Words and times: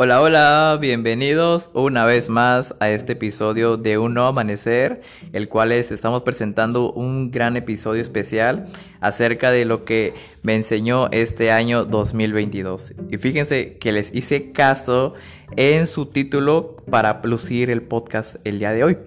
Hola, 0.00 0.22
hola, 0.22 0.78
bienvenidos 0.80 1.70
una 1.74 2.04
vez 2.04 2.28
más 2.28 2.72
a 2.78 2.88
este 2.88 3.14
episodio 3.14 3.76
de 3.76 3.98
Un 3.98 4.16
Amanecer, 4.16 5.02
el 5.32 5.48
cual 5.48 5.72
es, 5.72 5.90
estamos 5.90 6.22
presentando 6.22 6.92
un 6.92 7.32
gran 7.32 7.56
episodio 7.56 8.00
especial 8.00 8.66
acerca 9.00 9.50
de 9.50 9.64
lo 9.64 9.84
que 9.84 10.14
me 10.42 10.54
enseñó 10.54 11.08
este 11.10 11.50
año 11.50 11.84
2022. 11.84 12.94
Y 13.10 13.16
fíjense 13.18 13.76
que 13.78 13.90
les 13.90 14.14
hice 14.14 14.52
caso 14.52 15.14
en 15.56 15.88
su 15.88 16.06
título 16.06 16.76
para 16.88 17.20
lucir 17.24 17.68
el 17.68 17.82
podcast 17.82 18.36
el 18.44 18.60
día 18.60 18.70
de 18.70 18.84
hoy. 18.84 18.98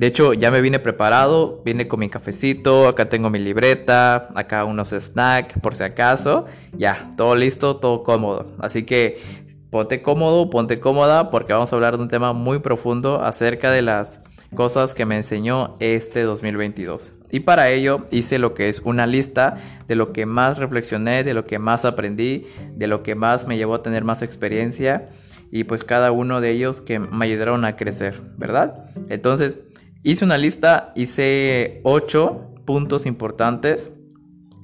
De 0.00 0.06
hecho, 0.06 0.32
ya 0.32 0.50
me 0.50 0.62
vine 0.62 0.78
preparado, 0.78 1.60
vine 1.62 1.86
con 1.86 2.00
mi 2.00 2.08
cafecito, 2.08 2.88
acá 2.88 3.10
tengo 3.10 3.28
mi 3.28 3.38
libreta, 3.38 4.30
acá 4.34 4.64
unos 4.64 4.88
snacks 4.88 5.60
por 5.60 5.74
si 5.74 5.82
acaso. 5.82 6.46
Ya, 6.72 7.12
todo 7.18 7.34
listo, 7.34 7.76
todo 7.76 8.02
cómodo. 8.02 8.46
Así 8.60 8.84
que 8.84 9.20
ponte 9.70 10.02
cómodo, 10.02 10.50
ponte 10.50 10.80
cómoda, 10.80 11.30
porque 11.30 11.52
vamos 11.52 11.72
a 11.72 11.76
hablar 11.76 11.96
de 11.96 12.02
un 12.02 12.08
tema 12.08 12.32
muy 12.32 12.58
profundo 12.58 13.22
acerca 13.22 13.70
de 13.70 13.82
las 13.82 14.20
cosas 14.54 14.94
que 14.94 15.06
me 15.06 15.16
enseñó 15.16 15.76
este 15.80 16.22
2022. 16.22 17.12
Y 17.30 17.40
para 17.40 17.70
ello 17.70 18.06
hice 18.10 18.38
lo 18.38 18.54
que 18.54 18.68
es 18.68 18.80
una 18.84 19.06
lista 19.06 19.56
de 19.86 19.94
lo 19.94 20.12
que 20.12 20.26
más 20.26 20.58
reflexioné, 20.58 21.22
de 21.22 21.34
lo 21.34 21.46
que 21.46 21.58
más 21.60 21.84
aprendí, 21.84 22.46
de 22.74 22.88
lo 22.88 23.02
que 23.02 23.14
más 23.14 23.46
me 23.46 23.56
llevó 23.56 23.76
a 23.76 23.82
tener 23.82 24.02
más 24.02 24.22
experiencia 24.22 25.08
y 25.52 25.64
pues 25.64 25.84
cada 25.84 26.12
uno 26.12 26.40
de 26.40 26.50
ellos 26.50 26.80
que 26.80 26.98
me 26.98 27.26
ayudaron 27.26 27.64
a 27.64 27.76
crecer, 27.76 28.20
¿verdad? 28.36 28.86
Entonces 29.08 29.58
hice 30.02 30.24
una 30.24 30.38
lista, 30.38 30.92
hice 30.96 31.80
ocho 31.84 32.54
puntos 32.64 33.06
importantes, 33.06 33.90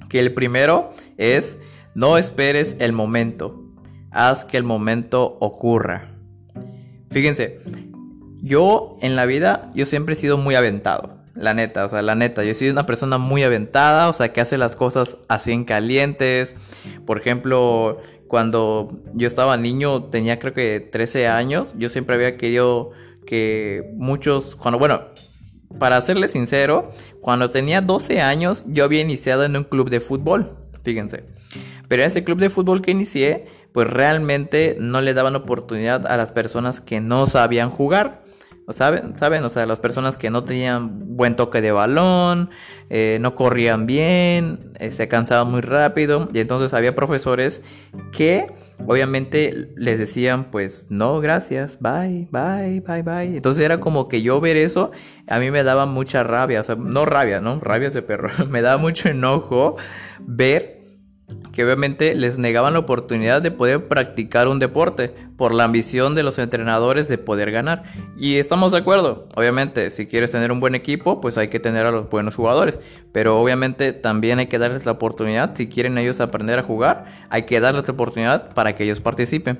que 0.09 0.19
el 0.19 0.33
primero 0.33 0.91
es 1.17 1.57
no 1.95 2.17
esperes 2.17 2.75
el 2.79 2.93
momento, 2.93 3.66
haz 4.17 4.45
que 4.45 4.57
el 4.57 4.63
momento 4.63 5.37
ocurra. 5.39 6.09
Fíjense, 7.11 7.59
yo 8.41 8.97
en 9.01 9.15
la 9.15 9.25
vida, 9.25 9.69
yo 9.75 9.85
siempre 9.85 10.13
he 10.13 10.17
sido 10.17 10.37
muy 10.37 10.55
aventado. 10.55 11.17
La 11.35 11.53
neta, 11.53 11.85
o 11.85 11.89
sea, 11.89 12.01
la 12.01 12.15
neta, 12.15 12.43
yo 12.43 12.53
soy 12.55 12.69
una 12.69 12.87
persona 12.87 13.19
muy 13.19 13.43
aventada, 13.43 14.09
o 14.09 14.13
sea, 14.13 14.33
que 14.33 14.41
hace 14.41 14.57
las 14.57 14.75
cosas 14.75 15.17
así 15.27 15.51
en 15.51 15.65
calientes. 15.65 16.55
Por 17.05 17.19
ejemplo, 17.19 17.99
cuando 18.27 18.99
yo 19.13 19.27
estaba 19.27 19.55
niño, 19.55 20.05
tenía 20.05 20.39
creo 20.39 20.53
que 20.53 20.79
13 20.79 21.27
años, 21.27 21.75
yo 21.77 21.89
siempre 21.89 22.15
había 22.15 22.37
querido 22.37 22.91
que 23.27 23.91
muchos, 23.97 24.55
cuando, 24.55 24.79
bueno, 24.79 25.01
para 25.77 26.01
serles 26.01 26.31
sincero, 26.31 26.91
cuando 27.21 27.51
tenía 27.51 27.81
12 27.81 28.21
años, 28.21 28.65
yo 28.67 28.83
había 28.83 29.01
iniciado 29.01 29.45
en 29.45 29.55
un 29.55 29.63
club 29.63 29.91
de 29.91 29.99
fútbol, 29.99 30.57
fíjense. 30.81 31.23
Pero 31.87 32.03
ese 32.03 32.23
club 32.23 32.39
de 32.39 32.49
fútbol 32.49 32.81
que 32.81 32.91
inicié, 32.91 33.45
pues 33.77 33.91
realmente 33.91 34.75
no 34.79 35.01
le 35.01 35.13
daban 35.13 35.35
oportunidad 35.35 36.07
a 36.07 36.17
las 36.17 36.31
personas 36.31 36.81
que 36.81 36.99
no 36.99 37.27
sabían 37.27 37.69
jugar. 37.69 38.23
¿Saben? 38.69 39.15
¿Saben? 39.15 39.43
O 39.43 39.51
sea, 39.51 39.67
las 39.67 39.77
personas 39.77 40.17
que 40.17 40.31
no 40.31 40.43
tenían 40.45 41.15
buen 41.15 41.35
toque 41.35 41.61
de 41.61 41.71
balón, 41.71 42.49
eh, 42.89 43.19
no 43.21 43.35
corrían 43.35 43.85
bien, 43.85 44.73
eh, 44.79 44.91
se 44.91 45.07
cansaban 45.07 45.51
muy 45.51 45.61
rápido. 45.61 46.27
Y 46.33 46.39
entonces 46.39 46.73
había 46.73 46.95
profesores 46.95 47.61
que 48.11 48.47
obviamente 48.87 49.69
les 49.75 49.99
decían 49.99 50.49
pues 50.49 50.85
no, 50.89 51.19
gracias, 51.19 51.77
bye, 51.79 52.27
bye, 52.31 52.79
bye, 52.79 53.03
bye. 53.03 53.37
Entonces 53.37 53.63
era 53.63 53.79
como 53.79 54.07
que 54.07 54.23
yo 54.23 54.41
ver 54.41 54.57
eso, 54.57 54.89
a 55.27 55.37
mí 55.37 55.51
me 55.51 55.63
daba 55.63 55.85
mucha 55.85 56.23
rabia. 56.23 56.61
O 56.61 56.63
sea, 56.63 56.75
no 56.77 57.05
rabia, 57.05 57.41
¿no? 57.41 57.59
Rabia 57.59 57.91
de 57.91 58.01
perro. 58.01 58.31
me 58.49 58.63
daba 58.63 58.79
mucho 58.81 59.07
enojo 59.07 59.75
ver 60.19 60.76
que 61.51 61.63
obviamente 61.63 62.13
les 62.15 62.37
negaban 62.37 62.73
la 62.73 62.79
oportunidad 62.79 63.41
de 63.41 63.51
poder 63.51 63.87
practicar 63.87 64.47
un 64.47 64.59
deporte 64.59 65.13
por 65.35 65.53
la 65.53 65.63
ambición 65.63 66.15
de 66.15 66.23
los 66.23 66.37
entrenadores 66.37 67.07
de 67.07 67.17
poder 67.17 67.51
ganar. 67.51 67.83
Y 68.17 68.35
estamos 68.35 68.71
de 68.71 68.77
acuerdo, 68.77 69.27
obviamente, 69.35 69.89
si 69.89 70.07
quieres 70.07 70.31
tener 70.31 70.51
un 70.51 70.59
buen 70.59 70.75
equipo, 70.75 71.19
pues 71.19 71.37
hay 71.37 71.47
que 71.47 71.59
tener 71.59 71.85
a 71.85 71.91
los 71.91 72.09
buenos 72.09 72.35
jugadores, 72.35 72.79
pero 73.11 73.39
obviamente 73.39 73.91
también 73.91 74.39
hay 74.39 74.47
que 74.47 74.59
darles 74.59 74.85
la 74.85 74.93
oportunidad, 74.93 75.55
si 75.55 75.67
quieren 75.67 75.97
ellos 75.97 76.19
aprender 76.19 76.59
a 76.59 76.63
jugar, 76.63 77.05
hay 77.29 77.43
que 77.43 77.59
darles 77.59 77.87
la 77.87 77.93
oportunidad 77.93 78.53
para 78.53 78.75
que 78.75 78.83
ellos 78.83 78.99
participen. 78.99 79.57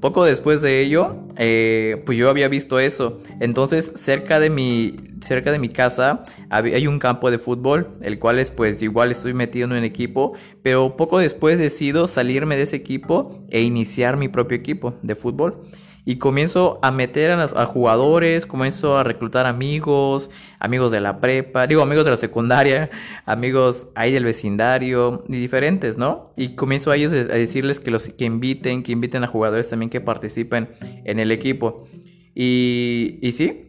Poco 0.00 0.24
después 0.24 0.62
de 0.62 0.80
ello, 0.80 1.16
eh, 1.36 2.02
pues 2.06 2.16
yo 2.16 2.30
había 2.30 2.48
visto 2.48 2.78
eso. 2.78 3.20
Entonces, 3.40 3.92
cerca 3.96 4.38
de 4.40 4.50
mi, 4.50 4.96
cerca 5.20 5.50
de 5.50 5.58
mi 5.58 5.68
casa 5.68 6.24
hay 6.50 6.86
un 6.86 6.98
campo 6.98 7.30
de 7.30 7.38
fútbol, 7.38 7.98
el 8.00 8.18
cual 8.18 8.38
es 8.38 8.50
pues 8.50 8.80
igual 8.82 9.10
estoy 9.10 9.34
metido 9.34 9.66
en 9.66 9.72
un 9.72 9.84
equipo, 9.84 10.34
pero 10.62 10.96
poco 10.96 11.18
después 11.18 11.58
decido 11.58 12.06
salirme 12.06 12.56
de 12.56 12.62
ese 12.62 12.76
equipo 12.76 13.44
e 13.50 13.62
iniciar 13.62 14.16
mi 14.16 14.28
propio 14.28 14.56
equipo 14.56 14.94
de 15.02 15.14
fútbol. 15.14 15.62
Y 16.08 16.16
comienzo 16.16 16.78
a 16.80 16.90
meter 16.90 17.32
a, 17.32 17.66
jugadores, 17.66 18.46
comienzo 18.46 18.96
a 18.96 19.04
reclutar 19.04 19.44
amigos, 19.44 20.30
amigos 20.58 20.90
de 20.90 21.02
la 21.02 21.20
prepa, 21.20 21.66
digo 21.66 21.82
amigos 21.82 22.06
de 22.06 22.12
la 22.12 22.16
secundaria, 22.16 22.88
amigos 23.26 23.88
ahí 23.94 24.10
del 24.10 24.24
vecindario 24.24 25.22
y 25.28 25.36
diferentes, 25.36 25.98
¿no? 25.98 26.32
Y 26.34 26.54
comienzo 26.54 26.90
a 26.92 26.96
ellos 26.96 27.12
a 27.12 27.16
decirles 27.16 27.78
que 27.78 27.90
los 27.90 28.08
que 28.08 28.24
inviten, 28.24 28.82
que 28.82 28.92
inviten 28.92 29.22
a 29.22 29.26
jugadores 29.26 29.68
también 29.68 29.90
que 29.90 30.00
participen 30.00 30.70
en 30.80 31.18
el 31.18 31.30
equipo. 31.30 31.86
Y, 32.34 33.18
y 33.20 33.32
sí, 33.32 33.68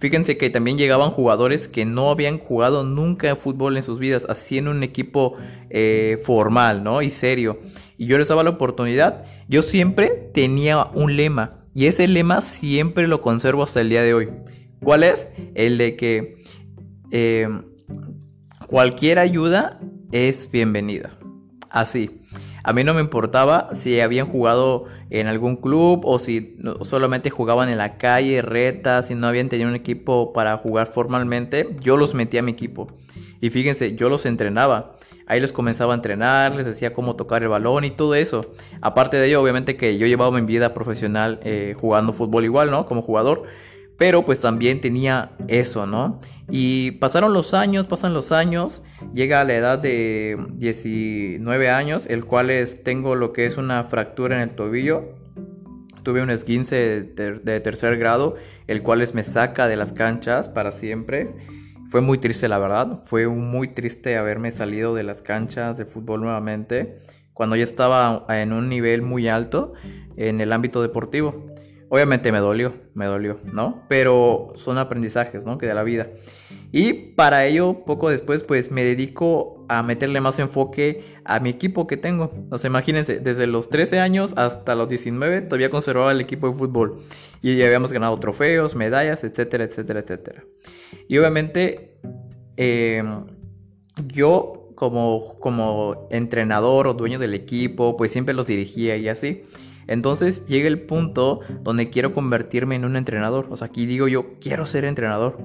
Fíjense 0.00 0.36
que 0.36 0.50
también 0.50 0.76
llegaban 0.76 1.10
jugadores 1.10 1.68
que 1.68 1.86
no 1.86 2.10
habían 2.10 2.38
jugado 2.38 2.84
nunca 2.84 3.34
fútbol 3.36 3.76
en 3.76 3.82
sus 3.82 3.98
vidas, 3.98 4.26
así 4.28 4.58
en 4.58 4.68
un 4.68 4.82
equipo 4.82 5.36
eh, 5.70 6.20
formal, 6.24 6.84
¿no? 6.84 7.00
Y 7.02 7.10
serio. 7.10 7.60
Y 7.96 8.06
yo 8.06 8.18
les 8.18 8.28
daba 8.28 8.42
la 8.42 8.50
oportunidad. 8.50 9.24
Yo 9.48 9.62
siempre 9.62 10.30
tenía 10.34 10.84
un 10.84 11.16
lema. 11.16 11.65
Y 11.76 11.88
ese 11.88 12.08
lema 12.08 12.40
siempre 12.40 13.06
lo 13.06 13.20
conservo 13.20 13.62
hasta 13.62 13.82
el 13.82 13.90
día 13.90 14.02
de 14.02 14.14
hoy. 14.14 14.30
¿Cuál 14.82 15.04
es? 15.04 15.28
El 15.54 15.76
de 15.76 15.94
que 15.94 16.42
eh, 17.10 17.50
cualquier 18.66 19.18
ayuda 19.18 19.78
es 20.10 20.50
bienvenida. 20.50 21.18
Así. 21.68 22.22
A 22.64 22.72
mí 22.72 22.82
no 22.82 22.94
me 22.94 23.02
importaba 23.02 23.68
si 23.74 24.00
habían 24.00 24.26
jugado 24.26 24.86
en 25.10 25.26
algún 25.26 25.56
club 25.56 26.00
o 26.06 26.18
si 26.18 26.56
solamente 26.80 27.28
jugaban 27.28 27.68
en 27.68 27.76
la 27.76 27.98
calle, 27.98 28.40
retas, 28.40 29.08
si 29.08 29.14
no 29.14 29.26
habían 29.26 29.50
tenido 29.50 29.68
un 29.68 29.76
equipo 29.76 30.32
para 30.32 30.56
jugar 30.56 30.86
formalmente. 30.86 31.76
Yo 31.82 31.98
los 31.98 32.14
metía 32.14 32.40
a 32.40 32.42
mi 32.42 32.52
equipo. 32.52 32.86
Y 33.42 33.50
fíjense, 33.50 33.94
yo 33.94 34.08
los 34.08 34.24
entrenaba. 34.24 34.95
Ahí 35.26 35.40
les 35.40 35.52
comenzaba 35.52 35.92
a 35.92 35.96
entrenar, 35.96 36.54
les 36.54 36.64
decía 36.64 36.92
cómo 36.92 37.16
tocar 37.16 37.42
el 37.42 37.48
balón 37.48 37.84
y 37.84 37.90
todo 37.90 38.14
eso. 38.14 38.52
Aparte 38.80 39.16
de 39.16 39.26
ello, 39.26 39.42
obviamente 39.42 39.76
que 39.76 39.98
yo 39.98 40.06
llevaba 40.06 40.38
mi 40.38 40.46
vida 40.46 40.72
profesional 40.72 41.40
eh, 41.42 41.74
jugando 41.78 42.12
fútbol 42.12 42.44
igual, 42.44 42.70
¿no? 42.70 42.86
Como 42.86 43.02
jugador. 43.02 43.42
Pero 43.98 44.24
pues 44.24 44.40
también 44.40 44.80
tenía 44.80 45.32
eso, 45.48 45.86
¿no? 45.86 46.20
Y 46.50 46.92
pasaron 46.92 47.32
los 47.32 47.54
años, 47.54 47.86
pasan 47.86 48.12
los 48.12 48.30
años, 48.30 48.82
llega 49.14 49.40
a 49.40 49.44
la 49.44 49.54
edad 49.54 49.78
de 49.78 50.36
19 50.52 51.70
años, 51.70 52.06
el 52.06 52.24
cual 52.24 52.50
es, 52.50 52.84
tengo 52.84 53.14
lo 53.14 53.32
que 53.32 53.46
es 53.46 53.56
una 53.56 53.84
fractura 53.84 54.36
en 54.36 54.42
el 54.42 54.54
tobillo. 54.54 55.14
Tuve 56.02 56.22
un 56.22 56.30
esguince 56.30 57.02
de, 57.02 57.60
tercer 57.60 57.96
grado, 57.96 58.36
el 58.68 58.82
cual 58.82 59.00
es, 59.00 59.14
me 59.14 59.24
saca 59.24 59.66
de 59.66 59.76
las 59.76 59.92
canchas 59.92 60.48
para 60.48 60.72
siempre. 60.72 61.34
Fue 61.88 62.00
muy 62.00 62.18
triste, 62.18 62.48
la 62.48 62.58
verdad. 62.58 63.00
Fue 63.04 63.28
muy 63.28 63.68
triste 63.68 64.16
haberme 64.16 64.50
salido 64.52 64.94
de 64.94 65.02
las 65.02 65.22
canchas 65.22 65.76
de 65.76 65.84
fútbol 65.84 66.20
nuevamente 66.20 66.98
cuando 67.32 67.54
ya 67.54 67.64
estaba 67.64 68.24
en 68.30 68.52
un 68.52 68.68
nivel 68.68 69.02
muy 69.02 69.28
alto 69.28 69.74
en 70.16 70.40
el 70.40 70.52
ámbito 70.52 70.82
deportivo. 70.82 71.54
Obviamente 71.88 72.32
me 72.32 72.38
dolió, 72.38 72.74
me 72.94 73.06
dolió, 73.06 73.38
¿no? 73.52 73.84
Pero 73.88 74.52
son 74.56 74.78
aprendizajes, 74.78 75.44
¿no? 75.44 75.56
Que 75.56 75.66
de 75.66 75.74
la 75.74 75.84
vida. 75.84 76.08
Y 76.72 76.92
para 76.92 77.46
ello, 77.46 77.84
poco 77.84 78.10
después, 78.10 78.42
pues 78.42 78.72
me 78.72 78.82
dedico 78.82 79.64
a 79.68 79.82
meterle 79.82 80.20
más 80.20 80.38
enfoque 80.40 81.04
a 81.24 81.38
mi 81.38 81.50
equipo 81.50 81.86
que 81.86 81.96
tengo. 81.96 82.32
O 82.50 82.58
sea, 82.58 82.68
imagínense, 82.68 83.20
desde 83.20 83.46
los 83.46 83.70
13 83.70 84.00
años 84.00 84.34
hasta 84.36 84.74
los 84.74 84.88
19 84.88 85.42
todavía 85.42 85.70
conservaba 85.70 86.10
el 86.10 86.20
equipo 86.20 86.48
de 86.48 86.54
fútbol. 86.54 86.98
Y 87.40 87.56
ya 87.56 87.66
habíamos 87.66 87.92
ganado 87.92 88.16
trofeos, 88.18 88.74
medallas, 88.74 89.22
etcétera, 89.22 89.64
etcétera, 89.64 90.00
etcétera. 90.00 90.44
Y 91.06 91.18
obviamente, 91.18 91.98
em, 92.56 93.26
yo 94.12 94.72
como, 94.74 95.38
como 95.38 96.08
entrenador 96.10 96.88
o 96.88 96.94
dueño 96.94 97.18
del 97.18 97.34
equipo, 97.34 97.96
pues 97.96 98.10
siempre 98.10 98.34
los 98.34 98.48
dirigía 98.48 98.96
y 98.96 99.08
así. 99.08 99.44
Entonces 99.86 100.44
llega 100.46 100.68
el 100.68 100.80
punto 100.80 101.40
donde 101.62 101.90
quiero 101.90 102.12
convertirme 102.12 102.74
en 102.74 102.84
un 102.84 102.96
entrenador. 102.96 103.46
O 103.50 103.56
sea, 103.56 103.68
aquí 103.68 103.86
digo 103.86 104.08
yo, 104.08 104.38
quiero 104.40 104.66
ser 104.66 104.84
entrenador. 104.84 105.38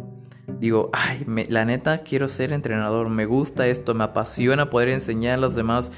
Digo, 0.47 0.89
ay, 0.93 1.25
la 1.49 1.65
neta 1.65 1.99
quiero 1.99 2.27
ser 2.27 2.53
entrenador. 2.53 3.09
Me 3.09 3.25
gusta 3.25 3.67
esto, 3.67 3.93
me 3.93 4.03
apasiona 4.03 4.69
poder 4.69 4.89
enseñar 4.89 5.35
a 5.35 5.41
los 5.41 5.55
demás 5.55 5.91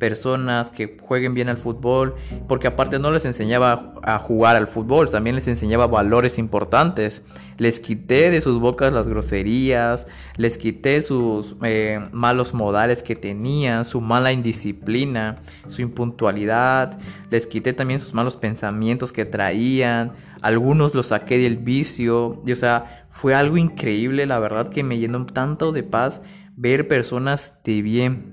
personas 0.00 0.70
que 0.70 0.96
jueguen 1.00 1.34
bien 1.34 1.48
al 1.48 1.58
fútbol, 1.58 2.16
porque 2.48 2.66
aparte 2.66 2.98
no 2.98 3.12
les 3.12 3.24
enseñaba 3.24 3.92
a 4.02 4.18
jugar 4.18 4.56
al 4.56 4.66
fútbol, 4.66 5.10
también 5.10 5.36
les 5.36 5.46
enseñaba 5.46 5.86
valores 5.86 6.38
importantes. 6.38 7.22
Les 7.58 7.78
quité 7.78 8.30
de 8.30 8.40
sus 8.40 8.58
bocas 8.58 8.92
las 8.92 9.06
groserías, 9.06 10.06
les 10.36 10.56
quité 10.56 11.02
sus 11.02 11.54
eh, 11.62 12.00
malos 12.10 12.54
modales 12.54 13.02
que 13.02 13.14
tenían, 13.14 13.84
su 13.84 14.00
mala 14.00 14.32
indisciplina, 14.32 15.36
su 15.68 15.82
impuntualidad, 15.82 16.98
les 17.30 17.46
quité 17.46 17.74
también 17.74 18.00
sus 18.00 18.14
malos 18.14 18.38
pensamientos 18.38 19.12
que 19.12 19.26
traían, 19.26 20.12
algunos 20.40 20.94
los 20.94 21.08
saqué 21.08 21.36
del 21.36 21.58
vicio, 21.58 22.42
y 22.46 22.52
o 22.52 22.56
sea, 22.56 23.04
fue 23.10 23.34
algo 23.34 23.58
increíble, 23.58 24.24
la 24.24 24.38
verdad 24.38 24.70
que 24.70 24.82
me 24.82 24.96
llenó 24.96 25.26
tanto 25.26 25.72
de 25.72 25.82
paz 25.82 26.22
ver 26.56 26.88
personas 26.88 27.54
de 27.64 27.82
bien 27.82 28.29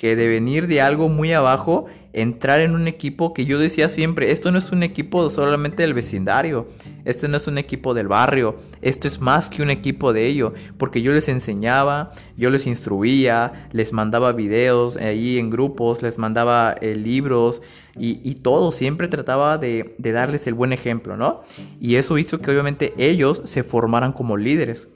que 0.00 0.16
de 0.16 0.28
venir 0.28 0.66
de 0.66 0.80
algo 0.80 1.10
muy 1.10 1.34
abajo, 1.34 1.84
entrar 2.14 2.60
en 2.60 2.74
un 2.74 2.88
equipo 2.88 3.34
que 3.34 3.44
yo 3.44 3.58
decía 3.58 3.90
siempre, 3.90 4.32
esto 4.32 4.50
no 4.50 4.56
es 4.56 4.72
un 4.72 4.82
equipo 4.82 5.28
solamente 5.28 5.82
del 5.82 5.92
vecindario, 5.92 6.68
este 7.04 7.28
no 7.28 7.36
es 7.36 7.46
un 7.46 7.58
equipo 7.58 7.92
del 7.92 8.08
barrio, 8.08 8.56
esto 8.80 9.06
es 9.06 9.20
más 9.20 9.50
que 9.50 9.60
un 9.60 9.68
equipo 9.68 10.14
de 10.14 10.26
ello, 10.26 10.54
porque 10.78 11.02
yo 11.02 11.12
les 11.12 11.28
enseñaba, 11.28 12.12
yo 12.38 12.48
les 12.48 12.66
instruía, 12.66 13.68
les 13.72 13.92
mandaba 13.92 14.32
videos 14.32 14.96
ahí 14.96 15.38
en 15.38 15.50
grupos, 15.50 16.00
les 16.00 16.16
mandaba 16.16 16.74
eh, 16.80 16.96
libros 16.96 17.60
y, 17.94 18.36
todo, 18.36 18.72
siempre 18.72 19.06
trataba 19.06 19.58
de, 19.58 19.96
de 19.98 20.12
darles 20.12 20.46
el 20.46 20.54
buen 20.54 20.72
ejemplo, 20.72 21.18
¿no? 21.18 21.42
Y 21.78 21.96
eso 21.96 22.16
hizo 22.16 22.40
que 22.40 22.50
obviamente 22.50 22.94
ellos 22.96 23.42
se 23.44 23.62
formaran 23.62 24.12
como 24.12 24.38
líderes. 24.38 24.88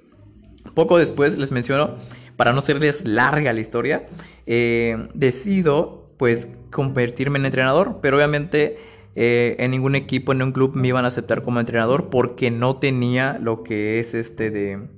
Poco 0.72 0.96
después 0.96 1.36
les 1.36 1.52
menciono 1.52 1.96
para 2.36 2.52
no 2.52 2.60
serles 2.60 3.06
larga 3.06 3.52
la 3.52 3.60
historia, 3.60 4.06
eh, 4.46 5.08
decido 5.14 6.12
pues 6.16 6.48
convertirme 6.70 7.38
en 7.38 7.46
entrenador, 7.46 7.98
pero 8.00 8.16
obviamente 8.16 8.78
eh, 9.14 9.56
en 9.58 9.70
ningún 9.70 9.94
equipo, 9.94 10.32
en 10.32 10.42
un 10.42 10.52
club 10.52 10.72
me 10.74 10.88
iban 10.88 11.04
a 11.04 11.08
aceptar 11.08 11.42
como 11.42 11.60
entrenador 11.60 12.10
porque 12.10 12.50
no 12.50 12.76
tenía 12.76 13.38
lo 13.40 13.62
que 13.62 14.00
es 14.00 14.14
este 14.14 14.50
de, 14.50 14.88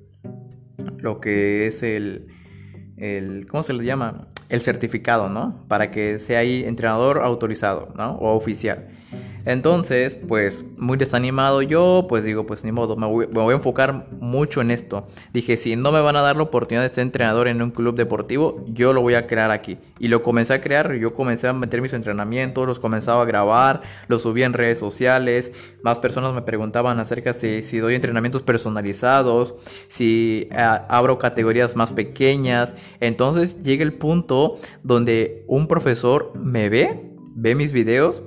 lo 0.99 1.21
que 1.21 1.67
es 1.67 1.83
el, 1.83 2.29
el 2.97 3.47
¿cómo 3.47 3.63
se 3.63 3.73
le 3.73 3.85
llama? 3.85 4.29
El 4.49 4.61
certificado, 4.61 5.29
¿no? 5.29 5.65
Para 5.69 5.91
que 5.91 6.19
sea 6.19 6.41
ahí 6.41 6.65
entrenador 6.65 7.23
autorizado, 7.23 7.93
¿no? 7.97 8.13
O 8.17 8.35
oficial. 8.37 8.89
Entonces, 9.47 10.17
pues 10.17 10.65
muy 10.77 10.99
desanimado 10.99 11.63
yo, 11.63 12.07
pues 12.09 12.25
digo, 12.25 12.47
pues 12.47 12.65
ni 12.65 12.73
modo, 12.73 12.97
me 12.97 13.07
voy, 13.07 13.53
a 13.53 13.57
enfocar 13.57 14.09
mucho 14.19 14.61
en 14.61 14.73
esto. 14.73 15.07
Dije, 15.33 15.57
si 15.57 15.77
no 15.77 15.93
me 15.93 16.01
van 16.01 16.17
a 16.17 16.21
dar 16.21 16.37
la 16.37 16.43
oportunidad 16.43 16.83
de 16.83 16.93
ser 16.93 17.03
entrenador 17.03 17.47
en 17.47 17.63
un 17.63 17.71
club 17.71 17.95
deportivo, 17.95 18.65
yo 18.67 18.93
lo 18.93 19.03
voy 19.03 19.15
a 19.15 19.29
crear 19.29 19.53
aquí. 19.53 19.79
Y 20.01 20.09
lo 20.09 20.25
comencé 20.25 20.53
a 20.53 20.61
crear, 20.61 20.93
yo 20.95 21.15
comencé 21.15 21.47
a 21.47 21.53
meter 21.53 21.81
mis 21.81 21.93
entrenamientos, 21.93 22.67
los 22.67 22.81
comenzaba 22.81 23.23
a 23.23 23.25
grabar, 23.25 23.83
los 24.09 24.23
subía 24.23 24.47
en 24.47 24.53
redes 24.53 24.81
sociales. 24.81 25.53
Más 25.81 26.01
personas 26.01 26.35
me 26.35 26.43
preguntaban 26.43 26.99
acerca 26.99 27.33
de 27.33 27.63
si 27.63 27.79
doy 27.79 27.95
entrenamientos 27.95 28.43
personalizados, 28.43 29.55
si 29.87 30.49
eh, 30.51 30.57
abro 30.89 31.21
categorías 31.21 31.77
más 31.77 31.93
pequeñas. 31.93 32.75
Entonces 32.99 33.63
llega 33.63 33.85
el 33.85 33.93
punto 33.93 34.59
donde 34.83 35.45
un 35.47 35.69
profesor 35.69 36.33
me 36.35 36.69
ve, 36.69 37.13
ve 37.37 37.55
mis 37.55 37.71
videos 37.71 38.25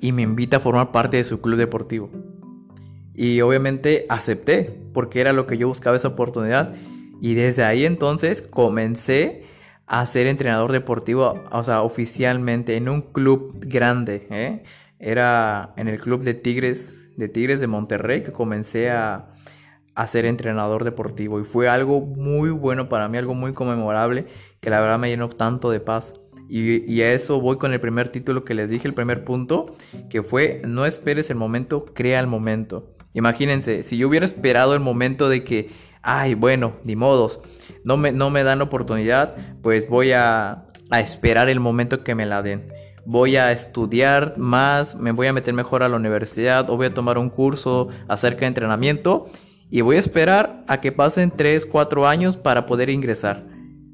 y 0.00 0.12
me 0.12 0.22
invita 0.22 0.58
a 0.58 0.60
formar 0.60 0.92
parte 0.92 1.16
de 1.16 1.24
su 1.24 1.40
club 1.40 1.58
deportivo. 1.58 2.10
Y 3.14 3.40
obviamente 3.40 4.06
acepté, 4.08 4.78
porque 4.92 5.20
era 5.20 5.32
lo 5.32 5.46
que 5.46 5.56
yo 5.56 5.68
buscaba 5.68 5.96
esa 5.96 6.08
oportunidad. 6.08 6.74
Y 7.20 7.34
desde 7.34 7.64
ahí 7.64 7.86
entonces 7.86 8.42
comencé 8.42 9.44
a 9.86 10.04
ser 10.06 10.26
entrenador 10.26 10.72
deportivo, 10.72 11.44
o 11.50 11.64
sea, 11.64 11.82
oficialmente 11.82 12.76
en 12.76 12.88
un 12.88 13.00
club 13.00 13.58
grande. 13.60 14.26
¿eh? 14.30 14.62
Era 14.98 15.72
en 15.76 15.88
el 15.88 15.98
club 15.98 16.22
de 16.22 16.34
Tigres, 16.34 17.06
de 17.16 17.28
Tigres 17.28 17.60
de 17.60 17.68
Monterrey, 17.68 18.22
que 18.22 18.32
comencé 18.32 18.90
a, 18.90 19.32
a 19.94 20.06
ser 20.06 20.26
entrenador 20.26 20.84
deportivo. 20.84 21.40
Y 21.40 21.44
fue 21.44 21.68
algo 21.68 22.02
muy 22.02 22.50
bueno 22.50 22.88
para 22.88 23.08
mí, 23.08 23.16
algo 23.16 23.34
muy 23.34 23.52
conmemorable, 23.52 24.26
que 24.60 24.70
la 24.70 24.80
verdad 24.80 24.98
me 24.98 25.08
llenó 25.08 25.30
tanto 25.30 25.70
de 25.70 25.80
paz. 25.80 26.14
Y, 26.48 27.00
a 27.02 27.12
eso 27.12 27.40
voy 27.40 27.58
con 27.58 27.72
el 27.72 27.80
primer 27.80 28.10
título 28.10 28.44
que 28.44 28.54
les 28.54 28.70
dije, 28.70 28.86
el 28.86 28.94
primer 28.94 29.24
punto, 29.24 29.74
que 30.08 30.22
fue 30.22 30.62
no 30.64 30.86
esperes 30.86 31.30
el 31.30 31.36
momento, 31.36 31.84
crea 31.84 32.20
el 32.20 32.26
momento. 32.26 32.94
Imagínense, 33.14 33.82
si 33.82 33.96
yo 33.96 34.08
hubiera 34.08 34.26
esperado 34.26 34.74
el 34.74 34.80
momento 34.80 35.28
de 35.28 35.42
que, 35.42 35.70
ay, 36.02 36.34
bueno, 36.34 36.74
ni 36.84 36.94
modos, 36.94 37.40
no 37.82 37.96
me, 37.96 38.12
no 38.12 38.30
me 38.30 38.44
dan 38.44 38.62
oportunidad, 38.62 39.34
pues 39.62 39.88
voy 39.88 40.12
a, 40.12 40.66
a 40.90 41.00
esperar 41.00 41.48
el 41.48 41.60
momento 41.60 42.04
que 42.04 42.14
me 42.14 42.26
la 42.26 42.42
den. 42.42 42.68
Voy 43.04 43.36
a 43.36 43.52
estudiar 43.52 44.34
más, 44.36 44.96
me 44.96 45.12
voy 45.12 45.28
a 45.28 45.32
meter 45.32 45.54
mejor 45.54 45.82
a 45.82 45.88
la 45.88 45.96
universidad 45.96 46.68
o 46.70 46.76
voy 46.76 46.86
a 46.86 46.94
tomar 46.94 47.18
un 47.18 47.30
curso 47.30 47.88
acerca 48.08 48.40
de 48.40 48.48
entrenamiento 48.48 49.26
y 49.70 49.80
voy 49.80 49.96
a 49.96 50.00
esperar 50.00 50.64
a 50.68 50.80
que 50.80 50.92
pasen 50.92 51.30
3, 51.30 51.66
4 51.66 52.06
años 52.06 52.36
para 52.36 52.66
poder 52.66 52.90
ingresar. 52.90 53.46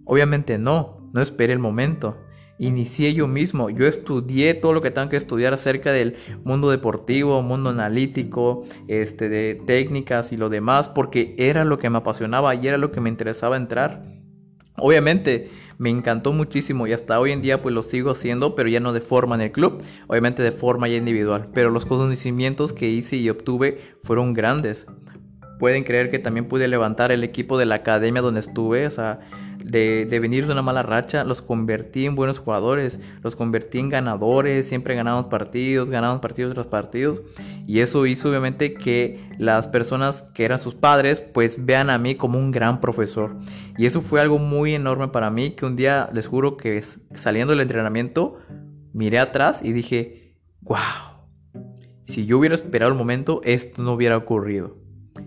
Obviamente 0.05 0.59
no, 0.59 1.11
no 1.13 1.21
espere 1.21 1.53
el 1.53 1.59
momento 1.59 2.17
inicié 2.59 3.15
yo 3.15 3.27
mismo. 3.27 3.71
Yo 3.71 3.87
estudié 3.87 4.55
todo 4.55 4.73
lo 4.73 4.81
que 4.83 4.91
tengo 4.91 5.09
que 5.09 5.17
estudiar 5.17 5.55
acerca 5.55 5.93
del 5.93 6.17
mundo 6.45 6.71
deportivo, 6.71 7.43
mundo 7.43 7.71
analítico, 7.71 8.63
este, 8.89 9.29
de 9.29 9.61
técnicas 9.67 10.33
y 10.33 10.37
lo 10.37 10.49
demás, 10.49 10.89
porque 10.89 11.35
era 11.39 11.65
lo 11.65 11.79
que 11.79 11.91
me 11.91 11.99
apasionaba 11.99 12.55
y 12.55 12.67
era 12.67 12.79
lo 12.79 12.93
que 12.93 13.01
me 13.01 13.09
interesaba 13.09 13.57
entrar. 13.57 14.03
Obviamente 14.77 15.51
me 15.79 15.91
encantó 15.91 16.33
muchísimo 16.33 16.87
y 16.87 16.93
hasta 16.93 17.19
hoy 17.21 17.33
en 17.33 17.43
día 17.43 17.61
pues 17.61 17.75
lo 17.75 17.83
sigo 17.83 18.11
haciendo, 18.11 18.55
pero 18.55 18.69
ya 18.69 18.81
no 18.81 18.93
de 18.93 19.01
forma 19.01 19.35
en 19.35 19.43
el 19.43 19.53
club, 19.53 19.83
obviamente 20.07 20.43
de 20.43 20.53
forma 20.53 20.89
ya 20.89 20.97
individual. 20.97 21.49
Pero 21.53 21.71
los 21.71 21.85
conocimientos 21.85 22.73
que 22.73 22.89
hice 22.89 23.17
y 23.17 23.29
obtuve 23.29 23.79
fueron 24.03 24.33
grandes. 24.33 24.87
Pueden 25.63 25.85
creer 25.85 26.11
que 26.11 26.19
también 26.19 26.49
pude 26.49 26.67
levantar 26.67 27.13
el 27.13 27.23
equipo 27.23 27.57
de 27.57 27.67
la 27.67 27.77
academia 27.77 28.21
donde 28.21 28.41
estuve, 28.41 28.85
o 28.85 28.91
sea, 28.91 29.21
de, 29.65 30.19
venir 30.21 30.45
de 30.45 30.53
una 30.53 30.61
mala 30.61 30.83
racha, 30.83 31.23
los 31.23 31.41
convertí 31.41 32.05
en 32.05 32.17
buenos 32.17 32.41
jugadores, 32.41 32.99
los 33.23 33.37
convertí 33.37 33.79
en 33.79 33.89
ganadores, 33.89 34.67
siempre 34.67 34.97
ganábamos 34.97 35.27
partidos, 35.27 35.89
ganábamos 35.89 36.21
partidos 36.21 36.53
tras 36.55 36.67
partidos. 36.67 37.23
Y 37.65 37.79
eso 37.79 38.07
hizo 38.07 38.29
obviamente 38.29 38.75
que 38.75 39.25
las 39.39 39.69
personas 39.69 40.25
que 40.35 40.45
eran 40.45 40.61
sus 40.61 40.75
padres 40.75 41.21
pues 41.21 41.65
vean 41.65 41.91
a 41.91 41.99
mí 41.99 42.17
como 42.17 42.41
un 42.41 42.51
gran 42.51 42.81
profesor. 42.81 43.37
Y 43.79 43.87
eso 43.87 44.01
fue 44.01 44.21
algo 44.21 44.41
muy 44.41 44.75
enorme 44.75 45.07
para 45.07 45.31
mí 45.31 45.53
que 45.53 45.65
un 45.65 45.77
día 45.77 46.11
les 46.13 46.27
juro 46.27 46.57
que 46.57 46.83
saliendo 47.15 47.53
del 47.53 47.61
entrenamiento 47.61 48.41
miré 48.93 49.21
atrás 49.21 49.61
y 49.63 49.71
dije, 49.71 50.41
wow, 50.63 51.23
si 52.07 52.27
yo 52.27 52.41
hubiera 52.41 52.57
esperado 52.57 52.91
el 52.91 52.99
momento 52.99 53.43
esto 53.45 53.81
no 53.81 53.93
hubiera 53.93 54.17
ocurrido. 54.17 54.83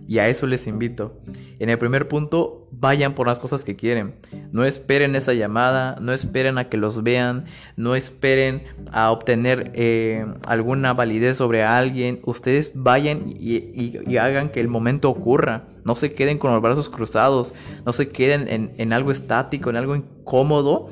Y 0.07 0.19
a 0.19 0.27
eso 0.27 0.47
les 0.47 0.67
invito. 0.67 1.13
En 1.59 1.69
el 1.69 1.77
primer 1.77 2.07
punto, 2.07 2.67
vayan 2.71 3.13
por 3.13 3.27
las 3.27 3.39
cosas 3.39 3.63
que 3.63 3.75
quieren. 3.75 4.15
No 4.51 4.63
esperen 4.63 5.15
esa 5.15 5.33
llamada, 5.33 5.97
no 5.99 6.13
esperen 6.13 6.57
a 6.57 6.69
que 6.69 6.77
los 6.77 7.03
vean, 7.03 7.45
no 7.75 7.95
esperen 7.95 8.63
a 8.91 9.11
obtener 9.11 9.71
eh, 9.73 10.25
alguna 10.45 10.93
validez 10.93 11.37
sobre 11.37 11.63
alguien. 11.63 12.19
Ustedes 12.25 12.71
vayan 12.75 13.23
y, 13.25 14.17
hagan 14.17 14.49
que 14.49 14.59
el 14.59 14.67
momento 14.67 15.09
ocurra. 15.09 15.63
No 15.83 15.95
se 15.95 16.13
queden 16.13 16.37
con 16.37 16.51
los 16.51 16.61
brazos 16.61 16.89
cruzados, 16.89 17.53
no 17.85 17.93
se 17.93 18.09
queden 18.09 18.47
en, 18.47 18.73
en 18.77 18.93
algo 18.93 19.11
estático, 19.11 19.69
en 19.69 19.75
algo 19.75 19.95
incómodo, 19.95 20.89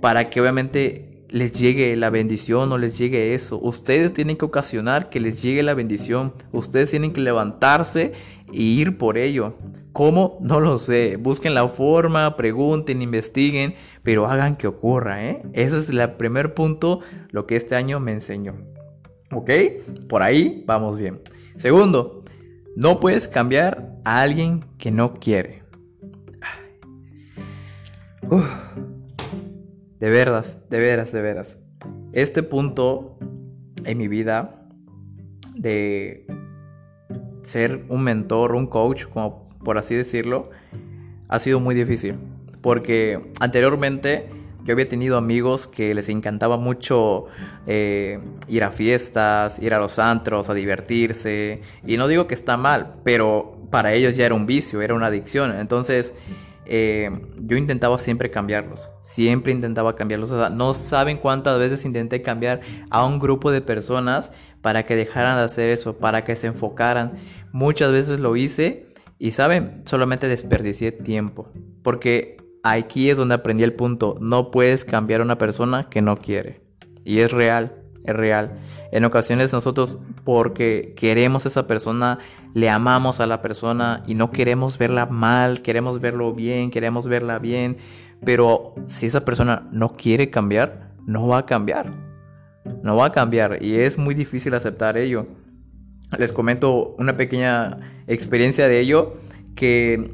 para 0.00 0.30
que 0.30 0.40
obviamente 0.40 1.15
les 1.28 1.52
llegue 1.52 1.96
la 1.96 2.10
bendición 2.10 2.72
o 2.72 2.78
les 2.78 2.98
llegue 2.98 3.34
eso. 3.34 3.58
Ustedes 3.60 4.12
tienen 4.12 4.36
que 4.36 4.44
ocasionar 4.44 5.10
que 5.10 5.20
les 5.20 5.42
llegue 5.42 5.62
la 5.62 5.74
bendición. 5.74 6.32
Ustedes 6.52 6.90
tienen 6.90 7.12
que 7.12 7.20
levantarse 7.20 8.12
e 8.52 8.62
ir 8.62 8.98
por 8.98 9.18
ello. 9.18 9.54
¿Cómo? 9.92 10.38
No 10.42 10.60
lo 10.60 10.78
sé. 10.78 11.16
Busquen 11.16 11.54
la 11.54 11.66
forma, 11.68 12.36
pregunten, 12.36 13.02
investiguen, 13.02 13.74
pero 14.02 14.26
hagan 14.26 14.56
que 14.56 14.66
ocurra. 14.66 15.24
¿eh? 15.24 15.42
Ese 15.52 15.78
es 15.78 15.88
el 15.88 16.12
primer 16.12 16.54
punto, 16.54 17.00
lo 17.30 17.46
que 17.46 17.56
este 17.56 17.76
año 17.76 17.98
me 17.98 18.12
enseñó. 18.12 18.54
¿Ok? 19.32 19.50
Por 20.08 20.22
ahí 20.22 20.62
vamos 20.66 20.98
bien. 20.98 21.20
Segundo, 21.56 22.22
no 22.76 23.00
puedes 23.00 23.26
cambiar 23.26 23.96
a 24.04 24.20
alguien 24.20 24.64
que 24.76 24.90
no 24.90 25.14
quiere. 25.14 25.62
De 30.00 30.10
veras, 30.10 30.58
de 30.68 30.78
veras, 30.78 31.12
de 31.12 31.22
veras. 31.22 31.58
Este 32.12 32.42
punto 32.42 33.18
en 33.84 33.98
mi 33.98 34.08
vida 34.08 34.66
de 35.54 36.26
ser 37.44 37.84
un 37.88 38.02
mentor, 38.02 38.54
un 38.54 38.66
coach, 38.66 39.04
como 39.06 39.48
por 39.64 39.78
así 39.78 39.94
decirlo, 39.94 40.50
ha 41.28 41.38
sido 41.38 41.60
muy 41.60 41.74
difícil. 41.74 42.16
Porque 42.60 43.32
anteriormente 43.40 44.28
yo 44.64 44.72
había 44.72 44.88
tenido 44.88 45.16
amigos 45.16 45.68
que 45.68 45.94
les 45.94 46.08
encantaba 46.08 46.56
mucho 46.56 47.26
eh, 47.66 48.18
ir 48.48 48.64
a 48.64 48.72
fiestas, 48.72 49.60
ir 49.60 49.72
a 49.72 49.78
los 49.78 49.98
antros, 49.98 50.50
a 50.50 50.54
divertirse. 50.54 51.60
Y 51.86 51.96
no 51.96 52.08
digo 52.08 52.26
que 52.26 52.34
está 52.34 52.56
mal, 52.56 52.96
pero 53.04 53.56
para 53.70 53.94
ellos 53.94 54.16
ya 54.16 54.26
era 54.26 54.34
un 54.34 54.46
vicio, 54.46 54.82
era 54.82 54.94
una 54.94 55.06
adicción. 55.06 55.56
Entonces 55.56 56.14
eh, 56.66 57.10
yo 57.38 57.56
intentaba 57.56 57.96
siempre 57.98 58.30
cambiarlos. 58.30 58.88
Siempre 59.06 59.52
intentaba 59.52 59.94
cambiarlos. 59.94 60.32
O 60.32 60.38
sea, 60.40 60.50
no 60.50 60.74
saben 60.74 61.18
cuántas 61.18 61.60
veces 61.60 61.84
intenté 61.84 62.22
cambiar 62.22 62.60
a 62.90 63.06
un 63.06 63.20
grupo 63.20 63.52
de 63.52 63.60
personas 63.60 64.32
para 64.62 64.84
que 64.84 64.96
dejaran 64.96 65.36
de 65.36 65.44
hacer 65.44 65.70
eso, 65.70 65.96
para 65.98 66.24
que 66.24 66.34
se 66.34 66.48
enfocaran. 66.48 67.12
Muchas 67.52 67.92
veces 67.92 68.18
lo 68.18 68.34
hice 68.34 68.88
y, 69.16 69.30
¿saben? 69.30 69.80
Solamente 69.84 70.26
desperdicié 70.26 70.90
tiempo. 70.90 71.48
Porque 71.84 72.36
aquí 72.64 73.08
es 73.08 73.16
donde 73.16 73.36
aprendí 73.36 73.62
el 73.62 73.74
punto. 73.74 74.16
No 74.20 74.50
puedes 74.50 74.84
cambiar 74.84 75.20
a 75.20 75.24
una 75.24 75.38
persona 75.38 75.88
que 75.88 76.02
no 76.02 76.16
quiere. 76.18 76.62
Y 77.04 77.20
es 77.20 77.30
real, 77.30 77.76
es 78.02 78.16
real. 78.16 78.58
En 78.90 79.04
ocasiones 79.04 79.52
nosotros, 79.52 80.00
porque 80.24 80.94
queremos 80.96 81.44
a 81.44 81.48
esa 81.48 81.68
persona, 81.68 82.18
le 82.54 82.70
amamos 82.70 83.20
a 83.20 83.28
la 83.28 83.40
persona 83.40 84.02
y 84.08 84.16
no 84.16 84.32
queremos 84.32 84.78
verla 84.78 85.06
mal, 85.06 85.62
queremos 85.62 86.00
verlo 86.00 86.34
bien, 86.34 86.72
queremos 86.72 87.06
verla 87.06 87.38
bien. 87.38 87.76
Pero 88.24 88.74
si 88.86 89.06
esa 89.06 89.24
persona 89.24 89.68
no 89.72 89.96
quiere 89.96 90.30
cambiar, 90.30 90.94
no 91.06 91.26
va 91.26 91.38
a 91.38 91.46
cambiar. 91.46 91.92
No 92.82 92.96
va 92.96 93.06
a 93.06 93.12
cambiar 93.12 93.62
y 93.62 93.76
es 93.76 93.96
muy 93.96 94.14
difícil 94.14 94.54
aceptar 94.54 94.98
ello. 94.98 95.26
Les 96.18 96.32
comento 96.32 96.94
una 96.98 97.16
pequeña 97.16 97.78
experiencia 98.06 98.68
de 98.68 98.80
ello 98.80 99.18
que 99.54 100.12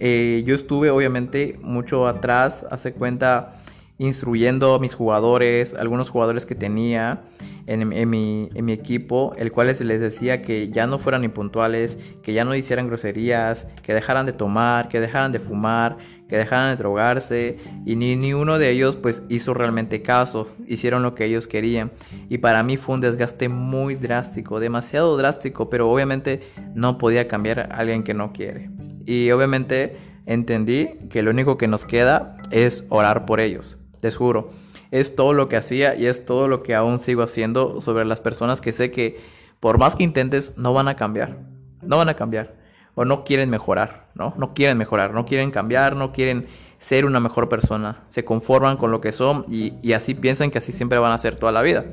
eh, 0.00 0.42
yo 0.46 0.54
estuve 0.54 0.90
obviamente 0.90 1.58
mucho 1.62 2.06
atrás, 2.06 2.66
hace 2.70 2.92
cuenta, 2.92 3.54
instruyendo 3.98 4.74
a 4.74 4.78
mis 4.78 4.94
jugadores, 4.94 5.74
algunos 5.74 6.10
jugadores 6.10 6.46
que 6.46 6.54
tenía 6.54 7.22
en, 7.66 7.88
mi, 7.88 8.50
en, 8.54 8.64
mi, 8.64 8.72
equipo, 8.72 9.32
el 9.36 9.52
cual 9.52 9.68
les 9.68 10.00
decía 10.00 10.42
que 10.42 10.68
ya 10.70 10.86
no 10.86 10.98
fueran 10.98 11.24
impuntuales, 11.24 11.96
que 12.22 12.32
ya 12.32 12.44
no 12.44 12.54
hicieran 12.54 12.88
groserías, 12.88 13.66
que 13.82 13.94
dejaran 13.94 14.26
de 14.26 14.32
tomar, 14.32 14.88
que 14.88 15.00
dejaran 15.00 15.32
de 15.32 15.38
fumar, 15.38 15.96
que 16.28 16.38
dejaran 16.38 16.70
de 16.70 16.76
drogarse 16.76 17.58
y 17.84 17.96
ni, 17.96 18.16
ni 18.16 18.32
uno 18.32 18.58
de 18.58 18.70
ellos 18.70 18.96
pues 18.96 19.22
hizo 19.28 19.54
realmente 19.54 20.02
caso, 20.02 20.48
hicieron 20.66 21.02
lo 21.02 21.14
que 21.14 21.24
ellos 21.24 21.46
querían 21.46 21.92
y 22.28 22.38
para 22.38 22.62
mí 22.62 22.76
fue 22.76 22.94
un 22.94 23.00
desgaste 23.00 23.48
muy 23.48 23.94
drástico, 23.94 24.60
demasiado 24.60 25.16
drástico, 25.16 25.68
pero 25.68 25.90
obviamente 25.90 26.40
no 26.74 26.98
podía 26.98 27.28
cambiar 27.28 27.60
a 27.60 27.64
alguien 27.76 28.02
que 28.02 28.14
no 28.14 28.32
quiere 28.32 28.70
y 29.04 29.30
obviamente 29.30 29.96
entendí 30.26 30.88
que 31.10 31.22
lo 31.22 31.30
único 31.30 31.58
que 31.58 31.68
nos 31.68 31.84
queda 31.84 32.36
es 32.50 32.84
orar 32.88 33.26
por 33.26 33.40
ellos, 33.40 33.76
les 34.00 34.16
juro. 34.16 34.50
Es 34.90 35.16
todo 35.16 35.32
lo 35.32 35.48
que 35.48 35.56
hacía 35.56 35.96
y 35.96 36.06
es 36.06 36.24
todo 36.24 36.46
lo 36.46 36.62
que 36.62 36.74
aún 36.74 37.00
sigo 37.00 37.22
haciendo 37.22 37.80
sobre 37.80 38.04
las 38.04 38.20
personas 38.20 38.60
que 38.60 38.70
sé 38.70 38.92
que 38.92 39.20
por 39.58 39.76
más 39.76 39.96
que 39.96 40.04
intentes 40.04 40.56
no 40.56 40.72
van 40.72 40.86
a 40.86 40.94
cambiar. 40.94 41.38
No 41.82 41.98
van 41.98 42.08
a 42.08 42.14
cambiar 42.14 42.63
o 42.94 43.04
no 43.04 43.24
quieren 43.24 43.50
mejorar, 43.50 44.06
¿no? 44.14 44.34
No 44.36 44.54
quieren 44.54 44.78
mejorar, 44.78 45.12
no 45.12 45.26
quieren 45.26 45.50
cambiar, 45.50 45.96
no 45.96 46.12
quieren 46.12 46.46
ser 46.78 47.04
una 47.04 47.20
mejor 47.20 47.48
persona. 47.48 48.02
Se 48.08 48.24
conforman 48.24 48.76
con 48.76 48.90
lo 48.90 49.00
que 49.00 49.12
son 49.12 49.46
y, 49.48 49.92
así 49.92 50.14
piensan 50.14 50.50
que 50.50 50.58
así 50.58 50.70
siempre 50.70 50.98
van 50.98 51.12
a 51.12 51.18
ser 51.18 51.36
toda 51.36 51.52
la 51.52 51.62
vida. 51.62 51.84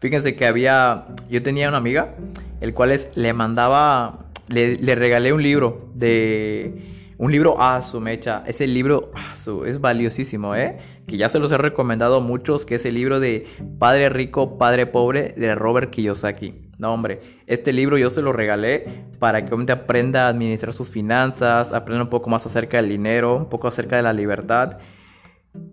Fíjense 0.00 0.36
que 0.36 0.46
había, 0.46 1.06
yo 1.30 1.42
tenía 1.42 1.68
una 1.68 1.78
amiga, 1.78 2.14
el 2.60 2.74
cual 2.74 2.92
es, 2.92 3.10
le 3.16 3.32
mandaba, 3.32 4.26
le, 4.48 4.94
regalé 4.94 5.32
un 5.32 5.42
libro 5.42 5.78
de 5.94 6.92
un 7.18 7.32
libro, 7.32 7.56
ah, 7.58 7.80
su 7.80 7.98
mecha. 8.00 8.44
Ese 8.46 8.66
libro, 8.66 9.10
ah, 9.14 9.34
es 9.64 9.80
valiosísimo, 9.80 10.54
¿eh? 10.54 10.78
Que 11.06 11.16
ya 11.16 11.30
se 11.30 11.38
los 11.38 11.50
he 11.50 11.56
recomendado 11.56 12.16
a 12.16 12.20
muchos, 12.20 12.66
que 12.66 12.74
es 12.74 12.84
el 12.84 12.94
libro 12.94 13.20
de 13.20 13.46
Padre 13.78 14.10
Rico, 14.10 14.58
Padre 14.58 14.86
Pobre 14.86 15.32
de 15.34 15.54
Robert 15.54 15.90
Kiyosaki. 15.90 16.65
No, 16.78 16.92
hombre, 16.92 17.20
este 17.46 17.72
libro 17.72 17.96
yo 17.96 18.10
se 18.10 18.20
lo 18.20 18.32
regalé 18.32 19.06
para 19.18 19.44
que 19.44 19.54
hombre 19.54 19.72
aprenda 19.72 20.26
a 20.26 20.28
administrar 20.28 20.74
sus 20.74 20.90
finanzas, 20.90 21.72
aprenda 21.72 22.04
un 22.04 22.10
poco 22.10 22.28
más 22.28 22.44
acerca 22.44 22.76
del 22.76 22.90
dinero, 22.90 23.36
un 23.36 23.48
poco 23.48 23.68
acerca 23.68 23.96
de 23.96 24.02
la 24.02 24.12
libertad. 24.12 24.78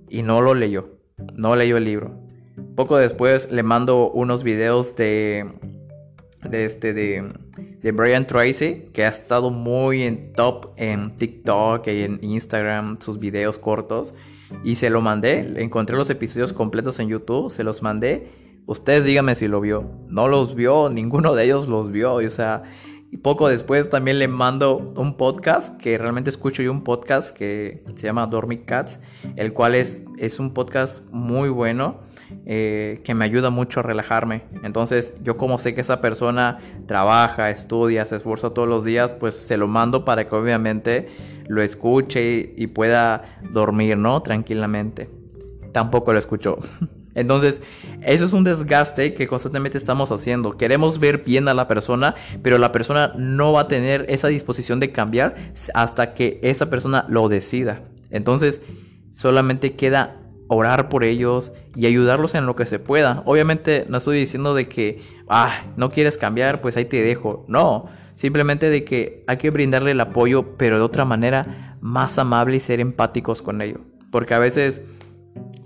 Y 0.09 0.21
no 0.21 0.41
lo 0.41 0.53
leyó, 0.53 0.97
no 1.33 1.55
leyó 1.55 1.75
el 1.75 1.83
libro. 1.83 2.23
Poco 2.75 2.97
después 2.97 3.51
le 3.51 3.63
mando 3.63 4.11
unos 4.11 4.43
videos 4.43 4.95
de, 4.95 5.51
de 6.49 6.65
este, 6.65 6.93
de, 6.93 7.29
de 7.81 7.91
Brian 7.91 8.25
Tracy, 8.25 8.85
que 8.93 9.03
ha 9.03 9.09
estado 9.09 9.49
muy 9.49 10.03
en 10.03 10.31
top 10.31 10.73
en 10.77 11.15
TikTok 11.15 11.85
y 11.87 12.03
en 12.03 12.19
Instagram, 12.21 12.99
sus 13.01 13.19
videos 13.19 13.59
cortos. 13.59 14.13
Y 14.63 14.75
se 14.75 14.89
lo 14.89 15.01
mandé, 15.01 15.53
encontré 15.57 15.97
los 15.97 16.09
episodios 16.09 16.53
completos 16.53 16.99
en 16.99 17.09
YouTube, 17.09 17.51
se 17.51 17.63
los 17.63 17.81
mandé 17.81 18.42
Ustedes 18.65 19.03
díganme 19.03 19.35
si 19.35 19.47
lo 19.47 19.59
vio. 19.61 19.89
No 20.07 20.27
los 20.27 20.55
vio, 20.55 20.89
ninguno 20.93 21.35
de 21.35 21.45
ellos 21.45 21.67
los 21.67 21.91
vio. 21.91 22.15
O 22.15 22.29
sea, 22.29 22.63
y 23.13 23.17
poco 23.17 23.47
después 23.47 23.89
también 23.89 24.17
le 24.17 24.27
mando 24.27 24.77
un 24.95 25.17
podcast 25.17 25.77
que 25.77 25.97
realmente 25.99 26.31
escucho 26.31 26.63
yo 26.63 26.71
un 26.71 26.83
podcast 26.83 27.35
que 27.35 27.83
se 27.95 28.07
llama 28.07 28.25
Dormic 28.25 28.65
Cats, 28.65 28.99
el 29.35 29.53
cual 29.53 29.75
es, 29.75 30.01
es 30.17 30.39
un 30.39 30.51
podcast 30.51 31.03
muy 31.11 31.49
bueno 31.49 31.99
eh, 32.47 33.01
que 33.03 33.13
me 33.13 33.25
ayuda 33.25 33.51
mucho 33.51 33.81
a 33.81 33.83
relajarme. 33.83 34.45
Entonces 34.63 35.13
yo 35.21 35.37
como 35.37 35.59
sé 35.59 35.75
que 35.75 35.81
esa 35.81 36.01
persona 36.01 36.57
trabaja, 36.87 37.51
estudia, 37.51 38.05
se 38.05 38.15
esfuerza 38.15 38.49
todos 38.49 38.67
los 38.67 38.83
días, 38.83 39.13
pues 39.13 39.35
se 39.35 39.57
lo 39.57 39.67
mando 39.67 40.05
para 40.05 40.27
que 40.27 40.35
obviamente 40.35 41.09
lo 41.47 41.61
escuche 41.61 42.53
y, 42.57 42.63
y 42.63 42.67
pueda 42.67 43.25
dormir, 43.51 43.95
¿no? 43.97 44.23
Tranquilamente. 44.23 45.09
Tampoco 45.71 46.13
lo 46.13 46.19
escuchó. 46.19 46.57
Entonces, 47.15 47.61
eso 48.01 48.25
es 48.25 48.33
un 48.33 48.43
desgaste 48.43 49.13
que 49.13 49.27
constantemente 49.27 49.77
estamos 49.77 50.11
haciendo. 50.11 50.57
Queremos 50.57 50.99
ver 50.99 51.19
bien 51.19 51.47
a 51.47 51.53
la 51.53 51.67
persona, 51.67 52.15
pero 52.41 52.57
la 52.57 52.71
persona 52.71 53.13
no 53.17 53.53
va 53.53 53.61
a 53.61 53.67
tener 53.67 54.05
esa 54.09 54.27
disposición 54.27 54.79
de 54.79 54.91
cambiar 54.91 55.35
hasta 55.73 56.13
que 56.13 56.39
esa 56.41 56.69
persona 56.69 57.05
lo 57.09 57.29
decida. 57.29 57.83
Entonces, 58.09 58.61
solamente 59.13 59.75
queda 59.75 60.19
orar 60.47 60.89
por 60.89 61.03
ellos 61.03 61.53
y 61.75 61.85
ayudarlos 61.85 62.35
en 62.35 62.45
lo 62.45 62.55
que 62.55 62.65
se 62.65 62.79
pueda. 62.79 63.23
Obviamente 63.25 63.85
no 63.89 63.97
estoy 63.97 64.19
diciendo 64.19 64.53
de 64.53 64.67
que, 64.67 65.01
ah, 65.29 65.63
no 65.77 65.89
quieres 65.91 66.17
cambiar, 66.17 66.61
pues 66.61 66.77
ahí 66.77 66.85
te 66.85 67.01
dejo. 67.01 67.45
No, 67.47 67.87
simplemente 68.15 68.69
de 68.69 68.83
que 68.83 69.23
hay 69.27 69.37
que 69.37 69.49
brindarle 69.49 69.91
el 69.91 69.99
apoyo, 69.99 70.57
pero 70.57 70.77
de 70.77 70.83
otra 70.83 71.05
manera 71.05 71.77
más 71.81 72.17
amable 72.17 72.57
y 72.57 72.59
ser 72.59 72.79
empáticos 72.79 73.41
con 73.41 73.61
ellos. 73.61 73.79
Porque 74.11 74.33
a 74.33 74.39
veces 74.39 74.81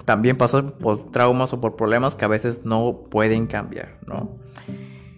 también 0.07 0.37
pasan 0.37 0.71
por 0.71 1.11
traumas 1.11 1.51
o 1.51 1.59
por 1.59 1.75
problemas 1.75 2.15
que 2.15 2.23
a 2.23 2.29
veces 2.29 2.61
no 2.63 3.01
pueden 3.09 3.45
cambiar, 3.45 3.97
¿no? 4.05 4.37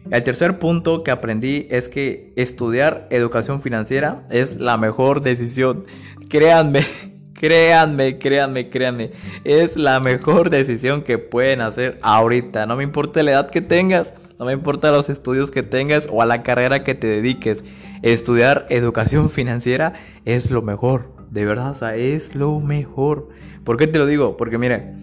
El 0.09 0.23
tercer 0.23 0.57
punto 0.57 1.03
que 1.03 1.11
aprendí 1.11 1.67
es 1.69 1.89
que 1.89 2.33
estudiar 2.35 3.05
educación 3.11 3.61
financiera 3.61 4.25
es 4.31 4.59
la 4.59 4.77
mejor 4.77 5.21
decisión. 5.21 5.85
Créanme, 6.27 6.81
créanme, 7.35 8.17
créanme, 8.17 8.65
créanme. 8.67 9.11
Es 9.43 9.77
la 9.77 9.99
mejor 9.99 10.49
decisión 10.49 11.03
que 11.03 11.19
pueden 11.19 11.61
hacer 11.61 11.99
ahorita. 12.01 12.65
No 12.65 12.75
me 12.75 12.81
importa 12.81 13.21
la 13.21 13.29
edad 13.29 13.51
que 13.51 13.61
tengas, 13.61 14.15
no 14.39 14.45
me 14.45 14.53
importa 14.53 14.89
los 14.89 15.07
estudios 15.07 15.51
que 15.51 15.61
tengas 15.61 16.07
o 16.11 16.23
a 16.23 16.25
la 16.25 16.41
carrera 16.41 16.83
que 16.83 16.95
te 16.95 17.05
dediques. 17.05 17.63
Estudiar 18.01 18.65
educación 18.71 19.29
financiera 19.29 19.93
es 20.25 20.49
lo 20.49 20.63
mejor. 20.63 21.13
De 21.29 21.45
verdad, 21.45 21.73
o 21.73 21.75
sea, 21.75 21.95
es 21.95 22.33
lo 22.33 22.59
mejor. 22.59 23.29
¿Por 23.69 23.77
qué 23.77 23.85
te 23.85 23.99
lo 23.99 24.07
digo? 24.07 24.35
Porque 24.35 24.57
mire, 24.57 24.95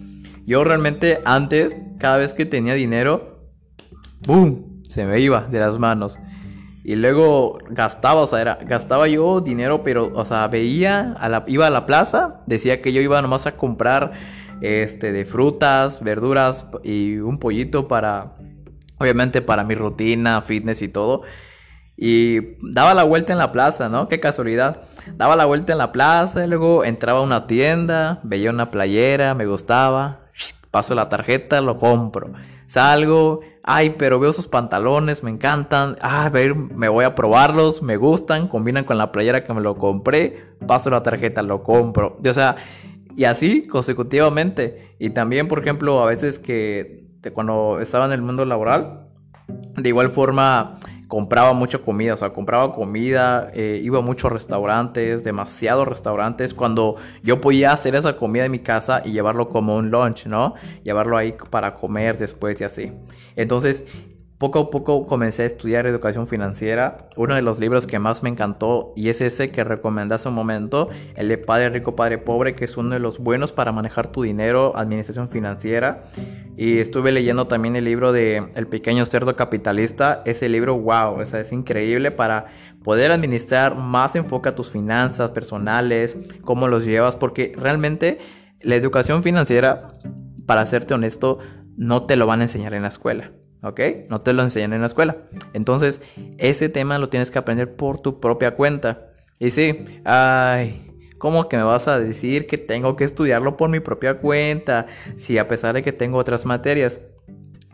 yo 0.45 0.61
realmente 0.65 1.21
antes, 1.23 1.77
cada 1.99 2.17
vez 2.17 2.33
que 2.33 2.45
tenía 2.45 2.73
dinero, 2.73 3.39
¡boom! 4.25 4.83
Se 4.89 5.05
me 5.05 5.21
iba 5.21 5.47
de 5.49 5.57
las 5.57 5.79
manos. 5.79 6.17
Y 6.83 6.95
luego 6.95 7.59
gastaba, 7.69 8.19
o 8.19 8.27
sea, 8.27 8.59
gastaba 8.65 9.07
yo 9.07 9.39
dinero, 9.39 9.83
pero, 9.85 10.11
o 10.13 10.25
sea, 10.25 10.49
veía, 10.49 11.13
a 11.17 11.29
la, 11.29 11.45
iba 11.47 11.65
a 11.65 11.69
la 11.69 11.85
plaza, 11.85 12.41
decía 12.45 12.81
que 12.81 12.91
yo 12.91 12.99
iba 12.99 13.21
nomás 13.21 13.45
a 13.45 13.55
comprar, 13.55 14.11
este, 14.59 15.13
de 15.13 15.23
frutas, 15.23 16.03
verduras 16.03 16.67
y 16.83 17.19
un 17.19 17.39
pollito 17.39 17.87
para, 17.87 18.35
obviamente 18.97 19.41
para 19.41 19.63
mi 19.63 19.75
rutina, 19.75 20.41
fitness 20.41 20.81
y 20.81 20.89
todo. 20.89 21.21
Y 21.97 22.55
daba 22.61 22.93
la 22.93 23.03
vuelta 23.03 23.33
en 23.33 23.39
la 23.39 23.51
plaza, 23.51 23.89
¿no? 23.89 24.07
Qué 24.07 24.19
casualidad. 24.19 24.83
Daba 25.15 25.35
la 25.35 25.45
vuelta 25.45 25.71
en 25.71 25.79
la 25.79 25.91
plaza 25.91 26.45
luego 26.45 26.85
entraba 26.85 27.19
a 27.19 27.23
una 27.23 27.47
tienda, 27.47 28.19
veía 28.23 28.51
una 28.51 28.69
playera, 28.69 29.33
me 29.33 29.47
gustaba, 29.47 30.27
paso 30.71 30.93
la 30.93 31.09
tarjeta, 31.09 31.59
lo 31.59 31.79
compro. 31.79 32.33
Salgo, 32.67 33.39
ay, 33.63 33.95
pero 33.97 34.19
veo 34.19 34.31
sus 34.31 34.47
pantalones, 34.47 35.23
me 35.23 35.31
encantan, 35.31 35.97
ah, 36.01 36.29
me 36.31 36.89
voy 36.89 37.05
a 37.05 37.15
probarlos, 37.15 37.81
me 37.81 37.97
gustan, 37.97 38.47
combinan 38.47 38.83
con 38.83 38.97
la 38.97 39.11
playera 39.11 39.43
que 39.43 39.53
me 39.53 39.61
lo 39.61 39.75
compré, 39.75 40.45
paso 40.67 40.91
la 40.91 41.01
tarjeta, 41.01 41.41
lo 41.41 41.63
compro. 41.63 42.19
O 42.23 42.33
sea, 42.33 42.57
y 43.15 43.23
así 43.23 43.65
consecutivamente. 43.65 44.95
Y 44.99 45.09
también, 45.11 45.47
por 45.47 45.59
ejemplo, 45.59 46.03
a 46.03 46.05
veces 46.05 46.37
que 46.37 47.07
cuando 47.33 47.79
estaba 47.81 48.05
en 48.05 48.11
el 48.11 48.21
mundo 48.21 48.45
laboral, 48.45 49.06
de 49.47 49.89
igual 49.89 50.09
forma 50.09 50.77
compraba 51.07 51.53
mucha 51.53 51.79
comida, 51.79 52.13
o 52.13 52.17
sea, 52.17 52.31
compraba 52.31 52.73
comida, 52.73 53.49
eh, 53.53 53.79
iba 53.81 53.99
a 53.99 54.01
muchos 54.01 54.31
restaurantes, 54.31 55.23
demasiados 55.23 55.87
restaurantes, 55.87 56.53
cuando 56.53 56.97
yo 57.23 57.39
podía 57.39 57.71
hacer 57.71 57.95
esa 57.95 58.17
comida 58.17 58.45
en 58.45 58.51
mi 58.51 58.59
casa 58.59 59.01
y 59.05 59.11
llevarlo 59.11 59.47
como 59.47 59.77
un 59.77 59.89
lunch, 59.89 60.25
¿no? 60.25 60.55
Llevarlo 60.83 61.17
ahí 61.17 61.35
para 61.49 61.75
comer 61.75 62.17
después 62.17 62.59
y 62.59 62.65
así. 62.65 62.91
Entonces, 63.35 63.85
poco 64.37 64.59
a 64.59 64.69
poco 64.69 65.07
comencé 65.07 65.43
a 65.43 65.45
estudiar 65.45 65.87
educación 65.87 66.27
financiera. 66.27 67.09
Uno 67.15 67.35
de 67.35 67.41
los 67.41 67.59
libros 67.59 67.87
que 67.87 67.97
más 67.97 68.21
me 68.21 68.29
encantó 68.29 68.93
y 68.95 69.09
es 69.09 69.21
ese 69.21 69.49
que 69.49 69.63
recomendé 69.63 70.15
hace 70.15 70.29
un 70.29 70.35
momento, 70.35 70.89
el 71.15 71.27
de 71.27 71.37
Padre 71.37 71.69
Rico, 71.69 71.95
Padre 71.95 72.19
Pobre, 72.19 72.53
que 72.53 72.65
es 72.65 72.77
uno 72.77 72.91
de 72.91 72.99
los 72.99 73.17
buenos 73.17 73.51
para 73.51 73.71
manejar 73.71 74.11
tu 74.11 74.21
dinero, 74.21 74.73
administración 74.75 75.29
financiera. 75.29 76.05
Y 76.55 76.77
estuve 76.77 77.11
leyendo 77.11 77.47
también 77.47 77.75
el 77.75 77.85
libro 77.85 78.11
de 78.11 78.47
El 78.55 78.67
pequeño 78.67 79.05
cerdo 79.05 79.35
capitalista. 79.35 80.21
Ese 80.25 80.49
libro, 80.49 80.77
wow, 80.77 81.19
es 81.21 81.51
increíble 81.51 82.11
para 82.11 82.45
poder 82.83 83.11
administrar 83.11 83.75
más 83.75 84.15
enfoque 84.15 84.49
a 84.49 84.55
tus 84.55 84.69
finanzas 84.69 85.31
personales, 85.31 86.17
cómo 86.43 86.67
los 86.67 86.85
llevas, 86.85 87.15
porque 87.15 87.53
realmente 87.57 88.19
la 88.61 88.75
educación 88.75 89.23
financiera, 89.23 89.97
para 90.45 90.65
serte 90.65 90.93
honesto, 90.93 91.39
no 91.75 92.05
te 92.05 92.15
lo 92.15 92.27
van 92.27 92.41
a 92.41 92.43
enseñar 92.43 92.73
en 92.73 92.83
la 92.83 92.87
escuela. 92.87 93.31
¿Ok? 93.63 93.79
No 94.09 94.19
te 94.19 94.33
lo 94.33 94.43
enseñan 94.43 94.73
en 94.73 94.81
la 94.81 94.87
escuela. 94.87 95.17
Entonces, 95.53 96.01
ese 96.37 96.69
tema 96.69 96.97
lo 96.97 97.09
tienes 97.09 97.31
que 97.31 97.39
aprender 97.39 97.75
por 97.75 97.99
tu 97.99 98.19
propia 98.19 98.55
cuenta. 98.55 99.11
Y 99.39 99.51
sí, 99.51 99.85
ay, 100.05 100.91
¿cómo 101.17 101.47
que 101.47 101.57
me 101.57 101.63
vas 101.63 101.87
a 101.87 101.99
decir 101.99 102.47
que 102.47 102.57
tengo 102.57 102.95
que 102.95 103.03
estudiarlo 103.03 103.57
por 103.57 103.69
mi 103.69 103.79
propia 103.79 104.19
cuenta? 104.19 104.87
Si 105.17 105.37
a 105.37 105.47
pesar 105.47 105.75
de 105.75 105.83
que 105.83 105.93
tengo 105.93 106.17
otras 106.17 106.45
materias. 106.45 106.99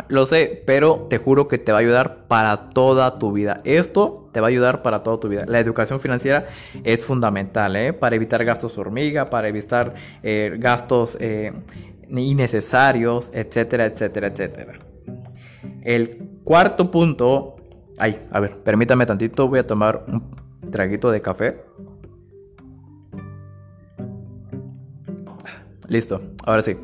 Lo 0.10 0.26
sé, 0.26 0.64
pero 0.66 1.08
te 1.10 1.20
juro 1.20 1.48
que 1.48 1.60
te 1.60 1.72
va 1.72 1.78
a 1.78 1.82
ayudar 1.82 2.28
para 2.28 2.72
toda 2.72 3.20
tu 3.20 3.32
vida. 3.32 3.62
Esto 3.64 4.30
te 4.34 4.42
va 4.42 4.48
a 4.48 4.50
ayudar 4.50 4.82
para 4.82 5.04
toda 5.04 5.20
tu 5.20 5.30
vida. 5.30 5.46
La 5.48 5.60
educación 5.60 6.00
financiera 6.00 6.46
es 6.84 7.06
fundamental, 7.06 7.76
¿eh? 7.76 7.94
Para 7.94 8.16
evitar 8.16 8.44
gastos 8.44 8.78
hormiga, 8.78 9.30
para 9.30 9.48
evitar 9.48 9.94
eh, 10.24 10.56
gastos 10.58 11.16
eh, 11.22 11.54
innecesarios, 12.10 13.30
etcétera, 13.34 13.86
etcétera, 13.86 14.28
etcétera. 14.28 14.93
El 15.82 16.40
cuarto 16.44 16.92
punto. 16.92 17.56
Ay, 17.98 18.26
a 18.32 18.40
ver, 18.40 18.58
permítame 18.64 19.06
tantito. 19.06 19.48
Voy 19.48 19.60
a 19.60 19.68
tomar 19.68 20.06
un 20.08 20.72
traguito 20.72 21.12
de 21.12 21.22
café. 21.22 21.64
Listo, 25.88 26.22
ahora 26.46 26.62
sí. 26.62 26.78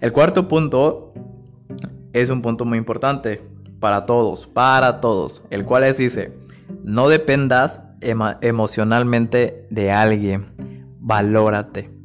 El 0.00 0.12
cuarto 0.12 0.48
punto 0.48 1.12
es 2.12 2.30
un 2.30 2.42
punto 2.42 2.64
muy 2.64 2.78
importante 2.78 3.42
para 3.80 4.04
todos, 4.04 4.46
para 4.46 5.00
todos. 5.00 5.42
El 5.50 5.64
cual 5.64 5.84
es 5.84 5.98
dice, 5.98 6.32
no 6.82 7.08
dependas 7.08 7.82
emocionalmente 8.00 9.66
de 9.70 9.92
alguien. 9.92 10.46
Valórate. 11.00 11.90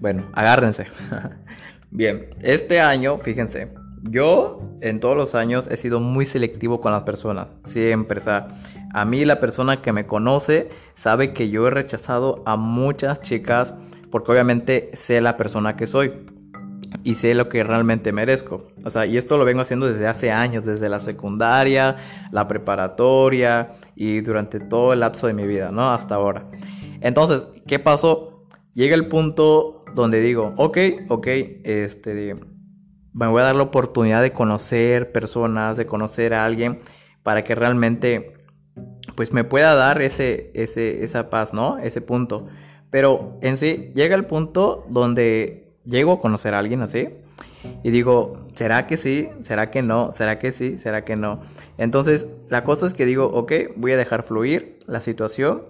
Bueno, 0.00 0.24
agárrense. 0.34 0.86
Bien, 1.94 2.28
este 2.42 2.80
año, 2.80 3.18
fíjense, 3.18 3.68
yo 4.02 4.60
en 4.80 4.98
todos 4.98 5.16
los 5.16 5.36
años 5.36 5.68
he 5.70 5.76
sido 5.76 6.00
muy 6.00 6.26
selectivo 6.26 6.80
con 6.80 6.90
las 6.90 7.04
personas, 7.04 7.46
siempre, 7.62 8.18
o 8.18 8.20
sea, 8.20 8.48
a 8.92 9.04
mí 9.04 9.24
la 9.24 9.38
persona 9.38 9.80
que 9.80 9.92
me 9.92 10.04
conoce 10.04 10.70
sabe 10.96 11.32
que 11.32 11.50
yo 11.50 11.68
he 11.68 11.70
rechazado 11.70 12.42
a 12.46 12.56
muchas 12.56 13.20
chicas 13.20 13.76
porque 14.10 14.32
obviamente 14.32 14.90
sé 14.94 15.20
la 15.20 15.36
persona 15.36 15.76
que 15.76 15.86
soy 15.86 16.12
y 17.04 17.14
sé 17.14 17.32
lo 17.34 17.48
que 17.48 17.62
realmente 17.62 18.12
merezco. 18.12 18.66
O 18.84 18.90
sea, 18.90 19.06
y 19.06 19.16
esto 19.16 19.38
lo 19.38 19.44
vengo 19.44 19.62
haciendo 19.62 19.86
desde 19.86 20.08
hace 20.08 20.32
años, 20.32 20.64
desde 20.64 20.88
la 20.88 20.98
secundaria, 20.98 21.96
la 22.32 22.48
preparatoria 22.48 23.74
y 23.94 24.20
durante 24.20 24.58
todo 24.58 24.92
el 24.92 25.00
lapso 25.00 25.28
de 25.28 25.34
mi 25.34 25.46
vida, 25.46 25.70
¿no? 25.70 25.92
Hasta 25.92 26.16
ahora. 26.16 26.50
Entonces, 27.00 27.46
¿qué 27.68 27.78
pasó? 27.78 28.46
Llega 28.74 28.96
el 28.96 29.06
punto 29.06 29.83
donde 29.94 30.20
digo, 30.20 30.54
ok, 30.56 30.78
ok, 31.08 31.26
este, 31.64 32.34
me 33.12 33.26
voy 33.28 33.40
a 33.40 33.44
dar 33.44 33.54
la 33.54 33.62
oportunidad 33.62 34.22
de 34.22 34.32
conocer 34.32 35.12
personas, 35.12 35.76
de 35.76 35.86
conocer 35.86 36.34
a 36.34 36.44
alguien 36.44 36.80
para 37.22 37.42
que 37.42 37.54
realmente, 37.54 38.34
pues 39.14 39.32
me 39.32 39.44
pueda 39.44 39.74
dar 39.74 40.02
ese, 40.02 40.50
ese, 40.54 41.04
esa 41.04 41.30
paz, 41.30 41.54
¿no? 41.54 41.78
Ese 41.78 42.00
punto. 42.00 42.48
Pero 42.90 43.38
en 43.40 43.56
sí, 43.56 43.90
llega 43.94 44.14
el 44.16 44.26
punto 44.26 44.84
donde 44.88 45.76
llego 45.84 46.12
a 46.12 46.20
conocer 46.20 46.54
a 46.54 46.58
alguien 46.58 46.82
así 46.82 47.08
y 47.82 47.90
digo, 47.90 48.46
¿será 48.54 48.86
que 48.86 48.96
sí? 48.96 49.28
¿Será 49.42 49.70
que 49.70 49.82
no? 49.82 50.12
¿Será 50.12 50.38
que 50.38 50.52
sí? 50.52 50.78
¿Será 50.78 51.04
que 51.04 51.16
no? 51.16 51.40
Entonces, 51.78 52.28
la 52.48 52.64
cosa 52.64 52.86
es 52.86 52.94
que 52.94 53.06
digo, 53.06 53.26
ok, 53.26 53.52
voy 53.76 53.92
a 53.92 53.96
dejar 53.96 54.22
fluir 54.22 54.80
la 54.86 55.00
situación, 55.00 55.62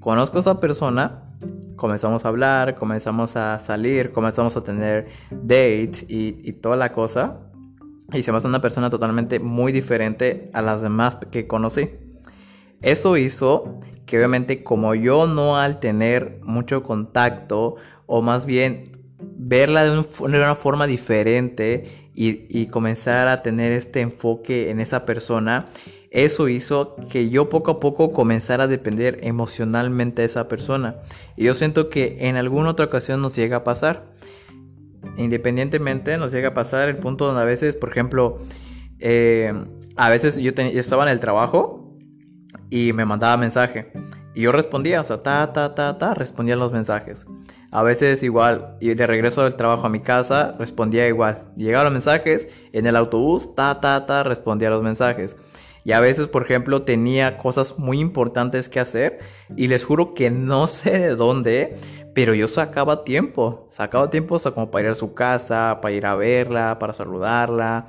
conozco 0.00 0.38
a 0.38 0.40
esa 0.40 0.60
persona 0.60 1.31
comenzamos 1.76 2.24
a 2.24 2.28
hablar, 2.28 2.76
comenzamos 2.76 3.36
a 3.36 3.58
salir, 3.58 4.12
comenzamos 4.12 4.56
a 4.56 4.62
tener 4.62 5.08
dates 5.30 6.04
y, 6.08 6.52
toda 6.54 6.76
la 6.76 6.92
cosa. 6.92 7.40
Y 8.12 8.22
se 8.22 8.30
me 8.30 8.38
hace 8.38 8.46
una 8.46 8.60
persona 8.60 8.90
totalmente 8.90 9.40
muy 9.40 9.72
diferente 9.72 10.44
a 10.52 10.62
las 10.62 10.82
demás 10.82 11.18
que 11.30 11.46
conocí. 11.46 11.90
Eso 12.82 13.16
hizo 13.16 13.80
que 14.06 14.16
obviamente 14.18 14.62
como 14.62 14.94
yo 14.94 15.26
no 15.26 15.56
al 15.56 15.80
tener 15.80 16.40
mucho 16.42 16.82
contacto 16.82 17.76
o 18.06 18.22
más 18.22 18.44
bien 18.44 18.92
verla 19.20 19.84
de, 19.84 20.04
una 20.20 20.54
forma 20.54 20.86
diferente 20.86 22.10
y, 22.14 22.46
y 22.48 22.66
comenzar 22.66 23.28
a 23.28 23.42
tener 23.42 23.72
este 23.72 24.00
enfoque 24.00 24.70
en 24.70 24.80
esa 24.80 25.04
persona, 25.04 25.66
eso 26.12 26.48
hizo 26.48 26.94
que 27.08 27.30
yo 27.30 27.48
poco 27.48 27.70
a 27.70 27.80
poco 27.80 28.12
comenzara 28.12 28.64
a 28.64 28.68
depender 28.68 29.20
emocionalmente 29.22 30.20
de 30.20 30.26
esa 30.26 30.46
persona. 30.46 30.96
Y 31.36 31.44
yo 31.44 31.54
siento 31.54 31.88
que 31.88 32.18
en 32.20 32.36
alguna 32.36 32.70
otra 32.70 32.84
ocasión 32.84 33.22
nos 33.22 33.34
llega 33.34 33.58
a 33.58 33.64
pasar. 33.64 34.12
Independientemente 35.16 36.18
nos 36.18 36.30
llega 36.30 36.48
a 36.48 36.54
pasar 36.54 36.90
el 36.90 36.98
punto 36.98 37.24
donde 37.24 37.40
a 37.40 37.46
veces, 37.46 37.76
por 37.76 37.90
ejemplo, 37.90 38.40
eh, 39.00 39.54
a 39.96 40.10
veces 40.10 40.36
yo, 40.36 40.52
estaba 40.54 41.04
en 41.04 41.08
el 41.08 41.18
trabajo 41.18 41.96
y 42.68 42.92
me 42.92 43.06
mandaba 43.06 43.38
mensaje. 43.38 43.90
Y 44.34 44.42
yo 44.42 44.52
respondía, 44.52 45.00
o 45.00 45.04
sea, 45.04 45.22
ta, 45.22 45.50
ta, 45.54 45.74
ta, 45.74 45.96
ta, 45.96 46.12
respondía 46.12 46.56
los 46.56 46.72
mensajes. 46.72 47.26
A 47.70 47.82
veces 47.82 48.22
igual, 48.22 48.76
y 48.80 48.92
de 48.92 49.06
regreso 49.06 49.44
del 49.44 49.54
trabajo 49.54 49.86
a 49.86 49.90
mi 49.90 50.00
casa, 50.00 50.56
respondía 50.58 51.08
igual. 51.08 51.44
Llegaban 51.56 51.86
los 51.86 51.92
mensajes, 51.94 52.48
en 52.74 52.86
el 52.86 52.96
autobús, 52.96 53.54
ta, 53.54 53.80
ta, 53.80 54.04
ta, 54.04 54.22
respondía 54.24 54.68
los 54.68 54.82
mensajes. 54.82 55.38
Y 55.84 55.92
a 55.92 56.00
veces, 56.00 56.28
por 56.28 56.42
ejemplo, 56.42 56.82
tenía 56.82 57.38
cosas 57.38 57.78
muy 57.78 57.98
importantes 57.98 58.68
que 58.68 58.80
hacer 58.80 59.18
y 59.56 59.66
les 59.68 59.84
juro 59.84 60.14
que 60.14 60.30
no 60.30 60.66
sé 60.68 60.98
de 60.98 61.16
dónde, 61.16 61.76
pero 62.14 62.34
yo 62.34 62.48
sacaba 62.48 63.04
tiempo, 63.04 63.68
sacaba 63.70 64.10
tiempo 64.10 64.36
hasta 64.36 64.52
como 64.52 64.70
para 64.70 64.86
ir 64.86 64.90
a 64.90 64.94
su 64.94 65.14
casa, 65.14 65.78
para 65.82 65.94
ir 65.94 66.06
a 66.06 66.14
verla, 66.14 66.78
para 66.78 66.92
saludarla. 66.92 67.88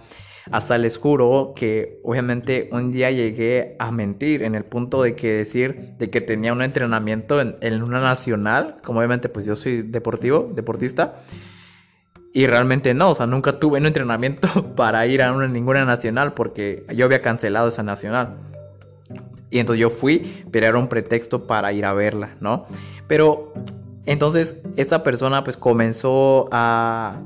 Hasta 0.52 0.78
les 0.78 0.98
juro 0.98 1.54
que 1.56 2.02
obviamente 2.04 2.68
un 2.74 2.92
día 2.92 3.12
llegué 3.12 3.78
a 3.80 3.92
mentir 3.92 4.44
en 4.44 4.56
el 4.56 4.66
punto 4.66 5.02
de 5.02 5.16
que 5.16 5.32
decir 5.32 5.94
de 5.98 6.10
que 6.10 6.20
tenía 6.20 6.52
un 6.52 6.62
entrenamiento 6.62 7.40
en, 7.40 7.56
en 7.62 7.82
una 7.82 8.02
nacional, 8.02 8.78
como 8.84 9.00
obviamente 9.00 9.30
pues 9.30 9.46
yo 9.46 9.56
soy 9.56 9.84
deportivo, 9.84 10.48
deportista. 10.54 11.16
Y 12.36 12.48
realmente 12.48 12.96
no, 12.96 13.12
o 13.12 13.16
sea, 13.16 13.28
nunca 13.28 13.60
tuve 13.60 13.78
un 13.80 13.86
entrenamiento 13.86 14.74
para 14.76 15.06
ir 15.06 15.22
a 15.22 15.32
una, 15.32 15.48
ninguna 15.48 15.86
nacional 15.86 16.34
porque 16.34 16.84
yo 16.94 17.06
había 17.06 17.22
cancelado 17.22 17.68
esa 17.68 17.84
nacional. 17.84 18.38
Y 19.52 19.60
entonces 19.60 19.80
yo 19.80 19.92
fui, 19.92 20.44
pero 20.52 20.66
era 20.66 20.80
un 20.80 20.88
pretexto 20.88 21.46
para 21.46 21.72
ir 21.74 21.86
a 21.86 21.94
verla, 21.94 22.36
¿no? 22.40 22.66
Pero 23.08 23.54
entonces 24.08 24.56
esta 24.78 25.04
persona 25.04 25.44
pues 25.44 25.58
comenzó 25.58 26.50
a, 26.52 27.22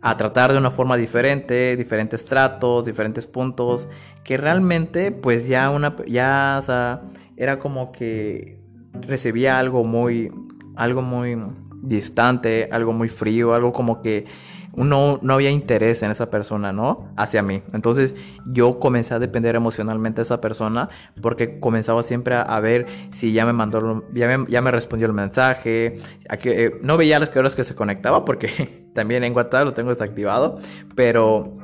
a 0.00 0.16
tratar 0.16 0.52
de 0.52 0.58
una 0.58 0.70
forma 0.70 0.96
diferente, 0.96 1.76
diferentes 1.76 2.24
tratos, 2.24 2.86
diferentes 2.86 3.26
puntos, 3.26 3.88
que 4.24 4.38
realmente 4.38 5.12
pues 5.12 5.48
ya 5.48 5.68
una, 5.68 5.96
ya, 6.06 6.56
o 6.58 6.62
sea, 6.62 7.02
era 7.36 7.58
como 7.58 7.92
que 7.92 8.58
recibía 9.02 9.58
algo 9.58 9.84
muy, 9.84 10.32
algo 10.76 11.02
muy 11.02 11.36
distante, 11.82 12.68
algo 12.70 12.92
muy 12.92 13.08
frío, 13.08 13.54
algo 13.54 13.72
como 13.72 14.02
que 14.02 14.26
uno 14.72 15.18
no 15.22 15.34
había 15.34 15.50
interés 15.50 16.02
en 16.02 16.10
esa 16.10 16.30
persona, 16.30 16.72
¿no? 16.72 17.08
Hacia 17.16 17.42
mí. 17.42 17.62
Entonces 17.72 18.14
yo 18.46 18.78
comencé 18.78 19.14
a 19.14 19.18
depender 19.18 19.56
emocionalmente 19.56 20.16
de 20.16 20.22
esa 20.22 20.40
persona 20.40 20.88
porque 21.20 21.58
comenzaba 21.58 22.02
siempre 22.02 22.36
a, 22.36 22.60
ver 22.60 22.86
si 23.10 23.32
ya 23.32 23.46
me 23.46 23.52
mandó, 23.52 24.04
ya 24.14 24.38
me, 24.38 24.46
ya 24.50 24.62
me 24.62 24.70
respondió 24.70 25.06
el 25.06 25.12
mensaje, 25.12 25.96
a 26.28 26.36
que, 26.36 26.66
eh, 26.66 26.72
no 26.82 26.96
veía 26.96 27.18
las 27.18 27.34
horas 27.36 27.56
que 27.56 27.64
se 27.64 27.74
conectaba 27.74 28.24
porque 28.24 28.88
también 28.94 29.24
en 29.24 29.34
WhatsApp 29.34 29.64
lo 29.64 29.74
tengo 29.74 29.90
desactivado, 29.90 30.58
pero 30.94 31.56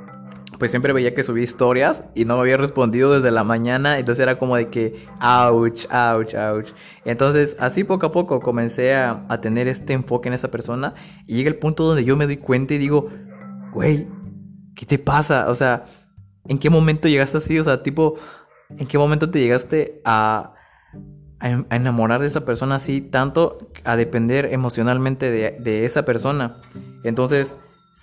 pues 0.58 0.70
siempre 0.70 0.92
veía 0.92 1.14
que 1.14 1.22
subía 1.22 1.44
historias 1.44 2.04
y 2.14 2.24
no 2.24 2.36
me 2.36 2.42
había 2.42 2.56
respondido 2.56 3.12
desde 3.12 3.30
la 3.30 3.44
mañana, 3.44 3.98
entonces 3.98 4.22
era 4.22 4.38
como 4.38 4.56
de 4.56 4.68
que, 4.68 5.06
ouch, 5.20 5.86
ouch, 5.90 6.34
ouch. 6.34 6.70
Entonces, 7.04 7.56
así 7.58 7.84
poco 7.84 8.06
a 8.06 8.12
poco 8.12 8.40
comencé 8.40 8.94
a, 8.94 9.26
tener 9.40 9.68
este 9.68 9.92
enfoque 9.92 10.28
en 10.28 10.34
esa 10.34 10.50
persona 10.50 10.94
y 11.26 11.36
llega 11.36 11.50
el 11.50 11.58
punto 11.58 11.84
donde 11.84 12.04
yo 12.04 12.16
me 12.16 12.26
doy 12.26 12.38
cuenta 12.38 12.74
y 12.74 12.78
digo, 12.78 13.08
güey, 13.72 14.08
¿qué 14.74 14.86
te 14.86 14.98
pasa? 14.98 15.50
O 15.50 15.54
sea, 15.54 15.84
¿en 16.48 16.58
qué 16.58 16.70
momento 16.70 17.08
llegaste 17.08 17.36
así? 17.36 17.58
O 17.58 17.64
sea, 17.64 17.82
tipo, 17.82 18.16
¿en 18.70 18.86
qué 18.86 18.96
momento 18.96 19.30
te 19.30 19.40
llegaste 19.40 20.00
a, 20.04 20.54
a, 21.38 21.76
enamorar 21.76 22.22
de 22.22 22.28
esa 22.28 22.44
persona 22.44 22.76
así, 22.76 23.02
tanto 23.02 23.58
a 23.84 23.96
depender 23.96 24.46
emocionalmente 24.52 25.30
de 25.30 25.84
esa 25.84 26.04
persona? 26.06 26.62
Entonces, 27.04 27.56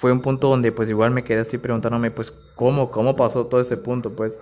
fue 0.03 0.11
un 0.11 0.19
punto 0.19 0.49
donde 0.49 0.73
pues 0.73 0.89
igual 0.89 1.11
me 1.11 1.23
quedé 1.23 1.39
así 1.39 1.57
preguntándome 1.57 2.11
pues 2.11 2.29
cómo, 2.29 2.91
cómo 2.91 3.15
pasó 3.15 3.45
todo 3.45 3.61
ese 3.61 3.77
punto, 3.77 4.17
pues 4.17 4.37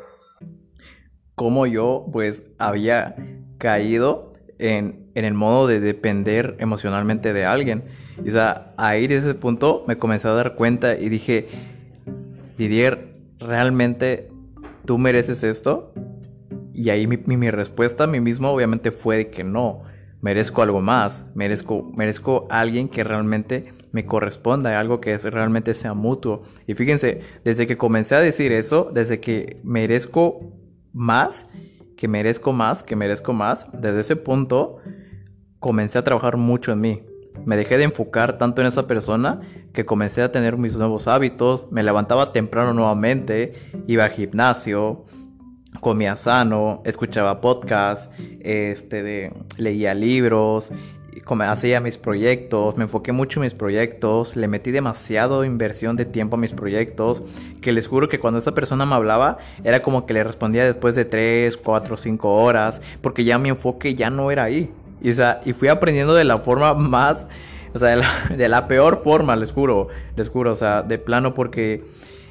cómo 1.36 1.68
yo 1.68 2.08
pues 2.12 2.42
había 2.58 3.16
caído 3.60 4.34
en, 4.58 5.12
en 5.14 5.24
el 5.24 5.36
modo 5.36 5.68
de 5.68 5.80
depender 5.80 6.56
emocionalmente 6.58 7.32
de 7.32 7.46
alguien. 7.46 7.84
Y 8.26 8.30
o 8.30 8.32
sea, 8.32 8.74
ahí 8.76 9.06
de 9.06 9.18
ese 9.18 9.36
punto 9.36 9.84
me 9.88 10.00
comencé 10.00 10.30
a 10.30 10.32
dar 10.32 10.56
cuenta 10.56 10.96
y 10.96 11.10
dije, 11.10 11.48
Didier, 12.58 13.20
¿realmente 13.38 14.32
tú 14.86 14.98
mereces 14.98 15.44
esto? 15.44 15.94
Y 16.74 16.90
ahí 16.90 17.06
mi, 17.06 17.18
mi, 17.18 17.52
respuesta 17.52 18.06
a 18.06 18.08
mí 18.08 18.20
mismo 18.20 18.50
obviamente 18.50 18.90
fue 18.90 19.30
que 19.30 19.44
no, 19.44 19.84
merezco 20.22 20.64
algo 20.64 20.82
más, 20.82 21.24
merezco, 21.36 21.84
merezco 21.96 22.48
alguien 22.50 22.90
que 22.90 23.04
realmente 23.04 23.72
me 23.92 24.06
corresponda, 24.06 24.80
algo 24.80 25.02
que 25.02 25.18
realmente 25.18 25.74
sea 25.74 25.94
mutuo. 25.94 26.44
Y 26.68 26.74
fíjense, 26.76 27.22
desde 27.44 27.68
que 27.68 27.78
comencé 27.78 28.16
a 28.16 28.20
decir 28.20 28.52
eso, 28.52 28.90
desde 28.94 29.20
que 29.20 29.58
merezco 29.64 30.54
más, 30.94 31.48
que 31.98 32.08
merezco 32.08 32.54
más, 32.54 32.84
que 32.84 32.96
merezco 32.96 33.34
más, 33.34 33.68
desde 33.74 34.00
ese 34.02 34.16
punto 34.16 34.78
comencé 35.60 36.00
a 36.00 36.04
trabajar 36.04 36.38
mucho 36.38 36.72
en 36.72 36.82
mí. 36.82 37.04
Me 37.46 37.56
dejé 37.56 37.78
de 37.78 37.84
enfocar 37.84 38.38
tanto 38.38 38.62
en 38.62 38.68
esa 38.68 38.88
persona 38.88 39.42
que 39.74 39.86
comencé 39.86 40.22
a 40.22 40.32
tener 40.32 40.58
mis 40.58 40.76
nuevos 40.76 41.08
hábitos, 41.08 41.68
me 41.72 41.84
levantaba 41.84 42.34
temprano 42.34 42.74
nuevamente, 42.74 43.54
iba 43.88 44.04
al 44.04 44.12
gimnasio, 44.12 45.06
comía 45.80 46.16
sano, 46.16 46.82
escuchaba 46.86 47.40
podcasts, 47.40 48.10
este, 48.42 49.04
de, 49.04 49.34
leía 49.58 49.94
libros, 49.94 50.72
hacía 51.48 51.82
mis 51.82 51.98
proyectos, 51.98 52.78
me 52.78 52.84
enfoqué 52.84 53.12
mucho 53.12 53.40
en 53.40 53.46
mis 53.46 53.54
proyectos, 53.54 54.36
le 54.36 54.48
metí 54.48 54.72
demasiado 54.72 55.44
inversión 55.44 55.96
de 55.96 56.06
tiempo 56.06 56.36
a 56.36 56.40
mis 56.40 56.54
proyectos, 56.54 57.24
que 57.62 57.72
les 57.72 57.88
juro 57.88 58.08
que 58.08 58.20
cuando 58.20 58.40
esa 58.40 58.54
persona 58.54 58.86
me 58.86 58.96
hablaba 58.96 59.38
era 59.64 59.82
como 59.82 60.06
que 60.06 60.14
le 60.14 60.24
respondía 60.24 60.66
después 60.66 60.96
de 60.96 61.06
3, 61.06 61.58
4, 61.58 61.98
5 61.98 62.34
horas, 62.34 62.82
porque 63.02 63.24
ya 63.24 63.38
mi 63.38 63.50
enfoque 63.50 63.96
ya 63.96 64.10
no 64.10 64.32
era 64.32 64.44
ahí. 64.44 64.72
Y, 65.02 65.12
o 65.12 65.14
sea, 65.14 65.42
y 65.46 65.54
fui 65.54 65.68
aprendiendo 65.68 66.14
de 66.14 66.24
la 66.24 66.40
forma 66.40 66.74
más, 66.74 67.28
o 67.74 67.80
sea, 67.80 67.90
de 67.90 67.96
la, 67.98 68.10
de 68.38 68.50
la 68.50 68.68
peor 68.68 69.02
forma, 69.04 69.36
les 69.36 69.52
juro, 69.52 69.88
les 70.16 70.30
juro, 70.30 70.52
o 70.52 70.56
sea, 70.56 70.84
de 70.84 70.98
plano 70.98 71.34
porque 71.34 71.84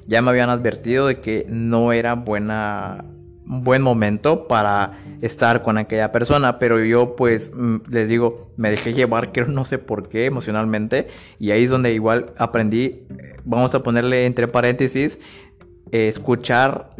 ya 0.07 0.23
me 0.23 0.31
habían 0.31 0.51
advertido 0.51 1.07
de 1.07 1.21
que 1.21 1.47
no 1.49 1.93
era 1.93 2.15
buena 2.15 3.05
buen 3.51 3.83
momento 3.83 4.47
para 4.47 4.93
estar 5.21 5.63
con 5.63 5.77
aquella 5.77 6.13
persona, 6.13 6.59
pero 6.59 6.83
yo 6.85 7.17
pues 7.17 7.53
mm, 7.55 7.79
les 7.91 8.09
digo, 8.09 8.53
me 8.57 8.71
dejé 8.71 8.93
llevar, 8.93 9.33
que 9.33 9.43
no 9.43 9.65
sé 9.65 9.79
por 9.79 10.09
qué 10.09 10.27
emocionalmente, 10.27 11.09
y 11.39 11.51
ahí 11.51 11.65
es 11.65 11.71
donde 11.71 11.93
igual 11.93 12.33
aprendí, 12.39 13.07
vamos 13.45 13.75
a 13.75 13.83
ponerle 13.83 14.27
entre 14.27 14.47
paréntesis, 14.47 15.19
escuchar, 15.91 16.91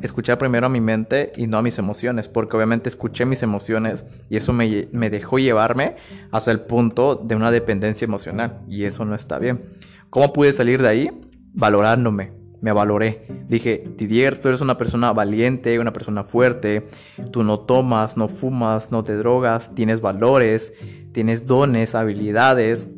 escuchar 0.00 0.38
primero 0.38 0.66
a 0.66 0.70
mi 0.70 0.80
mente 0.80 1.32
y 1.36 1.46
no 1.46 1.58
a 1.58 1.62
mis 1.62 1.78
emociones, 1.78 2.28
porque 2.28 2.56
obviamente 2.56 2.88
escuché 2.88 3.26
mis 3.26 3.42
emociones 3.42 4.06
y 4.30 4.36
eso 4.36 4.54
me, 4.54 4.88
me 4.92 5.10
dejó 5.10 5.38
llevarme 5.38 5.96
hasta 6.30 6.50
el 6.50 6.60
punto 6.60 7.16
de 7.16 7.36
una 7.36 7.50
dependencia 7.50 8.06
emocional, 8.06 8.62
y 8.66 8.84
eso 8.84 9.04
no 9.04 9.14
está 9.14 9.38
bien. 9.38 9.76
¿Cómo 10.08 10.32
pude 10.32 10.52
salir 10.52 10.80
de 10.80 10.88
ahí? 10.88 11.10
Valorándome, 11.54 12.32
me 12.62 12.72
valoré. 12.72 13.26
Dije, 13.48 13.84
Didier, 13.98 14.38
tú 14.38 14.48
eres 14.48 14.62
una 14.62 14.78
persona 14.78 15.12
valiente, 15.12 15.78
una 15.78 15.92
persona 15.92 16.24
fuerte, 16.24 16.86
tú 17.30 17.42
no 17.42 17.58
tomas, 17.58 18.16
no 18.16 18.28
fumas, 18.28 18.90
no 18.90 19.04
te 19.04 19.16
drogas, 19.16 19.74
tienes 19.74 20.00
valores, 20.00 20.72
tienes 21.12 21.46
dones, 21.46 21.94
habilidades, 21.94 22.88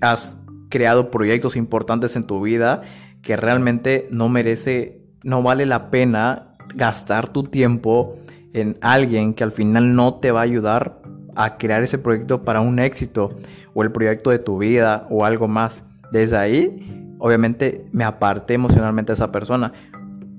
has 0.00 0.38
creado 0.70 1.10
proyectos 1.10 1.56
importantes 1.56 2.14
en 2.14 2.24
tu 2.24 2.40
vida 2.40 2.82
que 3.22 3.36
realmente 3.36 4.08
no 4.12 4.28
merece, 4.28 5.02
no 5.24 5.42
vale 5.42 5.66
la 5.66 5.90
pena 5.90 6.54
gastar 6.74 7.32
tu 7.32 7.42
tiempo 7.42 8.16
en 8.54 8.78
alguien 8.80 9.34
que 9.34 9.42
al 9.42 9.52
final 9.52 9.96
no 9.96 10.14
te 10.14 10.30
va 10.30 10.40
a 10.40 10.44
ayudar 10.44 11.02
a 11.34 11.58
crear 11.58 11.82
ese 11.82 11.98
proyecto 11.98 12.44
para 12.44 12.60
un 12.60 12.78
éxito 12.78 13.36
o 13.74 13.82
el 13.82 13.90
proyecto 13.90 14.30
de 14.30 14.38
tu 14.38 14.58
vida 14.58 15.06
o 15.10 15.24
algo 15.24 15.48
más. 15.48 15.84
Desde 16.12 16.36
ahí 16.36 16.99
obviamente 17.20 17.86
me 17.92 18.04
aparté 18.04 18.54
emocionalmente 18.54 19.12
de 19.12 19.14
esa 19.14 19.30
persona. 19.30 19.72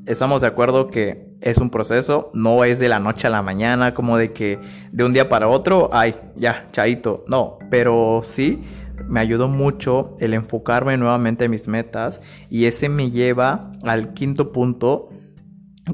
Estamos 0.05 0.41
de 0.41 0.47
acuerdo 0.47 0.87
que 0.87 1.31
es 1.41 1.57
un 1.57 1.69
proceso, 1.69 2.31
no 2.33 2.63
es 2.65 2.79
de 2.79 2.89
la 2.89 2.99
noche 2.99 3.27
a 3.27 3.29
la 3.29 3.41
mañana, 3.41 3.93
como 3.93 4.17
de 4.17 4.33
que 4.33 4.59
de 4.91 5.03
un 5.03 5.13
día 5.13 5.29
para 5.29 5.47
otro, 5.47 5.89
ay, 5.93 6.15
ya, 6.35 6.67
chaito, 6.71 7.23
no, 7.27 7.57
pero 7.69 8.21
sí 8.23 8.63
me 9.07 9.19
ayudó 9.19 9.47
mucho 9.47 10.15
el 10.19 10.33
enfocarme 10.33 10.97
nuevamente 10.97 11.45
en 11.45 11.51
mis 11.51 11.67
metas 11.67 12.21
y 12.49 12.65
ese 12.65 12.89
me 12.89 13.11
lleva 13.11 13.71
al 13.83 14.13
quinto 14.13 14.51
punto 14.51 15.09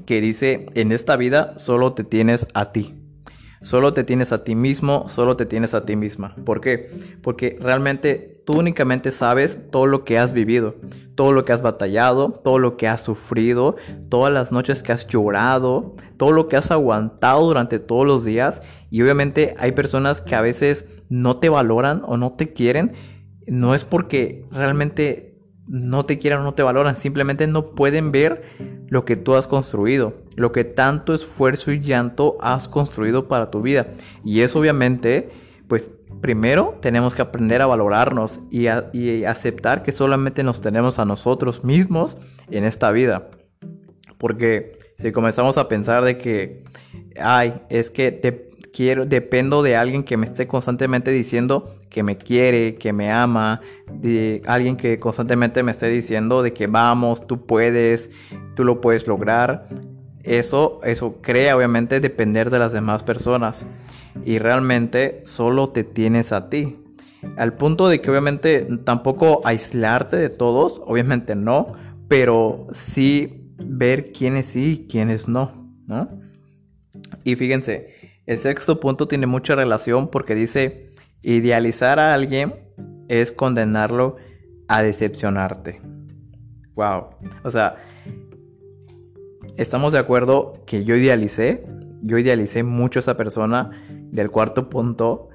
que 0.06 0.22
dice, 0.22 0.68
en 0.74 0.92
esta 0.92 1.16
vida 1.16 1.58
solo 1.58 1.94
te 1.94 2.04
tienes 2.04 2.48
a 2.54 2.72
ti. 2.72 2.96
Solo 3.62 3.92
te 3.92 4.04
tienes 4.04 4.32
a 4.32 4.44
ti 4.44 4.56
mismo, 4.56 5.10
solo 5.10 5.36
te 5.36 5.46
tienes 5.46 5.74
a 5.74 5.86
ti 5.86 5.96
misma. 5.96 6.36
¿Por 6.46 6.62
qué? 6.62 6.92
Porque 7.24 7.58
realmente 7.60 8.37
tú 8.48 8.54
únicamente 8.54 9.12
sabes 9.12 9.60
todo 9.72 9.88
lo 9.88 10.06
que 10.06 10.18
has 10.18 10.32
vivido, 10.32 10.76
todo 11.16 11.34
lo 11.34 11.44
que 11.44 11.52
has 11.52 11.62
batallado, 11.62 12.32
todo 12.32 12.60
lo 12.60 12.78
que 12.78 12.88
has 12.88 13.02
sufrido, 13.02 13.76
todas 14.08 14.32
las 14.32 14.54
noches 14.54 14.82
que 14.82 14.94
has 14.94 15.06
llorado, 15.06 15.96
todo 16.16 16.32
lo 16.32 16.48
que 16.48 16.56
has 16.56 16.72
aguantado 16.72 17.46
durante 17.46 17.80
todos 17.80 18.08
los 18.08 18.24
días. 18.24 18.62
Y 18.90 19.02
obviamente 19.02 19.54
hay 19.60 19.74
personas 19.74 20.22
que 20.22 20.34
a 20.34 20.40
veces 20.40 20.86
no 21.10 21.40
te 21.40 21.50
valoran 21.50 22.04
o 22.06 22.16
no 22.16 22.38
te 22.38 22.54
quieren. 22.54 22.94
No 23.48 23.76
es 23.76 23.84
porque 23.84 24.46
realmente 24.50 25.42
no 25.68 26.06
te 26.06 26.18
quieran 26.18 26.40
o 26.40 26.44
no 26.46 26.54
te 26.54 26.64
valoran, 26.64 26.96
simplemente 26.96 27.48
no 27.48 27.72
pueden 27.72 28.14
ver 28.14 28.44
lo 28.88 29.04
que 29.04 29.18
tú 29.18 29.36
has 29.36 29.46
construido, 29.46 30.14
lo 30.38 30.54
que 30.54 30.64
tanto 30.64 31.14
esfuerzo 31.14 31.74
y 31.74 31.82
llanto 31.82 32.38
has 32.40 32.70
construido 32.70 33.28
para 33.28 33.52
tu 33.52 33.62
vida. 33.62 33.88
Y 34.24 34.40
eso 34.40 34.60
obviamente, 34.60 35.32
pues 35.68 35.90
primero 36.22 36.78
tenemos 36.82 37.14
que 37.14 37.22
aprender 37.22 37.62
a 37.62 37.68
valorarnos 37.68 38.40
y, 38.50 38.68
aceptar 39.26 39.84
que 39.84 39.92
solamente 39.92 40.44
nos 40.44 40.62
tenemos 40.62 41.00
a 41.00 41.06
nosotros 41.06 41.64
mismos 41.64 42.18
en 42.50 42.64
esta 42.64 42.92
vida. 42.92 43.30
Porque 44.18 44.74
si 44.98 45.12
comenzamos 45.12 45.58
a 45.58 45.68
pensar 45.68 46.04
de 46.04 46.18
que, 46.18 46.64
ay, 47.20 47.62
es 47.70 47.90
que 47.90 48.12
te 48.12 48.50
quiero, 48.74 49.06
dependo 49.06 49.64
de 49.64 49.76
alguien 49.76 50.04
que 50.04 50.18
me 50.18 50.26
esté 50.26 50.48
constantemente 50.48 51.12
diciendo 51.12 51.76
que 51.90 52.04
me 52.04 52.18
quiere, 52.18 52.76
que 52.76 52.94
me 52.94 53.12
ama, 53.12 53.62
de 53.92 54.42
alguien 54.46 54.76
que 54.78 54.98
constantemente 54.98 55.64
me 55.64 55.72
esté 55.72 55.88
diciendo 55.88 56.42
de 56.44 56.54
que 56.54 56.68
vamos, 56.68 57.26
tú 57.28 57.46
puedes, 57.46 58.10
tú 58.56 58.64
lo 58.64 58.82
puedes 58.82 59.08
lograr. 59.08 59.68
Eso, 60.24 60.82
eso 60.84 61.22
crea 61.22 61.56
obviamente 61.56 62.00
depender 62.00 62.50
de 62.50 62.60
las 62.60 62.74
demás 62.74 63.02
personas 63.04 63.66
y 64.26 64.40
realmente 64.40 65.24
solo 65.26 65.70
te 65.70 65.84
tienes 65.84 66.32
a 66.32 66.50
ti. 66.50 66.78
Al 67.36 67.54
punto 67.54 67.88
de 67.88 68.02
que 68.02 68.10
obviamente 68.10 68.68
tampoco 68.84 69.42
aislarte 69.44 70.18
de 70.18 70.30
todos, 70.30 70.82
obviamente 70.86 71.36
no, 71.36 71.74
pero 72.08 72.68
sí 72.72 73.52
ver 73.58 74.12
quiénes 74.12 74.48
sí 74.48 74.84
y 74.84 74.88
quiénes 74.88 75.28
no, 75.28 75.72
¿no? 75.88 76.10
Y 77.24 77.36
fíjense, 77.36 78.22
el 78.26 78.38
sexto 78.40 78.80
punto 78.80 79.08
tiene 79.08 79.26
mucha 79.26 79.56
relación 79.56 80.10
porque 80.10 80.36
dice, 80.36 80.88
Idealizar 81.24 82.00
a 82.00 82.14
alguien 82.14 82.54
es 83.10 83.32
condenarlo 83.32 84.16
a 84.68 84.84
decepcionarte. 84.84 85.82
Wow. 86.76 87.10
O 87.44 87.52
sea, 87.52 87.76
estamos 89.58 89.94
de 89.94 90.00
acuerdo 90.00 90.54
que 90.66 90.86
yo 90.86 90.96
idealicé, 90.96 91.66
yo 92.02 92.18
idealicé 92.18 92.64
mucho 92.64 93.00
a 93.00 93.02
esa 93.02 93.18
persona 93.18 93.72
del 94.12 94.32
cuarto 94.32 94.70
punto, 94.70 95.30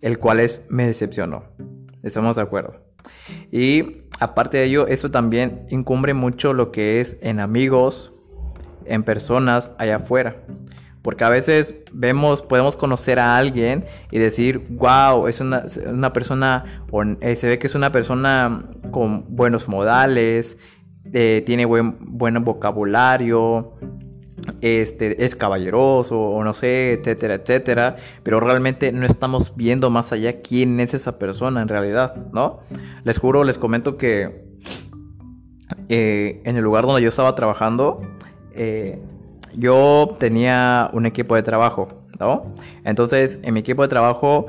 el 0.00 0.18
cual 0.18 0.40
es 0.40 0.64
me 0.68 0.86
decepcionó. 0.86 1.44
Estamos 2.02 2.36
de 2.36 2.42
acuerdo. 2.42 2.74
Y 3.50 4.02
aparte 4.20 4.58
de 4.58 4.64
ello, 4.64 4.86
esto 4.86 5.10
también 5.10 5.66
incumbre 5.70 6.14
mucho 6.14 6.52
lo 6.52 6.72
que 6.72 7.00
es 7.00 7.16
en 7.20 7.40
amigos, 7.40 8.12
en 8.84 9.02
personas 9.02 9.70
allá 9.78 9.96
afuera. 9.96 10.44
Porque 11.02 11.24
a 11.24 11.28
veces 11.28 11.74
vemos, 11.92 12.42
podemos 12.42 12.76
conocer 12.76 13.18
a 13.18 13.36
alguien 13.36 13.86
y 14.10 14.18
decir, 14.18 14.64
wow, 14.70 15.26
es 15.26 15.40
una, 15.40 15.62
persona, 16.12 16.84
eh, 17.20 17.36
se 17.36 17.48
ve 17.48 17.58
que 17.58 17.66
es 17.66 17.74
una 17.74 17.92
persona 17.92 18.64
con 18.90 19.24
buenos 19.34 19.68
modales, 19.68 20.58
eh, 21.12 21.42
tiene 21.46 21.64
buen, 21.64 21.96
buen 22.00 22.44
vocabulario, 22.44 23.74
este, 24.60 25.24
es 25.24 25.36
caballeroso 25.36 26.18
o 26.18 26.44
no 26.44 26.54
sé, 26.54 26.94
etcétera, 26.94 27.34
etcétera, 27.34 27.96
pero 28.22 28.40
realmente 28.40 28.92
no 28.92 29.06
estamos 29.06 29.54
viendo 29.56 29.90
más 29.90 30.12
allá 30.12 30.40
quién 30.40 30.80
es 30.80 30.94
esa 30.94 31.18
persona 31.18 31.62
en 31.62 31.68
realidad, 31.68 32.14
¿no? 32.32 32.60
Les 33.04 33.18
juro, 33.18 33.44
les 33.44 33.58
comento 33.58 33.96
que 33.96 34.44
eh, 35.88 36.40
en 36.44 36.56
el 36.56 36.62
lugar 36.62 36.86
donde 36.86 37.02
yo 37.02 37.08
estaba 37.08 37.34
trabajando, 37.34 38.00
yo 39.54 40.16
tenía 40.18 40.90
un 40.92 41.06
equipo 41.06 41.34
de 41.36 41.42
trabajo, 41.42 41.88
¿no? 42.18 42.54
Entonces, 42.84 43.38
en 43.42 43.54
mi 43.54 43.60
equipo 43.60 43.82
de 43.82 43.88
trabajo 43.88 44.46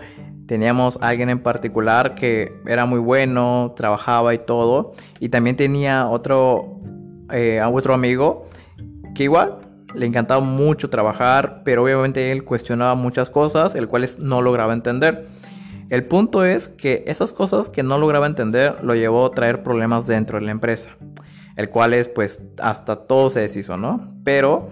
teníamos 0.49 0.97
a 0.99 1.09
alguien 1.09 1.29
en 1.29 1.43
particular 1.43 2.15
que 2.15 2.59
era 2.65 2.87
muy 2.87 2.99
bueno, 2.99 3.75
trabajaba 3.75 4.33
y 4.33 4.39
todo. 4.39 4.93
Y 5.19 5.29
también 5.29 5.55
tenía 5.55 6.07
otro, 6.07 6.79
eh, 7.31 7.61
otro 7.71 7.93
amigo 7.93 8.47
que 9.13 9.25
igual 9.25 9.59
le 9.93 10.05
encantaba 10.05 10.41
mucho 10.41 10.89
trabajar, 10.89 11.61
pero 11.63 11.83
obviamente 11.83 12.31
él 12.31 12.43
cuestionaba 12.43 12.95
muchas 12.95 13.29
cosas, 13.29 13.75
el 13.75 13.87
cual 13.87 14.07
no 14.19 14.41
lograba 14.41 14.73
entender. 14.73 15.27
El 15.89 16.05
punto 16.05 16.45
es 16.45 16.67
que 16.67 17.03
esas 17.07 17.33
cosas 17.33 17.69
que 17.69 17.81
no 17.81 17.97
lograba 17.97 18.27
entender 18.27 18.83
lo 18.83 18.93
llevó 18.93 19.25
a 19.25 19.31
traer 19.31 19.63
problemas 19.63 20.05
dentro 20.05 20.39
de 20.39 20.45
la 20.45 20.51
empresa, 20.51 20.91
el 21.55 21.69
cual 21.69 21.93
es 21.93 22.07
pues 22.07 22.41
hasta 22.61 22.95
todo 22.95 23.29
se 23.29 23.39
deshizo, 23.39 23.77
¿no? 23.77 24.13
Pero 24.23 24.69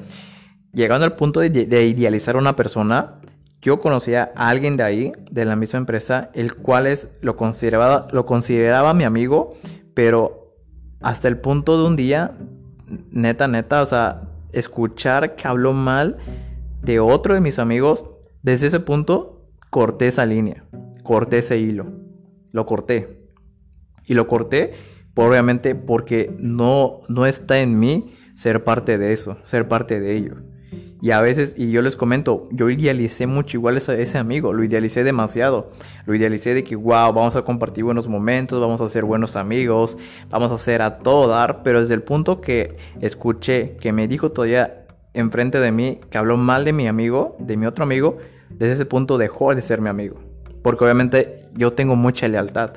llegando 0.73 1.06
al 1.06 1.15
punto 1.15 1.39
de, 1.39 1.49
de 1.49 1.86
idealizar 1.88 2.36
a 2.36 2.39
una 2.39 2.56
persona, 2.56 3.15
yo 3.62 3.82
conocía 3.82 4.32
a 4.36 4.49
alguien 4.49 4.77
de 4.77 4.84
ahí, 4.84 5.12
de 5.32 5.45
la 5.45 5.56
misma 5.56 5.80
empresa, 5.80 6.30
el 6.34 6.56
cual 6.56 6.88
es, 6.88 7.10
lo, 7.21 7.36
consideraba, 7.36 8.08
lo 8.12 8.25
consideraba 8.25 8.93
mi 8.93 9.03
amigo, 9.03 9.58
pero 9.93 10.53
hasta 11.01 11.27
el 11.27 11.39
punto 11.39 11.82
de 11.82 11.88
un 11.88 11.95
día, 11.95 12.38
neta, 13.12 13.47
neta, 13.47 13.82
o 13.82 13.86
sea, 13.86 14.21
escuchar 14.52 15.36
que 15.36 15.48
habló 15.48 15.74
mal 15.74 16.18
de 16.82 17.00
otro 17.00 17.34
de 17.34 17.42
mis 17.42 17.60
amigos, 17.60 18.06
desde 18.42 18.68
ese 18.68 18.80
punto 18.80 19.46
corté 19.70 20.08
esa 20.08 20.26
línea, 20.26 20.64
corté 21.04 21.40
ese 21.40 21.58
hilo, 21.58 21.88
lo 22.52 22.66
corté. 22.66 23.28
Y 24.06 24.14
lo 24.14 24.28
corté, 24.28 24.74
obviamente, 25.16 25.76
porque 25.76 26.34
no, 26.40 27.02
no 27.10 27.26
está 27.26 27.60
en 27.60 27.78
mí 27.78 28.16
ser 28.36 28.64
parte 28.64 28.98
de 28.98 29.12
eso, 29.12 29.38
ser 29.44 29.68
parte 29.68 30.00
de 30.00 30.16
ello. 30.16 30.38
Y 31.00 31.12
a 31.12 31.22
veces, 31.22 31.54
y 31.56 31.72
yo 31.72 31.82
les 31.84 31.96
comento, 31.96 32.50
yo 32.52 32.70
idealicé 32.70 33.28
mucho 33.28 33.58
igual 33.58 33.76
a 33.76 33.94
ese 33.94 34.18
amigo, 34.18 34.52
lo 34.52 34.64
idealicé 34.64 35.04
demasiado. 35.04 35.70
Lo 36.06 36.16
idealicé 36.16 36.56
de 36.56 36.64
que, 36.64 36.76
wow, 36.76 37.14
vamos 37.14 37.36
a 37.36 37.44
compartir 37.44 37.84
buenos 37.84 38.08
momentos, 38.08 38.60
vamos 38.60 38.82
a 38.82 38.88
ser 38.88 39.06
buenos 39.06 39.36
amigos, 39.36 39.98
vamos 40.30 40.52
a 40.52 40.56
hacer 40.56 40.82
a 40.82 40.98
todo 41.00 41.28
dar, 41.28 41.62
pero 41.62 41.82
desde 41.82 41.94
el 41.94 42.02
punto 42.02 42.42
que 42.42 42.78
escuché 43.00 43.76
que 43.80 43.92
me 43.92 44.08
dijo 44.08 44.32
todavía 44.32 44.86
enfrente 45.14 45.60
de 45.60 45.72
mí, 45.72 46.00
que 46.10 46.18
habló 46.18 46.38
mal 46.38 46.66
de 46.66 46.74
mi 46.74 46.88
amigo, 46.88 47.36
de 47.40 47.58
mi 47.58 47.66
otro 47.66 47.84
amigo, 47.84 48.18
desde 48.50 48.74
ese 48.74 48.86
punto 48.86 49.18
dejó 49.18 49.54
de 49.54 49.62
ser 49.62 49.82
mi 49.82 49.90
amigo. 49.90 50.18
Porque 50.64 50.84
obviamente 50.84 51.46
yo 51.54 51.74
tengo 51.74 51.96
mucha 51.96 52.28
lealtad. 52.28 52.72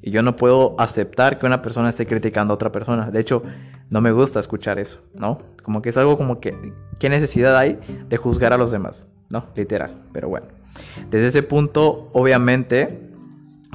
Y 0.00 0.10
yo 0.10 0.22
no 0.22 0.36
puedo 0.36 0.76
aceptar 0.78 1.38
que 1.38 1.46
una 1.46 1.62
persona 1.62 1.90
esté 1.90 2.06
criticando 2.06 2.52
a 2.52 2.56
otra 2.56 2.70
persona. 2.70 3.10
De 3.10 3.20
hecho, 3.20 3.42
no 3.90 4.00
me 4.00 4.12
gusta 4.12 4.40
escuchar 4.40 4.78
eso, 4.78 5.00
¿no? 5.14 5.40
Como 5.62 5.82
que 5.82 5.88
es 5.88 5.96
algo 5.96 6.16
como 6.16 6.40
que, 6.40 6.72
¿qué 6.98 7.08
necesidad 7.08 7.56
hay 7.56 7.78
de 8.08 8.16
juzgar 8.16 8.52
a 8.52 8.58
los 8.58 8.70
demás? 8.70 9.06
¿No? 9.28 9.46
Literal, 9.54 10.04
pero 10.12 10.28
bueno. 10.28 10.46
Desde 11.10 11.26
ese 11.26 11.42
punto, 11.42 12.10
obviamente, 12.12 13.08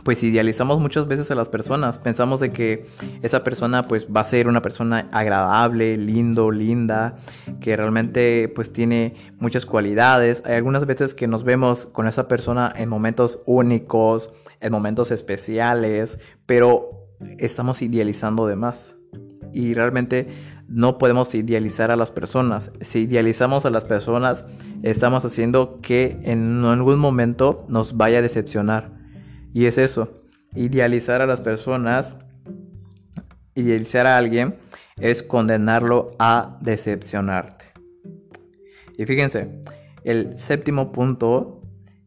pues 0.03 0.21
idealizamos 0.23 0.79
muchas 0.79 1.07
veces 1.07 1.31
a 1.31 1.35
las 1.35 1.49
personas. 1.49 1.97
Pensamos 1.97 2.39
de 2.39 2.51
que 2.51 2.85
esa 3.21 3.43
persona 3.43 3.83
pues 3.83 4.07
va 4.07 4.21
a 4.21 4.25
ser 4.25 4.47
una 4.47 4.61
persona 4.61 5.07
agradable, 5.11 5.97
lindo, 5.97 6.51
linda, 6.51 7.17
que 7.61 7.75
realmente 7.75 8.51
pues 8.53 8.73
tiene 8.73 9.15
muchas 9.39 9.65
cualidades. 9.65 10.43
Hay 10.45 10.55
algunas 10.55 10.85
veces 10.85 11.13
que 11.13 11.27
nos 11.27 11.43
vemos 11.43 11.85
con 11.85 12.07
esa 12.07 12.27
persona 12.27 12.73
en 12.75 12.89
momentos 12.89 13.39
únicos, 13.45 14.33
en 14.63 14.71
momentos 14.71 15.11
especiales, 15.11 16.19
pero 16.45 17.09
estamos 17.37 17.81
idealizando 17.81 18.47
de 18.47 18.55
más. 18.55 18.95
Y 19.51 19.75
realmente 19.75 20.27
no 20.67 20.97
podemos 20.97 21.35
idealizar 21.35 21.91
a 21.91 21.95
las 21.95 22.09
personas. 22.09 22.71
Si 22.81 22.99
idealizamos 23.01 23.65
a 23.65 23.69
las 23.69 23.85
personas, 23.85 24.45
estamos 24.81 25.25
haciendo 25.25 25.79
que 25.81 26.17
en 26.23 26.65
algún 26.65 26.97
momento 26.97 27.65
nos 27.67 27.97
vaya 27.97 28.19
a 28.19 28.21
decepcionar. 28.23 28.91
Y 29.53 29.65
es 29.65 29.77
eso, 29.77 30.11
idealizar 30.55 31.21
a 31.21 31.27
las 31.27 31.41
personas, 31.41 32.15
idealizar 33.53 34.07
a 34.07 34.17
alguien 34.17 34.55
es 34.97 35.21
condenarlo 35.21 36.15
a 36.19 36.57
decepcionarte. 36.61 37.65
Y 38.97 39.05
fíjense, 39.05 39.61
el 40.03 40.37
séptimo 40.37 40.91
punto 40.91 41.62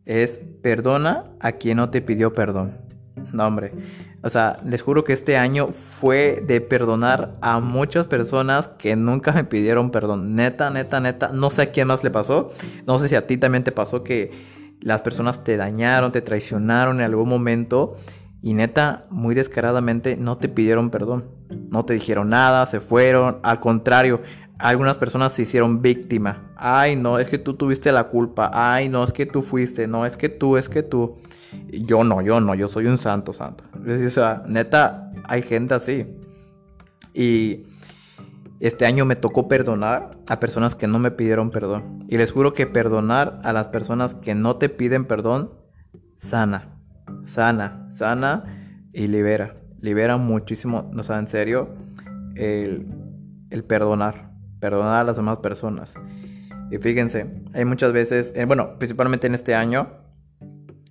es 0.07 0.41
perdona 0.63 1.25
a 1.41 1.53
quien 1.53 1.77
no 1.77 1.91
te 1.91 2.01
pidió 2.01 2.33
perdón. 2.33 2.79
No, 3.33 3.47
hombre, 3.47 3.73
o 4.23 4.31
sea, 4.31 4.59
les 4.65 4.83
juro 4.83 5.05
que 5.05 5.13
este 5.13 5.37
año 5.37 5.69
fue 5.69 6.43
de 6.47 6.61
perdonar 6.61 7.37
a 7.41 7.61
muchas 7.61 8.07
personas 8.07 8.69
que 8.69 8.97
nunca 8.97 9.33
me 9.33 9.45
pidieron 9.45 9.91
perdón. 9.91 10.35
Neta, 10.35 10.71
neta, 10.71 11.01
neta. 11.01 11.31
No 11.33 11.51
sé 11.51 11.63
a 11.63 11.71
quién 11.71 11.89
más 11.89 12.03
le 12.03 12.11
pasó. 12.11 12.51
No 12.87 12.99
sé 12.99 13.09
si 13.09 13.15
a 13.15 13.27
ti 13.27 13.37
también 13.37 13.65
te 13.65 13.73
pasó 13.73 14.03
que 14.03 14.33
las 14.81 15.03
personas 15.03 15.45
te 15.45 15.57
dañaron, 15.57 16.13
te 16.13 16.23
traicionaron 16.23 16.97
en 16.97 17.07
algún 17.07 17.29
momento. 17.29 17.97
Y 18.43 18.55
neta, 18.55 19.07
muy 19.11 19.35
descaradamente 19.35 20.17
no 20.17 20.39
te 20.39 20.49
pidieron 20.49 20.91
perdón. 20.91 21.27
No 21.71 21.85
te 21.85 21.95
dijeron 21.95 22.29
nada, 22.29 22.67
se 22.67 22.81
fueron. 22.81 23.39
Al 23.43 23.61
contrario, 23.61 24.23
algunas 24.59 24.97
personas 24.97 25.33
se 25.33 25.43
hicieron 25.43 25.83
víctima. 25.83 26.53
Ay, 26.57 26.97
no, 26.97 27.19
es 27.19 27.29
que 27.29 27.39
tú 27.39 27.55
tuviste 27.55 27.93
la 27.93 28.05
culpa. 28.05 28.51
Ay, 28.53 28.89
no, 28.89 29.05
es 29.05 29.13
que 29.13 29.27
tú 29.27 29.43
fuiste. 29.43 29.87
No, 29.87 30.07
es 30.07 30.17
que 30.17 30.29
tú, 30.29 30.57
es 30.57 30.69
que 30.69 30.83
tú. 30.83 31.19
yo 31.71 32.05
no, 32.05 32.23
yo 32.23 32.41
no, 32.41 32.55
yo 32.55 32.69
soy 32.69 32.87
un 32.87 32.99
santo, 32.99 33.33
santo. 33.33 33.65
O 33.75 34.11
sea, 34.11 34.43
neta, 34.47 35.11
hay 35.25 35.43
gente 35.43 35.75
así. 35.75 36.07
Y 37.13 37.65
este 38.61 38.87
año 38.87 39.05
me 39.05 39.17
tocó 39.17 39.49
perdonar 39.49 40.11
a 40.29 40.41
personas 40.41 40.75
que 40.75 40.87
no 40.87 40.99
me 40.99 41.11
pidieron 41.11 41.51
perdón. 41.51 42.05
Y 42.09 42.17
les 42.17 42.33
juro 42.33 42.55
que 42.55 42.67
perdonar 42.67 43.41
a 43.45 43.53
las 43.53 43.69
personas 43.69 44.15
que 44.15 44.35
no 44.35 44.57
te 44.57 44.69
piden 44.69 45.05
perdón, 45.05 45.51
sana. 46.19 46.79
Sana, 47.27 47.89
sana 47.91 48.45
y 48.93 49.07
libera. 49.09 49.55
Libera 49.81 50.17
muchísimo, 50.17 50.91
o 50.97 51.03
sea, 51.03 51.19
en 51.19 51.29
serio, 51.29 51.69
el, 52.35 52.87
el 53.51 53.63
perdonar 53.63 54.36
perdonar 54.61 55.01
a 55.01 55.05
las 55.05 55.17
demás 55.17 55.39
personas. 55.39 55.95
Y 56.71 56.79
fíjense, 56.79 57.27
hay 57.55 57.65
muchas 57.65 57.93
veces, 57.93 58.33
eh, 58.35 58.45
bueno, 58.45 58.79
principalmente 58.79 59.27
en 59.27 59.35
este 59.35 59.55
año, 59.55 59.89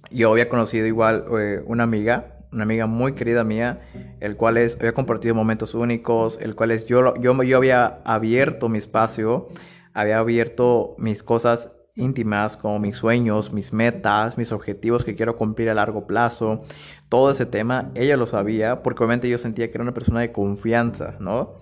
yo 0.09 0.31
había 0.31 0.47
conocido 0.47 0.85
igual 0.85 1.25
eh, 1.39 1.61
una 1.65 1.83
amiga, 1.83 2.37
una 2.51 2.63
amiga 2.63 2.85
muy 2.85 3.13
querida 3.13 3.43
mía, 3.43 3.81
el 4.21 4.37
cual 4.37 4.57
es, 4.57 4.75
había 4.75 4.93
compartido 4.93 5.35
momentos 5.35 5.73
únicos, 5.73 6.39
el 6.41 6.55
cual 6.55 6.71
es, 6.71 6.85
yo, 6.85 7.15
yo, 7.15 7.43
yo 7.43 7.57
había 7.57 8.01
abierto 8.05 8.69
mi 8.69 8.77
espacio, 8.77 9.49
había 9.93 10.19
abierto 10.19 10.95
mis 10.97 11.21
cosas 11.21 11.71
íntimas 11.95 12.57
como 12.57 12.79
mis 12.79 12.97
sueños, 12.97 13.53
mis 13.53 13.73
metas, 13.73 14.37
mis 14.37 14.51
objetivos 14.51 15.03
que 15.03 15.15
quiero 15.15 15.37
cumplir 15.37 15.69
a 15.69 15.73
largo 15.73 16.05
plazo, 16.05 16.63
todo 17.09 17.31
ese 17.31 17.45
tema, 17.45 17.91
ella 17.95 18.17
lo 18.17 18.27
sabía 18.27 18.83
porque 18.83 19.03
obviamente 19.03 19.29
yo 19.29 19.37
sentía 19.37 19.67
que 19.71 19.77
era 19.77 19.83
una 19.83 19.93
persona 19.93 20.19
de 20.19 20.31
confianza, 20.31 21.15
¿no? 21.19 21.55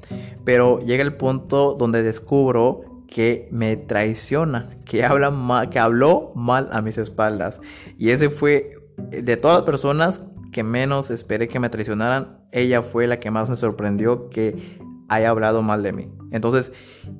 Pero 0.43 0.79
llega 0.79 1.03
el 1.03 1.15
punto 1.15 1.75
donde 1.75 2.03
descubro 2.03 2.81
que 3.07 3.47
me 3.51 3.75
traiciona, 3.75 4.71
que 4.85 5.05
habla 5.05 5.29
mal, 5.29 5.69
que 5.69 5.79
habló 5.79 6.31
mal 6.35 6.69
a 6.71 6.81
mis 6.81 6.97
espaldas 6.97 7.61
y 7.97 8.09
ese 8.09 8.29
fue 8.29 8.77
de 9.09 9.37
todas 9.37 9.57
las 9.57 9.65
personas 9.65 10.23
que 10.51 10.63
menos 10.63 11.11
esperé 11.11 11.47
que 11.47 11.59
me 11.59 11.69
traicionaran, 11.69 12.39
ella 12.51 12.81
fue 12.81 13.07
la 13.07 13.19
que 13.19 13.31
más 13.31 13.49
me 13.49 13.55
sorprendió 13.55 14.29
que 14.29 14.77
haya 15.09 15.29
hablado 15.29 15.61
mal 15.61 15.83
de 15.83 15.91
mí. 15.91 16.11
Entonces 16.31 16.71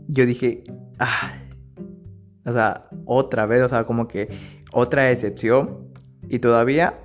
yo 0.08 0.26
dije, 0.26 0.64
ah, 1.00 1.34
o 2.46 2.52
sea, 2.52 2.88
otra 3.06 3.46
vez, 3.46 3.62
o 3.62 3.70
sea, 3.70 3.86
como 3.86 4.08
que 4.08 4.30
otra 4.72 5.04
decepción. 5.04 5.92
Y 6.30 6.40
todavía 6.40 7.00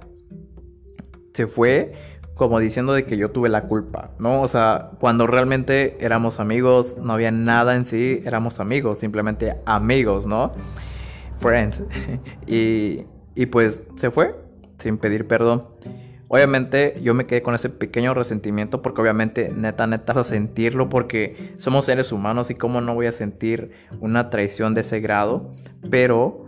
se 1.34 1.46
fue 1.46 1.92
como 2.34 2.60
diciendo 2.60 2.92
de 2.92 3.04
que 3.04 3.16
yo 3.16 3.32
tuve 3.32 3.48
la 3.48 3.62
culpa, 3.62 4.12
¿no? 4.20 4.42
O 4.42 4.48
sea, 4.48 4.92
cuando 5.00 5.26
realmente 5.26 5.96
éramos 6.00 6.38
amigos, 6.38 6.96
no 6.96 7.12
había 7.12 7.32
nada 7.32 7.74
en 7.74 7.84
sí, 7.84 8.22
éramos 8.24 8.60
amigos, 8.60 8.98
simplemente 8.98 9.56
amigos, 9.66 10.26
¿no? 10.26 10.52
Friends. 11.40 11.82
y, 12.46 13.04
y 13.34 13.46
pues 13.46 13.82
se 13.96 14.10
fue 14.12 14.36
sin 14.78 14.98
pedir 14.98 15.26
perdón. 15.26 15.64
Obviamente 16.28 16.94
yo 17.02 17.14
me 17.14 17.26
quedé 17.26 17.42
con 17.42 17.54
ese 17.54 17.70
pequeño 17.70 18.12
resentimiento 18.12 18.82
porque 18.82 19.00
obviamente 19.00 19.50
neta, 19.54 19.86
neta 19.86 20.12
a 20.12 20.24
sentirlo 20.24 20.90
porque 20.90 21.54
somos 21.56 21.86
seres 21.86 22.12
humanos 22.12 22.50
y 22.50 22.54
cómo 22.54 22.82
no 22.82 22.94
voy 22.94 23.06
a 23.06 23.12
sentir 23.12 23.72
una 24.00 24.28
traición 24.28 24.74
de 24.74 24.82
ese 24.82 25.00
grado. 25.00 25.54
Pero 25.90 26.46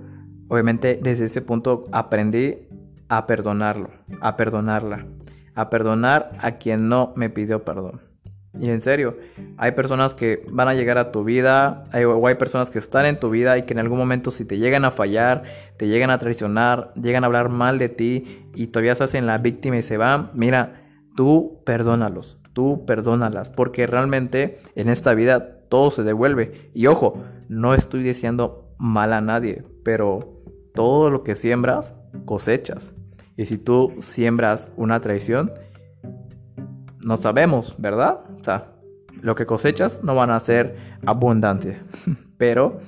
obviamente 0.48 1.00
desde 1.02 1.24
ese 1.24 1.40
punto 1.40 1.86
aprendí 1.92 2.68
a 3.08 3.26
perdonarlo, 3.26 3.90
a 4.20 4.36
perdonarla, 4.36 5.06
a 5.54 5.70
perdonar 5.70 6.32
a 6.40 6.52
quien 6.52 6.88
no 6.88 7.14
me 7.16 7.30
pidió 7.30 7.64
perdón. 7.64 8.09
Y 8.58 8.68
en 8.68 8.80
serio, 8.80 9.16
hay 9.58 9.72
personas 9.72 10.12
que 10.12 10.44
van 10.50 10.66
a 10.66 10.74
llegar 10.74 10.98
a 10.98 11.12
tu 11.12 11.22
vida, 11.22 11.84
hay, 11.92 12.04
o 12.04 12.26
hay 12.26 12.34
personas 12.34 12.68
que 12.68 12.80
están 12.80 13.06
en 13.06 13.20
tu 13.20 13.30
vida 13.30 13.56
y 13.56 13.62
que 13.62 13.74
en 13.74 13.78
algún 13.78 13.98
momento 13.98 14.32
si 14.32 14.44
te 14.44 14.58
llegan 14.58 14.84
a 14.84 14.90
fallar, 14.90 15.44
te 15.76 15.86
llegan 15.86 16.10
a 16.10 16.18
traicionar, 16.18 16.92
llegan 17.00 17.22
a 17.22 17.28
hablar 17.28 17.48
mal 17.48 17.78
de 17.78 17.88
ti 17.88 18.48
y 18.54 18.68
todavía 18.68 18.96
se 18.96 19.04
hacen 19.04 19.26
la 19.26 19.38
víctima 19.38 19.76
y 19.76 19.82
se 19.82 19.96
van, 19.96 20.30
mira, 20.34 20.82
tú 21.14 21.62
perdónalos, 21.64 22.38
tú 22.52 22.84
perdónalas, 22.86 23.50
porque 23.50 23.86
realmente 23.86 24.58
en 24.74 24.88
esta 24.88 25.14
vida 25.14 25.60
todo 25.68 25.92
se 25.92 26.02
devuelve. 26.02 26.70
Y 26.74 26.88
ojo, 26.88 27.22
no 27.48 27.72
estoy 27.72 28.02
diciendo 28.02 28.74
mal 28.78 29.12
a 29.12 29.20
nadie, 29.20 29.64
pero 29.84 30.42
todo 30.74 31.08
lo 31.10 31.22
que 31.22 31.36
siembras, 31.36 31.94
cosechas. 32.24 32.94
Y 33.36 33.46
si 33.46 33.58
tú 33.58 33.94
siembras 34.00 34.72
una 34.76 35.00
traición, 35.00 35.52
no 37.02 37.16
sabemos, 37.16 37.74
¿verdad? 37.78 38.20
O 38.40 38.44
sea, 38.44 38.72
lo 39.22 39.34
que 39.34 39.46
cosechas 39.46 40.00
no 40.02 40.14
van 40.14 40.30
a 40.30 40.40
ser 40.40 40.76
abundante. 41.06 41.78
Pero 42.38 42.80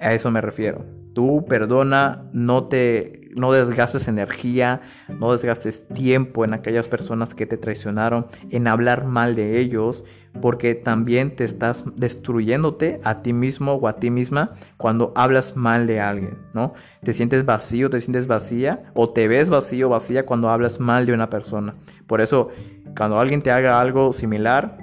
a 0.00 0.12
eso 0.12 0.30
me 0.30 0.40
refiero. 0.40 0.84
Tú 1.14 1.44
perdona, 1.48 2.24
no 2.32 2.64
te 2.64 3.23
no 3.34 3.52
desgastes 3.52 4.08
energía, 4.08 4.80
no 5.08 5.32
desgastes 5.32 5.86
tiempo 5.88 6.44
en 6.44 6.54
aquellas 6.54 6.88
personas 6.88 7.34
que 7.34 7.46
te 7.46 7.56
traicionaron, 7.56 8.26
en 8.50 8.68
hablar 8.68 9.04
mal 9.04 9.34
de 9.34 9.58
ellos, 9.58 10.04
porque 10.40 10.74
también 10.74 11.36
te 11.36 11.44
estás 11.44 11.84
destruyéndote 11.96 13.00
a 13.04 13.22
ti 13.22 13.32
mismo 13.32 13.74
o 13.74 13.88
a 13.88 13.96
ti 13.96 14.10
misma 14.10 14.54
cuando 14.76 15.12
hablas 15.16 15.56
mal 15.56 15.86
de 15.86 16.00
alguien, 16.00 16.38
¿no? 16.52 16.74
Te 17.02 17.12
sientes 17.12 17.44
vacío, 17.44 17.90
te 17.90 18.00
sientes 18.00 18.26
vacía 18.26 18.84
o 18.94 19.10
te 19.10 19.28
ves 19.28 19.48
vacío, 19.50 19.88
vacía 19.88 20.26
cuando 20.26 20.50
hablas 20.50 20.80
mal 20.80 21.06
de 21.06 21.12
una 21.12 21.30
persona. 21.30 21.72
Por 22.06 22.20
eso, 22.20 22.48
cuando 22.96 23.20
alguien 23.20 23.42
te 23.42 23.50
haga 23.50 23.80
algo 23.80 24.12
similar, 24.12 24.78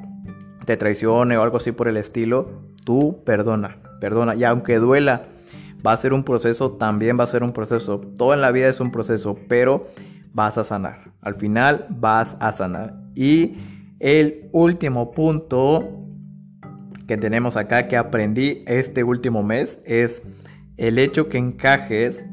te 0.65 0.77
traicione 0.77 1.37
o 1.37 1.43
algo 1.43 1.57
así 1.57 1.71
por 1.71 1.87
el 1.87 1.97
estilo, 1.97 2.49
tú 2.85 3.21
perdona, 3.25 3.77
perdona. 3.99 4.35
Y 4.35 4.43
aunque 4.43 4.77
duela, 4.77 5.23
va 5.85 5.93
a 5.93 5.97
ser 5.97 6.13
un 6.13 6.23
proceso, 6.23 6.73
también 6.73 7.19
va 7.19 7.23
a 7.23 7.27
ser 7.27 7.43
un 7.43 7.53
proceso. 7.53 7.99
Todo 7.99 8.33
en 8.33 8.41
la 8.41 8.51
vida 8.51 8.67
es 8.67 8.79
un 8.79 8.91
proceso, 8.91 9.37
pero 9.47 9.87
vas 10.33 10.57
a 10.57 10.63
sanar. 10.63 11.11
Al 11.21 11.35
final 11.35 11.87
vas 11.89 12.37
a 12.39 12.51
sanar. 12.51 12.95
Y 13.15 13.57
el 13.99 14.49
último 14.51 15.11
punto 15.11 16.01
que 17.07 17.17
tenemos 17.17 17.57
acá 17.57 17.87
que 17.87 17.97
aprendí 17.97 18.63
este 18.67 19.03
último 19.03 19.43
mes 19.43 19.81
es 19.85 20.21
el 20.77 20.97
hecho 20.97 21.29
que 21.29 21.37
encajes 21.37 22.25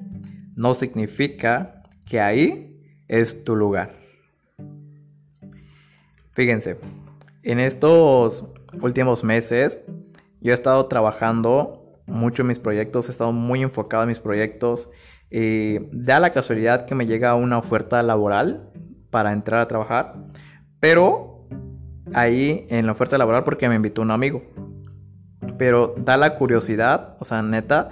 no 0.54 0.74
significa 0.74 1.82
que 2.06 2.20
ahí 2.20 2.80
es 3.08 3.44
tu 3.44 3.56
lugar. 3.56 3.96
Fíjense, 6.32 6.78
en 7.42 7.58
estos 7.58 8.44
últimos 8.80 9.24
meses 9.24 9.80
yo 10.40 10.52
he 10.52 10.54
estado 10.54 10.86
trabajando 10.86 11.77
mucho 12.08 12.42
en 12.42 12.48
mis 12.48 12.58
proyectos, 12.58 13.08
he 13.08 13.10
estado 13.10 13.32
muy 13.32 13.62
enfocado 13.62 14.02
en 14.02 14.08
mis 14.08 14.18
proyectos. 14.18 14.90
y 15.30 15.78
da 15.92 16.20
la 16.20 16.32
casualidad 16.32 16.86
que 16.86 16.94
me 16.94 17.06
llega 17.06 17.34
una 17.34 17.58
oferta 17.58 18.02
laboral 18.02 18.70
para 19.10 19.32
entrar 19.32 19.60
a 19.60 19.68
trabajar, 19.68 20.14
pero 20.80 21.46
ahí 22.14 22.66
en 22.70 22.86
la 22.86 22.92
oferta 22.92 23.18
laboral 23.18 23.44
porque 23.44 23.68
me 23.68 23.74
invitó 23.74 24.02
un 24.02 24.10
amigo. 24.10 24.42
Pero 25.58 25.94
da 25.98 26.16
la 26.16 26.36
curiosidad, 26.36 27.16
o 27.20 27.24
sea, 27.24 27.42
neta, 27.42 27.90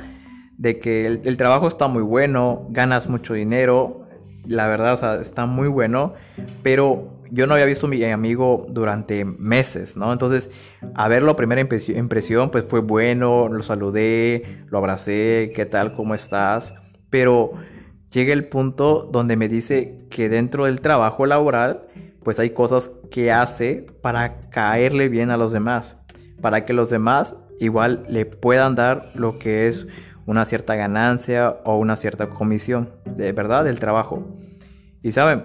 de 0.57 0.79
que 0.79 1.07
el, 1.07 1.20
el 1.24 1.37
trabajo 1.37 1.68
está 1.68 1.88
muy 1.88 2.02
bueno, 2.02 2.66
ganas 2.70 3.09
mucho 3.09 3.35
dinero, 3.35 4.07
la 4.46 4.66
verdad, 4.68 4.94
o 4.94 4.96
sea, 4.96 5.14
está 5.16 5.46
muy 5.46 5.68
bueno, 5.68 6.14
pero 6.62 7.15
yo 7.31 7.47
no 7.47 7.55
había 7.55 7.67
visto 7.67 7.87
a 7.87 7.91
mi 7.91 8.03
amigo 8.05 8.67
durante 8.69 9.25
meses, 9.25 9.97
¿no? 9.97 10.12
Entonces, 10.12 10.51
a 10.95 11.09
ver 11.09 11.23
la 11.23 11.37
primera 11.37 11.61
impresión, 11.61 12.51
pues 12.51 12.65
fue 12.65 12.81
bueno, 12.81 13.49
lo 13.49 13.62
saludé, 13.62 14.65
lo 14.69 14.79
abracé, 14.79 15.53
¿qué 15.55 15.67
tal? 15.67 15.95
¿Cómo 15.95 16.15
estás? 16.15 16.75
Pero 17.11 17.53
llega 18.11 18.33
el 18.33 18.49
punto 18.49 19.09
donde 19.11 19.37
me 19.37 19.49
dice 19.49 19.97
que 20.11 20.29
dentro 20.29 20.65
del 20.65 20.81
trabajo 20.81 21.27
laboral, 21.27 21.87
pues 22.23 22.39
hay 22.39 22.51
cosas 22.51 22.91
que 23.11 23.33
hace 23.33 23.87
para 24.03 24.41
caerle 24.51 25.09
bien 25.09 25.31
a 25.31 25.37
los 25.37 25.53
demás, 25.53 25.97
para 26.41 26.65
que 26.65 26.73
los 26.73 26.91
demás 26.91 27.37
igual 27.61 28.05
le 28.09 28.27
puedan 28.27 28.75
dar 28.75 29.07
lo 29.15 29.39
que 29.39 29.69
es 29.69 29.87
una 30.27 30.45
cierta 30.45 30.75
ganancia 30.75 31.59
o 31.65 31.77
una 31.77 31.97
cierta 31.97 32.29
comisión, 32.29 32.91
de 33.05 33.33
verdad, 33.33 33.65
del 33.65 33.79
trabajo. 33.79 34.27
Y 35.03 35.12
saben, 35.12 35.45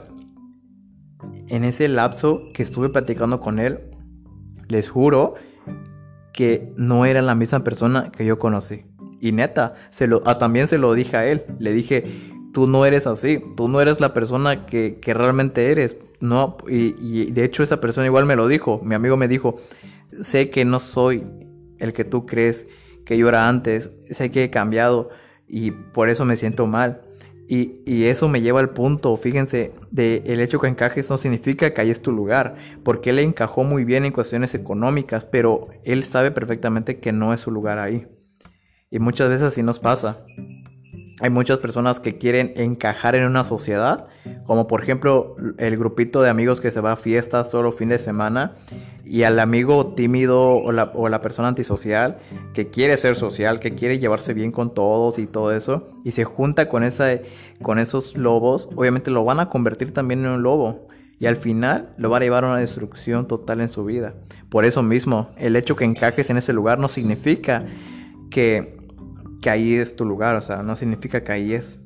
en 1.51 1.65
ese 1.65 1.89
lapso 1.89 2.41
que 2.53 2.63
estuve 2.63 2.87
platicando 2.87 3.41
con 3.41 3.59
él, 3.59 3.79
les 4.69 4.89
juro 4.89 5.35
que 6.33 6.71
no 6.77 7.05
era 7.05 7.21
la 7.21 7.35
misma 7.35 7.61
persona 7.61 8.09
que 8.09 8.25
yo 8.25 8.39
conocí. 8.39 8.85
Y 9.19 9.33
neta, 9.33 9.75
se 9.89 10.07
lo, 10.07 10.23
ah, 10.25 10.37
también 10.37 10.69
se 10.69 10.77
lo 10.77 10.93
dije 10.93 11.17
a 11.17 11.25
él. 11.25 11.43
Le 11.59 11.73
dije, 11.73 12.05
tú 12.53 12.67
no 12.67 12.85
eres 12.85 13.05
así, 13.05 13.43
tú 13.57 13.67
no 13.67 13.81
eres 13.81 13.99
la 13.99 14.13
persona 14.13 14.65
que, 14.65 14.97
realmente 15.05 15.73
eres. 15.73 15.97
No, 16.21 16.55
y, 16.69 16.95
y, 16.99 17.31
de 17.31 17.43
hecho 17.43 17.63
esa 17.63 17.81
persona 17.81 18.07
igual 18.07 18.25
me 18.25 18.37
lo 18.37 18.47
dijo. 18.47 18.79
Mi 18.81 18.95
amigo 18.95 19.17
me 19.17 19.27
dijo, 19.27 19.57
sé 20.21 20.49
que 20.51 20.63
no 20.63 20.79
soy 20.79 21.25
el 21.79 21.91
que 21.91 22.05
tú 22.05 22.25
crees 22.25 22.65
que 23.05 23.17
yo 23.17 23.27
era 23.27 23.49
antes, 23.49 23.91
sé 24.09 24.31
que 24.31 24.45
he 24.45 24.49
cambiado 24.49 25.09
y 25.49 25.71
por 25.71 26.07
eso 26.07 26.23
me 26.23 26.37
siento 26.37 26.65
mal. 26.65 27.01
Y, 27.53 28.05
eso 28.05 28.29
me 28.29 28.39
lleva 28.39 28.61
al 28.61 28.69
punto, 28.69 29.17
fíjense, 29.17 29.73
de 29.91 30.23
el 30.25 30.39
hecho 30.39 30.61
que 30.61 30.69
encajes 30.69 31.09
no 31.09 31.17
significa 31.17 31.73
que 31.73 31.81
ahí 31.81 31.89
es 31.89 32.01
tu 32.01 32.13
lugar, 32.13 32.55
porque 32.81 33.09
él 33.09 33.19
encajó 33.19 33.65
muy 33.65 33.83
bien 33.83 34.05
en 34.05 34.13
cuestiones 34.13 34.55
económicas, 34.55 35.25
pero 35.25 35.63
él 35.83 36.05
sabe 36.05 36.31
perfectamente 36.31 37.01
que 37.01 37.11
no 37.11 37.33
es 37.33 37.41
su 37.41 37.51
lugar 37.51 37.77
ahí. 37.77 38.07
Y 38.89 38.99
muchas 38.99 39.27
veces 39.27 39.47
así 39.47 39.63
nos 39.63 39.79
pasa. 39.79 40.19
Hay 41.19 41.29
muchas 41.29 41.59
personas 41.59 41.99
que 41.99 42.17
quieren 42.17 42.53
encajar 42.55 43.15
en 43.15 43.25
una 43.25 43.43
sociedad, 43.43 44.07
como 44.45 44.65
por 44.65 44.81
ejemplo 44.81 45.35
el 45.57 45.77
grupito 45.77 46.21
de 46.21 46.29
amigos 46.29 46.61
que 46.61 46.71
se 46.71 46.79
va 46.79 46.93
a 46.93 46.95
fiestas 46.95 47.51
solo 47.51 47.73
fin 47.73 47.89
de 47.89 47.99
semana 47.99 48.55
y 49.05 49.23
al 49.23 49.39
amigo 49.39 49.93
tímido 49.93 50.55
o 50.55 50.71
la, 50.71 50.91
o 50.93 51.09
la, 51.09 51.21
persona 51.21 51.47
antisocial 51.47 52.19
que 52.53 52.69
quiere 52.69 52.97
ser 52.97 53.15
social, 53.15 53.59
que 53.59 53.75
quiere 53.75 53.99
llevarse 53.99 54.33
bien 54.33 54.51
con 54.51 54.73
todos 54.73 55.19
y 55.19 55.27
todo 55.27 55.55
eso, 55.55 55.89
y 56.03 56.11
se 56.11 56.23
junta 56.23 56.69
con, 56.69 56.83
esa, 56.83 57.19
con 57.61 57.79
esos 57.79 58.15
lobos, 58.15 58.69
obviamente 58.75 59.11
lo 59.11 59.23
van 59.23 59.39
a 59.39 59.49
convertir 59.49 59.93
también 59.93 60.25
en 60.25 60.31
un 60.31 60.43
lobo. 60.43 60.87
Y 61.19 61.27
al 61.27 61.37
final 61.37 61.93
lo 61.97 62.09
va 62.09 62.17
a 62.17 62.19
llevar 62.19 62.43
a 62.45 62.47
una 62.47 62.57
destrucción 62.57 63.27
total 63.27 63.61
en 63.61 63.69
su 63.69 63.85
vida. 63.85 64.15
Por 64.49 64.65
eso 64.65 64.81
mismo, 64.81 65.29
el 65.37 65.55
hecho 65.55 65.75
que 65.75 65.85
encajes 65.85 66.31
en 66.31 66.37
ese 66.37 66.51
lugar 66.51 66.79
no 66.79 66.87
significa 66.87 67.63
que, 68.31 68.75
que 69.39 69.49
ahí 69.51 69.75
es 69.75 69.95
tu 69.95 70.03
lugar, 70.03 70.35
o 70.35 70.41
sea, 70.41 70.63
no 70.63 70.75
significa 70.75 71.23
que 71.23 71.31
ahí 71.31 71.53
es. 71.53 71.79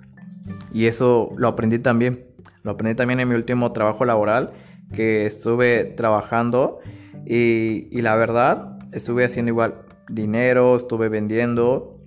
Y 0.73 0.85
eso 0.85 1.31
lo 1.35 1.49
aprendí 1.49 1.79
también. 1.79 2.27
Lo 2.63 2.71
aprendí 2.71 2.95
también 2.95 3.19
en 3.19 3.27
mi 3.27 3.35
último 3.35 3.73
trabajo 3.73 4.05
laboral, 4.05 4.53
que 4.93 5.25
estuve 5.25 5.83
trabajando 5.83 6.79
y, 7.25 8.01
la 8.01 8.15
verdad, 8.15 8.77
estuve 8.91 9.25
haciendo 9.25 9.49
igual 9.49 9.75
dinero, 10.09 10.75
estuve 10.75 11.09
vendiendo, 11.09 11.99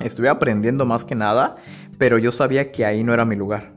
estuve 0.00 0.28
aprendiendo 0.28 0.84
más 0.84 1.04
que 1.04 1.14
nada, 1.14 1.56
pero 1.98 2.18
yo 2.18 2.30
sabía 2.30 2.70
que 2.70 2.84
ahí 2.84 3.02
no 3.02 3.14
era 3.14 3.24
mi 3.24 3.36
lugar. 3.36 3.72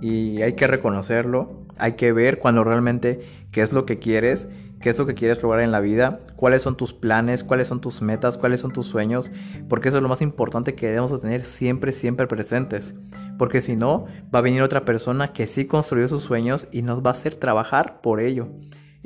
Y 0.00 0.42
hay 0.42 0.54
que 0.54 0.66
reconocerlo, 0.66 1.66
hay 1.78 1.92
que 1.92 2.12
ver 2.12 2.38
cuando 2.38 2.64
realmente 2.64 3.20
qué 3.50 3.62
es 3.62 3.72
lo 3.72 3.86
que 3.86 3.98
quieres, 3.98 4.48
qué 4.80 4.90
es 4.90 4.98
lo 4.98 5.06
que 5.06 5.14
quieres 5.14 5.42
lograr 5.42 5.62
en 5.62 5.72
la 5.72 5.80
vida, 5.80 6.18
cuáles 6.36 6.62
son 6.62 6.76
tus 6.76 6.92
planes, 6.92 7.42
cuáles 7.42 7.66
son 7.66 7.80
tus 7.80 8.02
metas, 8.02 8.38
cuáles 8.38 8.60
son 8.60 8.72
tus 8.72 8.86
sueños, 8.86 9.30
porque 9.68 9.88
eso 9.88 9.98
es 9.98 10.02
lo 10.02 10.08
más 10.08 10.22
importante 10.22 10.74
que 10.74 10.86
debemos 10.86 11.18
tener 11.20 11.44
siempre, 11.44 11.92
siempre 11.92 12.26
presentes. 12.26 12.94
Porque 13.38 13.60
si 13.60 13.76
no, 13.76 14.06
va 14.34 14.38
a 14.38 14.42
venir 14.42 14.62
otra 14.62 14.84
persona 14.84 15.32
que 15.32 15.46
sí 15.46 15.66
construyó 15.66 16.08
sus 16.08 16.22
sueños 16.22 16.68
y 16.70 16.82
nos 16.82 17.04
va 17.04 17.10
a 17.10 17.12
hacer 17.14 17.34
trabajar 17.34 18.00
por 18.00 18.20
ello. 18.20 18.48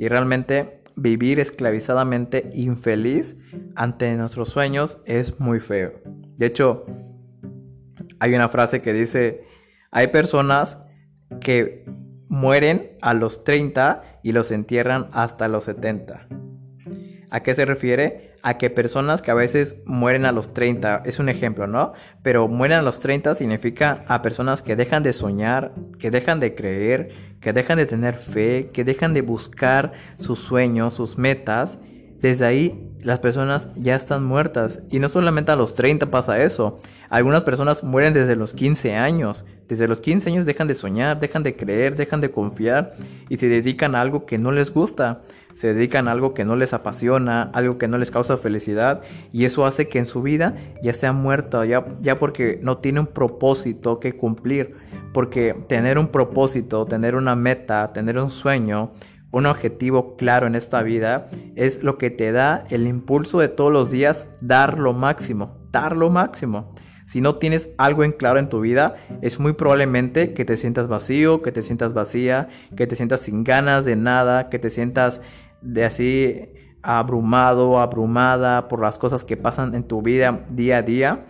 Y 0.01 0.07
realmente 0.07 0.81
vivir 0.95 1.39
esclavizadamente 1.39 2.49
infeliz 2.55 3.37
ante 3.75 4.11
nuestros 4.15 4.49
sueños 4.49 4.99
es 5.05 5.39
muy 5.39 5.59
feo. 5.59 5.93
De 6.37 6.47
hecho, 6.47 6.87
hay 8.19 8.33
una 8.33 8.49
frase 8.49 8.81
que 8.81 8.93
dice, 8.93 9.43
hay 9.91 10.07
personas 10.07 10.81
que 11.39 11.85
mueren 12.29 12.97
a 13.03 13.13
los 13.13 13.43
30 13.43 14.01
y 14.23 14.31
los 14.31 14.49
entierran 14.49 15.07
hasta 15.13 15.47
los 15.47 15.65
70. 15.65 16.27
¿A 17.29 17.43
qué 17.43 17.53
se 17.53 17.65
refiere? 17.65 18.30
A 18.43 18.57
que 18.57 18.69
personas 18.69 19.21
que 19.21 19.31
a 19.31 19.35
veces 19.35 19.75
mueren 19.85 20.25
a 20.25 20.31
los 20.31 20.53
30, 20.53 21.03
es 21.05 21.19
un 21.19 21.29
ejemplo, 21.29 21.67
¿no? 21.67 21.93
Pero 22.23 22.47
mueren 22.47 22.79
a 22.79 22.81
los 22.81 22.99
30 22.99 23.35
significa 23.35 24.03
a 24.07 24.21
personas 24.21 24.61
que 24.61 24.75
dejan 24.75 25.03
de 25.03 25.13
soñar, 25.13 25.73
que 25.99 26.11
dejan 26.11 26.39
de 26.39 26.55
creer, 26.55 27.09
que 27.39 27.53
dejan 27.53 27.77
de 27.77 27.85
tener 27.85 28.15
fe, 28.15 28.69
que 28.73 28.83
dejan 28.83 29.13
de 29.13 29.21
buscar 29.21 29.93
sus 30.17 30.39
sueños, 30.39 30.93
sus 30.93 31.17
metas. 31.17 31.79
Desde 32.19 32.45
ahí 32.45 32.91
las 33.03 33.19
personas 33.19 33.69
ya 33.75 33.95
están 33.95 34.23
muertas. 34.23 34.81
Y 34.89 34.99
no 34.99 35.09
solamente 35.09 35.51
a 35.51 35.55
los 35.55 35.73
30 35.75 36.11
pasa 36.11 36.43
eso. 36.43 36.79
Algunas 37.09 37.43
personas 37.43 37.83
mueren 37.83 38.13
desde 38.13 38.35
los 38.35 38.53
15 38.53 38.95
años. 38.95 39.45
Desde 39.67 39.87
los 39.87 40.01
15 40.01 40.29
años 40.29 40.45
dejan 40.45 40.67
de 40.67 40.75
soñar, 40.75 41.19
dejan 41.19 41.43
de 41.43 41.55
creer, 41.55 41.95
dejan 41.95 42.21
de 42.21 42.29
confiar 42.29 42.93
y 43.29 43.37
se 43.37 43.47
dedican 43.47 43.95
a 43.95 44.01
algo 44.01 44.25
que 44.25 44.37
no 44.37 44.51
les 44.51 44.73
gusta 44.73 45.21
se 45.55 45.73
dedican 45.73 46.07
a 46.07 46.11
algo 46.11 46.33
que 46.33 46.45
no 46.45 46.55
les 46.55 46.73
apasiona, 46.73 47.43
algo 47.53 47.77
que 47.77 47.87
no 47.87 47.97
les 47.97 48.11
causa 48.11 48.37
felicidad 48.37 49.01
y 49.31 49.45
eso 49.45 49.65
hace 49.65 49.87
que 49.87 49.99
en 49.99 50.05
su 50.05 50.21
vida 50.21 50.55
ya 50.81 50.93
sea 50.93 51.13
muerto, 51.13 51.63
ya, 51.65 51.85
ya 52.01 52.17
porque 52.17 52.59
no 52.61 52.77
tiene 52.77 53.01
un 53.01 53.07
propósito 53.07 53.99
que 53.99 54.13
cumplir, 54.13 54.75
porque 55.13 55.55
tener 55.67 55.97
un 55.97 56.07
propósito, 56.07 56.85
tener 56.85 57.15
una 57.15 57.35
meta, 57.35 57.91
tener 57.93 58.17
un 58.17 58.31
sueño, 58.31 58.91
un 59.31 59.45
objetivo 59.45 60.17
claro 60.17 60.47
en 60.47 60.55
esta 60.55 60.83
vida 60.83 61.29
es 61.55 61.83
lo 61.83 61.97
que 61.97 62.09
te 62.09 62.31
da 62.31 62.65
el 62.69 62.87
impulso 62.87 63.39
de 63.39 63.47
todos 63.47 63.71
los 63.71 63.89
días 63.89 64.27
dar 64.41 64.77
lo 64.77 64.93
máximo, 64.93 65.57
dar 65.71 65.95
lo 65.95 66.09
máximo. 66.09 66.73
Si 67.11 67.19
no 67.19 67.35
tienes 67.35 67.69
algo 67.77 68.05
en 68.05 68.13
claro 68.13 68.39
en 68.39 68.47
tu 68.47 68.61
vida, 68.61 68.95
es 69.21 69.37
muy 69.37 69.51
probablemente 69.51 70.33
que 70.33 70.45
te 70.45 70.55
sientas 70.55 70.87
vacío, 70.87 71.41
que 71.41 71.51
te 71.51 71.61
sientas 71.61 71.93
vacía, 71.93 72.47
que 72.77 72.87
te 72.87 72.95
sientas 72.95 73.19
sin 73.19 73.43
ganas 73.43 73.83
de 73.83 73.97
nada, 73.97 74.47
que 74.47 74.59
te 74.59 74.69
sientas 74.69 75.19
de 75.61 75.83
así 75.83 76.39
abrumado, 76.81 77.79
abrumada 77.79 78.69
por 78.69 78.79
las 78.79 78.97
cosas 78.97 79.25
que 79.25 79.35
pasan 79.35 79.75
en 79.75 79.83
tu 79.83 80.01
vida 80.01 80.45
día 80.51 80.77
a 80.77 80.83
día. 80.83 81.25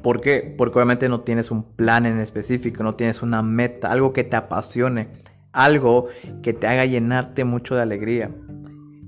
¿Por 0.00 0.20
qué? 0.20 0.54
Porque 0.56 0.78
obviamente 0.78 1.08
no 1.08 1.22
tienes 1.22 1.50
un 1.50 1.64
plan 1.64 2.06
en 2.06 2.20
específico, 2.20 2.84
no 2.84 2.94
tienes 2.94 3.20
una 3.20 3.42
meta, 3.42 3.90
algo 3.90 4.12
que 4.12 4.22
te 4.22 4.36
apasione, 4.36 5.08
algo 5.50 6.06
que 6.40 6.52
te 6.52 6.68
haga 6.68 6.84
llenarte 6.84 7.42
mucho 7.42 7.74
de 7.74 7.82
alegría. 7.82 8.30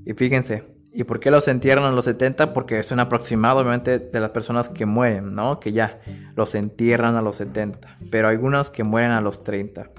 Y 0.05 0.15
fíjense, 0.15 0.65
¿y 0.95 1.05
por 1.05 1.21
qué 1.21 1.31
los 1.31 1.49
entierran 1.49 1.85
a 1.85 1.91
los 1.91 2.05
70? 2.05 2.53
Porque 2.53 2.79
es 2.79 2.91
un 2.91 3.01
aproximado 3.01 3.61
obviamente 3.61 3.99
de 3.99 4.21
las 4.21 4.31
personas 4.31 4.69
que 4.69 4.87
mueren, 4.87 5.33
¿no? 5.33 5.59
Que 5.59 5.73
ya 5.73 6.01
los 6.37 6.55
entierran 6.55 7.17
a 7.17 7.23
los 7.23 7.37
70, 7.37 7.99
pero 8.11 8.29
algunos 8.29 8.71
que 8.71 8.85
mueren 8.85 9.11
a 9.11 9.21
los 9.21 9.43
30. 9.45 9.91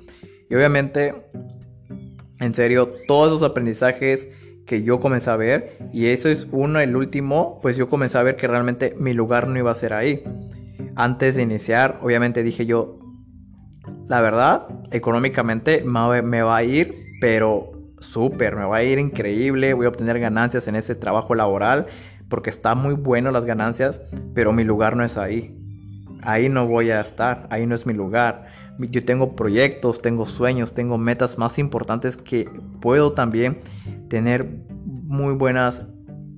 Y 0.50 0.56
obviamente, 0.56 1.16
en 2.39 2.54
serio, 2.54 2.94
todos 3.08 3.28
esos 3.28 3.50
aprendizajes 3.50 4.30
que 4.66 4.84
yo 4.84 5.00
comencé 5.00 5.30
a 5.30 5.36
ver, 5.36 5.78
y 5.91 6.08
eso 6.08 6.30
es 6.30 6.48
uno, 6.52 6.80
el 6.80 6.96
último, 6.96 7.60
pues 7.62 7.76
yo 7.76 7.89
comencé 7.89 8.18
a 8.18 8.24
ver 8.24 8.36
que 8.36 8.48
realmente 8.48 8.96
mi 8.98 9.14
lugar 9.14 9.48
no 9.48 9.58
iba 9.58 9.72
a 9.72 9.76
ser 9.76 9.94
ahí. 9.94 10.24
Antes 10.96 11.36
de 11.36 11.41
iniciar, 11.41 12.00
obviamente 12.02 12.44
dije 12.44 12.66
yo, 12.66 13.00
la 14.08 14.22
verdad, 14.22 14.68
económicamente 14.91 15.84
me 15.84 16.41
va 16.44 16.56
a 16.56 16.64
ir, 16.64 16.96
pero 17.20 17.72
súper, 18.04 18.56
me 18.56 18.66
va 18.66 18.78
a 18.78 18.84
ir 18.84 18.99
increíble, 18.99 19.74
voy 19.74 19.86
a 19.86 19.89
obtener 19.89 20.20
ganancias 20.20 20.68
en 20.68 20.76
ese 20.76 20.95
trabajo 20.95 21.36
laboral, 21.36 21.88
porque 22.30 22.49
está 22.49 22.76
muy 22.76 22.93
bueno 22.93 23.32
las 23.32 23.45
ganancias, 23.45 24.01
pero 24.34 24.54
mi 24.54 24.64
lugar 24.64 24.95
no 24.95 25.04
es 25.04 25.18
ahí. 25.18 25.60
Ahí 26.22 26.49
no 26.49 26.68
voy 26.68 26.89
a 26.89 27.01
estar, 27.01 27.47
ahí 27.49 27.66
no 27.66 27.76
es 27.76 27.86
mi 27.86 27.93
lugar. 27.93 28.45
Yo 28.80 29.04
tengo 29.04 29.36
proyectos, 29.36 30.01
tengo 30.01 30.26
sueños, 30.26 30.74
tengo 30.74 30.97
metas 30.97 31.38
más 31.38 31.60
importantes 31.60 32.18
que 32.18 32.49
puedo 32.82 33.14
también 33.14 33.60
tener 34.10 34.47
muy 34.86 35.34
buenos 35.34 35.84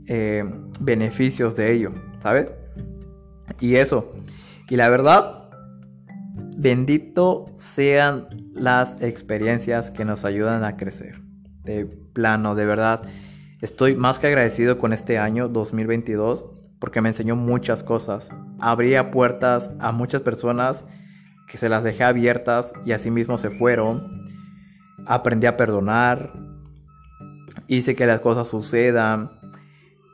eh, 0.07 0.43
beneficios 0.79 1.55
de 1.55 1.73
ello, 1.73 1.91
¿sabes? 2.21 2.51
Y 3.59 3.75
eso. 3.75 4.13
Y 4.69 4.75
la 4.75 4.89
verdad, 4.89 5.49
bendito 6.57 7.45
sean 7.57 8.27
las 8.53 9.01
experiencias 9.01 9.91
que 9.91 10.05
nos 10.05 10.25
ayudan 10.25 10.63
a 10.63 10.77
crecer. 10.77 11.24
De 11.65 11.85
plano, 12.13 12.55
de 12.55 12.65
verdad. 12.65 13.01
Estoy 13.61 13.95
más 13.95 14.19
que 14.19 14.27
agradecido 14.27 14.77
con 14.77 14.93
este 14.93 15.17
año 15.17 15.49
2022 15.49 16.45
porque 16.79 17.01
me 17.01 17.09
enseñó 17.09 17.35
muchas 17.35 17.83
cosas. 17.83 18.29
Abría 18.59 19.09
puertas 19.09 19.71
a 19.79 19.91
muchas 19.91 20.21
personas 20.21 20.85
que 21.47 21.57
se 21.57 21.69
las 21.69 21.83
dejé 21.83 22.03
abiertas 22.03 22.73
y 22.85 22.91
así 22.91 23.09
mismo 23.09 23.37
se 23.37 23.49
fueron. 23.49 24.25
Aprendí 25.07 25.47
a 25.47 25.57
perdonar, 25.57 26.33
hice 27.67 27.95
que 27.95 28.05
las 28.05 28.19
cosas 28.19 28.47
sucedan. 28.47 29.31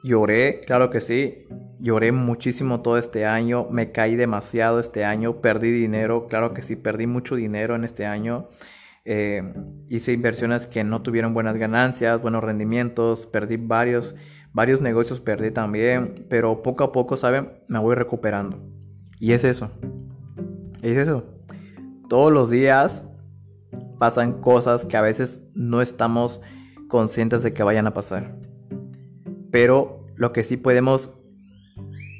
Lloré, 0.03 0.61
claro 0.61 0.89
que 0.89 1.01
sí. 1.01 1.47
Lloré 1.79 2.11
muchísimo 2.11 2.81
todo 2.81 2.97
este 2.97 3.25
año. 3.25 3.67
Me 3.69 3.91
caí 3.91 4.15
demasiado 4.15 4.79
este 4.79 5.03
año. 5.03 5.41
Perdí 5.41 5.71
dinero, 5.71 6.27
claro 6.27 6.53
que 6.53 6.61
sí. 6.61 6.75
Perdí 6.75 7.07
mucho 7.07 7.35
dinero 7.35 7.75
en 7.75 7.83
este 7.83 8.05
año. 8.05 8.47
Eh, 9.03 9.53
hice 9.87 10.13
inversiones 10.13 10.67
que 10.67 10.83
no 10.83 11.01
tuvieron 11.01 11.33
buenas 11.33 11.57
ganancias, 11.57 12.21
buenos 12.21 12.43
rendimientos. 12.43 13.25
Perdí 13.25 13.57
varios, 13.57 14.15
varios 14.53 14.81
negocios, 14.81 15.19
perdí 15.19 15.51
también. 15.51 16.25
Pero 16.29 16.63
poco 16.63 16.83
a 16.83 16.91
poco, 16.91 17.17
¿saben? 17.17 17.49
Me 17.67 17.79
voy 17.79 17.95
recuperando. 17.95 18.59
Y 19.19 19.33
es 19.33 19.43
eso. 19.43 19.71
Es 20.81 20.97
eso. 20.97 21.25
Todos 22.09 22.31
los 22.31 22.49
días 22.49 23.05
pasan 23.97 24.41
cosas 24.41 24.85
que 24.85 24.97
a 24.97 25.01
veces 25.01 25.41
no 25.53 25.81
estamos 25.81 26.41
conscientes 26.87 27.43
de 27.43 27.53
que 27.53 27.63
vayan 27.63 27.87
a 27.87 27.93
pasar. 27.93 28.35
Pero 29.51 30.05
lo 30.15 30.33
que 30.33 30.43
sí 30.43 30.57
podemos 30.57 31.11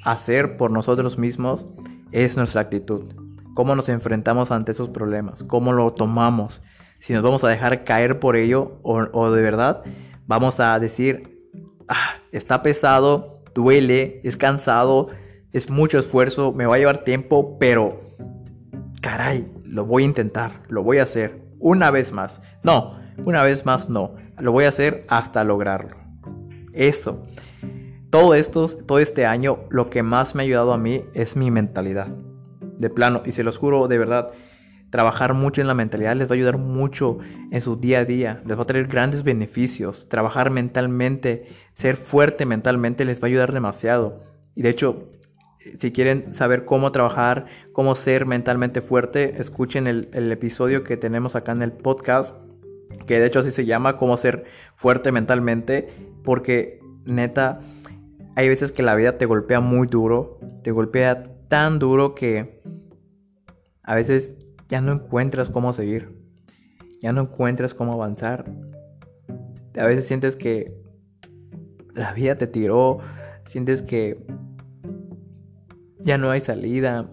hacer 0.04 0.58
por 0.58 0.72
nosotros 0.72 1.18
mismos 1.18 1.68
es 2.12 2.38
nuestra 2.38 2.62
actitud. 2.62 3.14
Cómo 3.54 3.76
nos 3.76 3.90
enfrentamos 3.90 4.52
ante 4.52 4.72
esos 4.72 4.90
problemas, 4.90 5.44
cómo 5.44 5.74
lo 5.74 5.92
tomamos. 5.94 6.62
Si 7.02 7.14
nos 7.14 7.24
vamos 7.24 7.44
a 7.44 7.48
dejar 7.48 7.84
caer 7.84 8.20
por 8.20 8.36
ello 8.36 8.80
o, 8.84 9.32
de 9.32 9.42
verdad 9.42 9.82
vamos 10.28 10.60
a 10.60 10.80
decir, 10.80 11.50
ah, 11.88 12.18
está 12.32 12.62
pesado, 12.62 13.42
duele, 13.56 14.22
es 14.24 14.38
cansado, 14.38 15.10
es 15.52 15.72
mucho 15.72 15.98
esfuerzo, 15.98 16.54
me 16.54 16.68
va 16.68 16.76
a 16.76 16.78
llevar 16.78 17.00
tiempo, 17.00 17.58
pero 17.58 18.16
caray, 19.02 19.52
lo 19.66 19.84
voy 19.86 20.04
a 20.04 20.06
intentar, 20.06 20.62
lo 20.70 20.84
voy 20.84 21.00
a 21.00 21.04
hacer 21.04 21.42
una 21.58 21.90
vez 21.90 22.12
más. 22.12 22.40
No, 22.62 23.00
una 23.26 23.42
vez 23.42 23.66
más 23.66 23.90
no. 23.90 24.14
Lo 24.38 24.52
voy 24.52 24.66
a 24.66 24.70
hacer 24.70 25.04
hasta 25.10 25.44
lograrlo. 25.44 25.98
Eso. 26.72 27.26
Todo 28.12 28.36
esto, 28.36 28.68
todo 28.68 29.00
este 29.00 29.26
año, 29.26 29.62
lo 29.70 29.90
que 29.90 30.04
más 30.04 30.36
me 30.36 30.44
ha 30.44 30.46
ayudado 30.46 30.72
a 30.72 30.78
mí 30.78 31.04
es 31.16 31.36
mi 31.36 31.50
mentalidad. 31.50 32.10
De 32.78 32.92
plano, 32.92 33.24
y 33.26 33.32
se 33.32 33.44
los 33.44 33.58
juro 33.58 33.88
de 33.88 33.98
verdad, 33.98 34.34
trabajar 34.92 35.34
mucho 35.34 35.62
en 35.62 35.68
la 35.68 35.74
mentalidad 35.74 36.16
les 36.16 36.28
va 36.28 36.34
a 36.34 36.36
ayudar 36.36 36.58
mucho 36.58 37.18
en 37.50 37.62
su 37.62 37.78
día 37.78 38.00
a 38.00 38.06
día, 38.06 38.44
les 38.46 38.58
va 38.58 38.64
a 38.64 38.68
traer 38.68 38.88
grandes 38.88 39.24
beneficios. 39.24 40.08
Trabajar 40.08 40.52
mentalmente, 40.52 41.48
ser 41.74 41.96
fuerte 41.96 42.46
mentalmente 42.46 43.06
les 43.06 43.20
va 43.20 43.26
a 43.26 43.30
ayudar 43.30 43.54
demasiado. 43.54 44.24
Y 44.54 44.62
de 44.62 44.70
hecho, 44.70 45.10
si 45.80 45.92
quieren 45.92 46.34
saber 46.34 46.66
cómo 46.66 46.92
trabajar, 46.92 47.48
cómo 47.74 47.96
ser 47.96 48.26
mentalmente 48.26 48.82
fuerte, 48.82 49.42
escuchen 49.42 49.88
el, 49.88 50.10
el 50.14 50.32
episodio 50.32 50.84
que 50.84 50.98
tenemos 50.98 51.36
acá 51.36 51.54
en 51.54 51.64
el 51.64 51.72
podcast 51.72 52.36
que 53.06 53.20
de 53.20 53.26
hecho 53.26 53.40
así 53.40 53.52
se 53.52 53.66
llama, 53.66 53.98
cómo 53.98 54.18
ser 54.18 54.46
fuerte 54.76 55.12
mentalmente, 55.12 55.90
porque 56.24 56.80
neta, 57.06 57.60
hay 58.36 58.50
veces 58.50 58.72
que 58.72 58.84
la 58.84 58.96
vida 58.96 59.18
te 59.18 59.26
golpea 59.26 59.60
muy 59.60 59.88
duro, 59.88 60.40
te 60.64 60.72
golpea 60.72 61.24
tan 61.48 61.80
duro 61.80 62.16
que 62.16 62.62
a 63.84 63.96
veces 63.96 64.36
ya 64.72 64.80
no 64.80 64.94
encuentras 64.94 65.50
cómo 65.50 65.74
seguir, 65.74 66.18
ya 67.02 67.12
no 67.12 67.24
encuentras 67.24 67.74
cómo 67.74 67.92
avanzar. 67.92 68.46
A 69.78 69.86
veces 69.86 70.08
sientes 70.08 70.38
que 70.38 70.82
la 71.94 72.14
vida 72.14 72.38
te 72.38 72.48
tiró, 72.48 73.00
sientes 73.46 73.82
que 73.82 74.26
ya 76.00 76.18
no 76.18 76.32
hay 76.32 76.40
salida, 76.40 77.12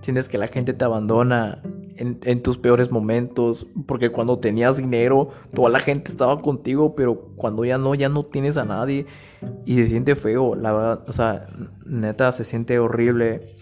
sientes 0.00 0.28
que 0.28 0.36
la 0.36 0.48
gente 0.48 0.72
te 0.72 0.84
abandona, 0.84 1.62
en, 1.98 2.42
tus 2.42 2.58
peores 2.58 2.90
momentos, 2.90 3.66
porque 3.86 4.10
cuando 4.10 4.38
tenías 4.38 4.76
dinero, 4.76 5.30
toda 5.54 5.70
la 5.70 5.80
gente 5.80 6.10
estaba 6.10 6.42
contigo, 6.42 6.94
pero 6.94 7.32
cuando 7.36 7.64
ya 7.64 7.78
no, 7.78 7.94
ya 7.94 8.08
no 8.08 8.24
tienes 8.24 8.56
a 8.56 8.64
nadie 8.64 9.06
y 9.64 9.76
se 9.76 9.88
siente 9.88 10.14
feo, 10.14 10.54
la 10.54 10.72
verdad, 10.72 11.04
o 11.08 11.12
sea, 11.12 11.48
neta, 11.86 12.32
se 12.32 12.44
siente 12.44 12.78
horrible 12.78 13.56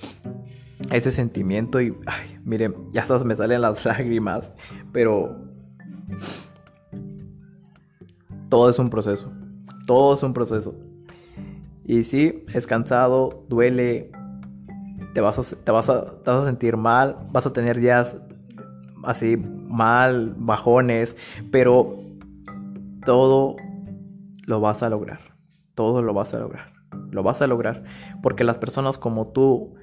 ese 0.91 1.11
sentimiento 1.11 1.81
y, 1.81 1.97
miren, 2.45 2.75
ya 2.93 3.03
hasta 3.03 3.19
me 3.25 3.37
salen 3.37 3.61
las 3.61 3.85
lágrimas, 3.85 4.55
pero 4.93 5.37
todo 8.49 8.71
es 8.71 8.79
un 8.79 8.91
proceso, 8.91 9.33
todo 9.87 10.15
es 10.15 10.23
un 10.23 10.33
proceso. 10.33 10.75
Y 11.87 12.05
sí, 12.05 12.45
es 12.55 12.67
cansado, 12.67 13.45
duele, 13.49 14.11
te 15.13 15.21
vas, 15.21 15.57
te, 15.65 15.71
vas 15.71 15.91
a, 15.91 16.23
te 16.23 16.31
vas 16.31 16.43
a 16.43 16.47
sentir 16.47 16.77
mal, 16.77 17.17
vas 17.31 17.47
a 17.47 17.53
tener 17.53 17.79
días 17.79 18.17
así 19.05 19.37
mal, 19.37 20.35
bajones, 20.37 21.17
pero 21.51 21.99
todo 23.05 23.57
lo 24.47 24.61
vas 24.61 24.83
a 24.83 24.89
lograr, 24.89 25.21
todo 25.75 26.03
lo 26.03 26.15
vas 26.15 26.33
a 26.33 26.39
lograr, 26.39 26.73
lo 27.11 27.23
vas 27.23 27.43
a 27.43 27.47
lograr, 27.47 27.85
porque 28.23 28.45
las 28.45 28.59
personas 28.59 28.97
como 28.97 29.31
tú 29.31 29.75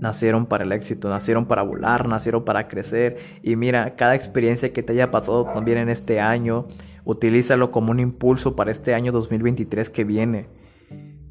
nacieron 0.00 0.46
para 0.46 0.64
el 0.64 0.72
éxito, 0.72 1.08
nacieron 1.08 1.46
para 1.46 1.62
volar, 1.62 2.08
nacieron 2.08 2.44
para 2.44 2.66
crecer. 2.66 3.18
Y 3.42 3.54
mira, 3.56 3.94
cada 3.96 4.14
experiencia 4.14 4.72
que 4.72 4.82
te 4.82 4.92
haya 4.92 5.10
pasado 5.10 5.44
también 5.44 5.78
en 5.78 5.90
este 5.90 6.20
año, 6.20 6.66
utilízalo 7.04 7.70
como 7.70 7.92
un 7.92 8.00
impulso 8.00 8.56
para 8.56 8.72
este 8.72 8.94
año 8.94 9.12
2023 9.12 9.90
que 9.90 10.04
viene. 10.04 10.48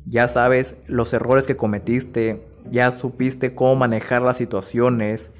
Ya 0.05 0.27
sabes 0.27 0.77
los 0.87 1.13
errores 1.13 1.45
que 1.45 1.57
cometiste, 1.57 2.47
ya 2.69 2.91
supiste 2.91 3.53
cómo 3.53 3.75
manejar 3.75 4.21
las 4.21 4.37
situaciones, 4.37 5.31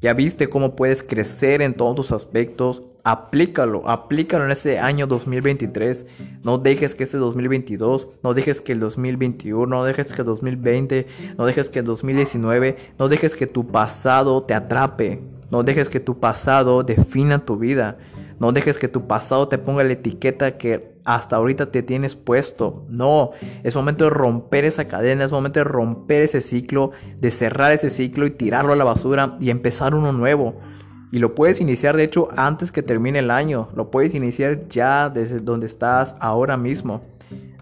ya 0.00 0.14
viste 0.14 0.48
cómo 0.48 0.76
puedes 0.76 1.02
crecer 1.02 1.60
en 1.60 1.74
todos 1.74 1.94
tus 1.94 2.12
aspectos, 2.12 2.82
aplícalo, 3.04 3.88
aplícalo 3.88 4.44
en 4.44 4.50
ese 4.50 4.78
año 4.78 5.06
2023. 5.06 6.06
No 6.42 6.58
dejes 6.58 6.94
que 6.94 7.04
este 7.04 7.18
2022, 7.18 8.08
no 8.22 8.32
dejes 8.32 8.60
que 8.60 8.72
el 8.72 8.80
2021, 8.80 9.66
no 9.66 9.84
dejes 9.84 10.12
que 10.12 10.22
el 10.22 10.26
2020, 10.26 11.06
no 11.36 11.44
dejes 11.44 11.68
que 11.68 11.80
el 11.80 11.84
2019, 11.84 12.76
no 12.98 13.08
dejes 13.08 13.36
que 13.36 13.46
tu 13.46 13.66
pasado 13.66 14.42
te 14.42 14.54
atrape, 14.54 15.20
no 15.50 15.62
dejes 15.62 15.90
que 15.90 16.00
tu 16.00 16.18
pasado 16.18 16.82
defina 16.82 17.44
tu 17.44 17.58
vida, 17.58 17.98
no 18.38 18.52
dejes 18.52 18.78
que 18.78 18.88
tu 18.88 19.06
pasado 19.06 19.48
te 19.48 19.58
ponga 19.58 19.84
la 19.84 19.92
etiqueta 19.92 20.56
que 20.56 20.89
hasta 21.04 21.36
ahorita 21.36 21.70
te 21.70 21.82
tienes 21.82 22.16
puesto. 22.16 22.84
No, 22.88 23.30
es 23.62 23.74
momento 23.74 24.04
de 24.04 24.10
romper 24.10 24.64
esa 24.64 24.88
cadena, 24.88 25.24
es 25.24 25.32
momento 25.32 25.60
de 25.60 25.64
romper 25.64 26.22
ese 26.22 26.40
ciclo, 26.40 26.92
de 27.18 27.30
cerrar 27.30 27.72
ese 27.72 27.90
ciclo 27.90 28.26
y 28.26 28.30
tirarlo 28.30 28.72
a 28.72 28.76
la 28.76 28.84
basura 28.84 29.36
y 29.40 29.50
empezar 29.50 29.94
uno 29.94 30.12
nuevo. 30.12 30.56
Y 31.12 31.18
lo 31.18 31.34
puedes 31.34 31.60
iniciar, 31.60 31.96
de 31.96 32.04
hecho, 32.04 32.28
antes 32.36 32.70
que 32.70 32.82
termine 32.82 33.18
el 33.18 33.30
año. 33.30 33.68
Lo 33.74 33.90
puedes 33.90 34.14
iniciar 34.14 34.68
ya 34.68 35.08
desde 35.08 35.40
donde 35.40 35.66
estás 35.66 36.14
ahora 36.20 36.56
mismo. 36.56 37.00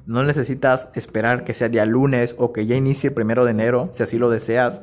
No 0.05 0.23
necesitas 0.23 0.89
esperar 0.95 1.45
que 1.45 1.55
sea 1.55 1.69
día 1.69 1.87
lunes 1.87 2.35
o 2.39 2.53
que 2.53 2.67
ya 2.67 2.77
inicie 2.77 3.09
el 3.09 3.15
primero 3.15 3.45
de 3.45 3.53
enero, 3.53 3.91
si 3.95 4.03
así 4.03 4.19
lo 4.19 4.31
deseas, 4.31 4.83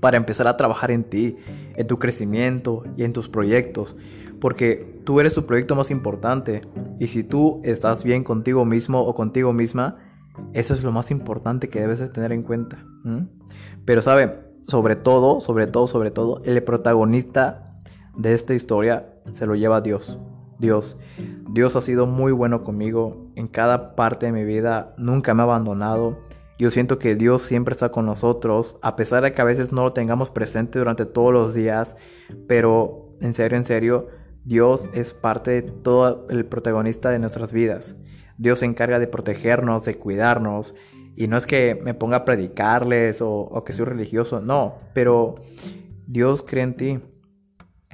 para 0.00 0.16
empezar 0.16 0.46
a 0.46 0.56
trabajar 0.56 0.90
en 0.90 1.04
ti, 1.04 1.36
en 1.76 1.86
tu 1.86 1.98
crecimiento 1.98 2.84
y 2.96 3.04
en 3.04 3.12
tus 3.12 3.28
proyectos. 3.28 3.96
Porque 4.40 5.00
tú 5.04 5.20
eres 5.20 5.34
tu 5.34 5.46
proyecto 5.46 5.74
más 5.74 5.90
importante. 5.90 6.62
Y 6.98 7.06
si 7.08 7.24
tú 7.24 7.60
estás 7.64 8.04
bien 8.04 8.24
contigo 8.24 8.64
mismo 8.64 9.00
o 9.00 9.14
contigo 9.14 9.52
misma, 9.52 9.96
eso 10.52 10.74
es 10.74 10.82
lo 10.82 10.92
más 10.92 11.10
importante 11.10 11.68
que 11.68 11.80
debes 11.80 11.98
de 11.98 12.08
tener 12.08 12.32
en 12.32 12.42
cuenta. 12.42 12.84
Pero 13.84 14.02
sabe, 14.02 14.40
sobre 14.66 14.96
todo, 14.96 15.40
sobre 15.40 15.66
todo, 15.66 15.86
sobre 15.86 16.10
todo, 16.10 16.42
el 16.44 16.62
protagonista 16.62 17.80
de 18.16 18.34
esta 18.34 18.54
historia 18.54 19.14
se 19.32 19.46
lo 19.46 19.54
lleva 19.54 19.80
Dios. 19.80 20.18
Dios. 20.58 20.96
Dios 21.50 21.76
ha 21.76 21.80
sido 21.80 22.06
muy 22.06 22.32
bueno 22.32 22.64
conmigo 22.64 23.30
en 23.34 23.46
cada 23.46 23.94
parte 23.94 24.26
de 24.26 24.32
mi 24.32 24.44
vida, 24.44 24.94
nunca 24.96 25.34
me 25.34 25.42
ha 25.42 25.44
abandonado. 25.44 26.25
Yo 26.58 26.70
siento 26.70 26.98
que 26.98 27.16
Dios 27.16 27.42
siempre 27.42 27.72
está 27.72 27.90
con 27.90 28.06
nosotros, 28.06 28.78
a 28.80 28.96
pesar 28.96 29.22
de 29.22 29.34
que 29.34 29.42
a 29.42 29.44
veces 29.44 29.72
no 29.72 29.82
lo 29.82 29.92
tengamos 29.92 30.30
presente 30.30 30.78
durante 30.78 31.04
todos 31.04 31.32
los 31.32 31.54
días, 31.54 31.96
pero 32.46 33.14
en 33.20 33.34
serio, 33.34 33.58
en 33.58 33.64
serio, 33.64 34.08
Dios 34.44 34.86
es 34.94 35.12
parte 35.12 35.50
de 35.50 35.62
todo 35.62 36.26
el 36.30 36.46
protagonista 36.46 37.10
de 37.10 37.18
nuestras 37.18 37.52
vidas. 37.52 37.96
Dios 38.38 38.60
se 38.60 38.64
encarga 38.64 38.98
de 38.98 39.06
protegernos, 39.06 39.84
de 39.84 39.96
cuidarnos. 39.96 40.74
Y 41.16 41.28
no 41.28 41.36
es 41.36 41.46
que 41.46 41.80
me 41.82 41.94
ponga 41.94 42.18
a 42.18 42.24
predicarles 42.24 43.20
o, 43.22 43.62
que 43.64 43.72
soy 43.72 43.86
religioso, 43.86 44.40
no, 44.40 44.76
pero 44.92 45.34
Dios 46.06 46.42
cree 46.46 46.62
en 46.62 46.76
ti. 46.76 47.00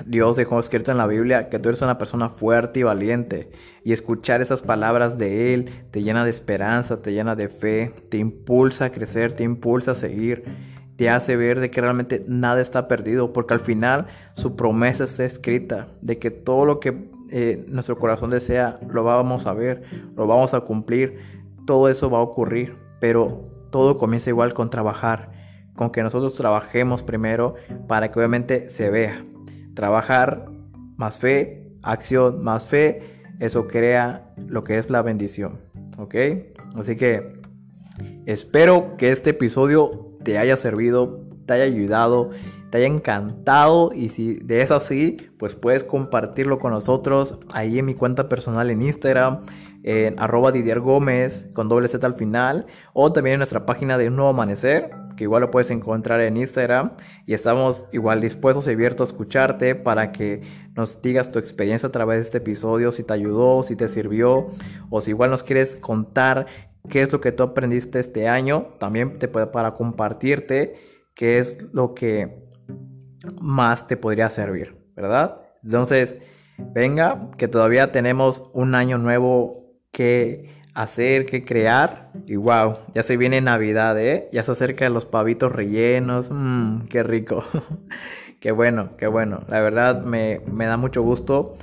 Dios 0.07 0.37
dejó 0.37 0.59
escrito 0.59 0.91
en 0.91 0.99
la 0.99 1.07
Biblia 1.07 1.49
que 1.49 1.59
tú 1.59 1.69
eres 1.69 1.83
una 1.83 1.99
persona 1.99 2.29
fuerte 2.29 2.81
y 2.81 2.83
valiente. 2.83 3.51
Y 3.85 3.93
escuchar 3.93 4.41
esas 4.41 4.63
palabras 4.63 5.19
de 5.19 5.55
Él 5.55 5.71
te 5.91 6.03
llena 6.03 6.25
de 6.25 6.31
esperanza, 6.31 7.03
te 7.03 7.13
llena 7.13 7.35
de 7.35 7.49
fe, 7.49 7.93
te 8.09 8.19
impulsa 8.19 8.87
a 8.87 8.91
crecer, 8.91 9.33
te 9.33 9.43
impulsa 9.43 9.93
a 9.93 9.95
seguir, 9.95 10.45
te 10.97 11.11
hace 11.11 11.37
ver 11.37 11.59
de 11.59 11.71
que 11.71 11.81
realmente 11.81 12.25
nada 12.29 12.61
está 12.61 12.87
perdido, 12.87 13.33
porque 13.33 13.55
al 13.55 13.61
final 13.61 14.07
su 14.35 14.55
promesa 14.55 15.05
está 15.05 15.25
escrita, 15.25 15.89
de 16.01 16.19
que 16.19 16.31
todo 16.31 16.65
lo 16.65 16.81
que 16.81 17.11
eh, 17.31 17.65
nuestro 17.69 17.99
corazón 17.99 18.31
desea 18.31 18.79
lo 18.89 19.05
vamos 19.05 19.47
a 19.47 19.55
ver, 19.55 19.83
lo 20.17 20.27
vamos 20.27 20.55
a 20.55 20.61
cumplir, 20.61 21.19
todo 21.67 21.89
eso 21.89 22.11
va 22.11 22.19
a 22.19 22.23
ocurrir, 22.23 22.77
pero 23.01 23.51
todo 23.71 23.97
comienza 23.99 24.31
igual 24.31 24.55
con 24.55 24.71
trabajar, 24.71 25.33
con 25.75 25.91
que 25.91 26.03
nosotros 26.03 26.35
trabajemos 26.35 27.03
primero 27.03 27.55
para 27.89 28.11
que 28.11 28.19
obviamente 28.19 28.69
se 28.69 28.91
vea. 28.91 29.25
Trabajar 29.75 30.47
más 30.97 31.19
fe, 31.19 31.73
acción 31.83 32.45
más 32.45 32.67
fe, 32.67 33.22
eso 33.43 33.67
crea 33.67 34.33
lo 34.47 34.63
que 34.63 34.79
es 34.79 34.89
la 34.89 35.03
bendición. 35.03 35.61
¿Ok? 35.99 36.15
Así 36.77 36.97
que 36.97 37.41
espero 38.25 38.97
que 38.97 39.11
este 39.11 39.31
episodio 39.31 40.17
te 40.23 40.39
haya 40.39 40.57
servido, 40.57 41.27
te 41.45 41.55
haya 41.55 41.65
ayudado, 41.65 42.31
te 42.71 42.79
haya 42.79 42.87
encantado 42.87 43.91
y 43.93 44.11
si 44.11 44.35
de 44.35 44.63
es 44.63 44.71
así, 44.71 45.17
pues 45.39 45.57
puedes 45.57 45.83
compartirlo 45.83 46.61
con 46.61 46.71
nosotros 46.71 47.37
ahí 47.53 47.81
en 47.81 47.85
mi 47.85 47.95
cuenta 47.95 48.29
personal 48.29 48.71
en 48.71 48.81
Instagram, 48.81 49.45
en 49.83 50.21
arroba 50.21 50.53
Didier 50.53 50.79
Gómez 50.79 51.51
con 51.53 51.69
doble 51.69 51.89
Z 51.89 52.07
al 52.07 52.15
final 52.15 52.67
o 52.93 53.13
también 53.13 53.35
en 53.35 53.39
nuestra 53.41 53.67
página 53.67 53.99
de 53.99 54.07
Un 54.07 54.15
Nuevo 54.15 54.31
Amanecer 54.31 54.91
que 55.17 55.25
igual 55.25 55.43
lo 55.43 55.51
puedes 55.51 55.71
encontrar 55.71 56.21
en 56.21 56.37
Instagram 56.37 56.93
y 57.27 57.35
estamos 57.35 57.87
igual 57.93 58.21
dispuestos 58.21 58.67
y 58.67 58.71
abiertos 58.71 59.09
a 59.09 59.13
escucharte 59.13 59.75
para 59.75 60.13
que 60.13 60.43
nos 60.75 61.01
digas 61.03 61.31
tu 61.31 61.39
experiencia 61.39 61.89
a 61.89 61.93
través 61.93 62.19
de 62.19 62.23
este 62.25 62.39
episodio, 62.39 62.93
si 62.93 63.05
te 63.05 63.13
ayudó, 63.13 63.63
si 63.63 63.77
te 63.77 63.89
sirvió 63.89 64.51
o 64.91 65.01
si 65.01 65.11
igual 65.11 65.31
nos 65.31 65.43
quieres 65.43 65.77
contar 65.77 66.47
qué 66.89 67.03
es 67.03 67.13
lo 67.13 67.21
que 67.21 67.33
tú 67.33 67.43
aprendiste 67.43 68.01
este 68.01 68.29
año, 68.29 68.69
también 68.79 69.19
te 69.19 69.29
puede 69.29 69.47
para 69.47 69.75
compartirte 69.75 70.75
qué 71.15 71.39
es 71.39 71.57
lo 71.73 71.95
que 71.95 72.43
más 73.41 73.87
te 73.87 73.97
podría 73.97 74.31
servir, 74.31 74.77
¿verdad? 74.97 75.41
Entonces, 75.63 76.19
venga, 76.59 77.31
que 77.37 77.49
todavía 77.49 77.93
tenemos 77.93 78.51
un 78.53 78.75
año 78.75 78.99
nuevo 78.99 79.63
que 79.93 80.62
hacer, 80.75 81.27
que 81.27 81.45
crear. 81.45 82.11
Y 82.27 82.37
wow, 82.37 82.75
ya 82.95 83.03
se 83.03 83.17
viene 83.17 83.41
Navidad, 83.41 83.99
¿eh? 84.01 84.29
Ya 84.33 84.45
se 84.45 84.53
acerca 84.53 84.89
los 84.89 85.07
pavitos 85.07 85.53
rellenos. 85.53 86.29
Mmm, 86.31 86.83
qué 86.89 87.03
rico. 87.03 87.45
qué 88.41 88.53
bueno, 88.53 88.91
qué 88.97 89.07
bueno. 89.07 89.43
La 89.49 89.61
verdad 89.61 90.03
me, 90.03 90.41
me, 90.53 90.67
da 90.67 90.77
mucho 90.77 91.03
gusto 91.03 91.57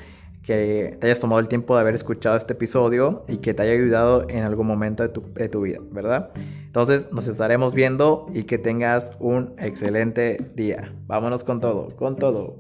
que 0.43 0.97
te 0.99 1.07
hayas 1.07 1.20
tomado 1.20 1.39
el 1.39 1.47
tiempo 1.47 1.76
de 1.76 1.82
haber 1.82 1.93
escuchado 1.93 2.36
este 2.36 2.53
episodio 2.53 3.24
y 3.28 3.38
que 3.38 3.53
te 3.53 3.62
haya 3.62 3.74
ayudado 3.74 4.26
en 4.30 4.43
algún 4.43 4.66
momento 4.66 5.03
de 5.03 5.10
tu, 5.10 5.24
de 5.34 5.47
tu 5.47 5.62
vida, 5.62 5.80
¿verdad? 5.91 6.32
Entonces 6.66 7.07
nos 7.12 7.28
estaremos 7.28 7.74
viendo 7.74 8.28
y 8.34 8.43
que 8.43 8.57
tengas 8.57 9.12
un 9.20 9.53
excelente 9.60 10.51
día. 10.55 10.95
Vámonos 11.05 11.43
con 11.43 11.60
todo, 11.60 11.88
con 11.95 12.16
todo. 12.16 12.55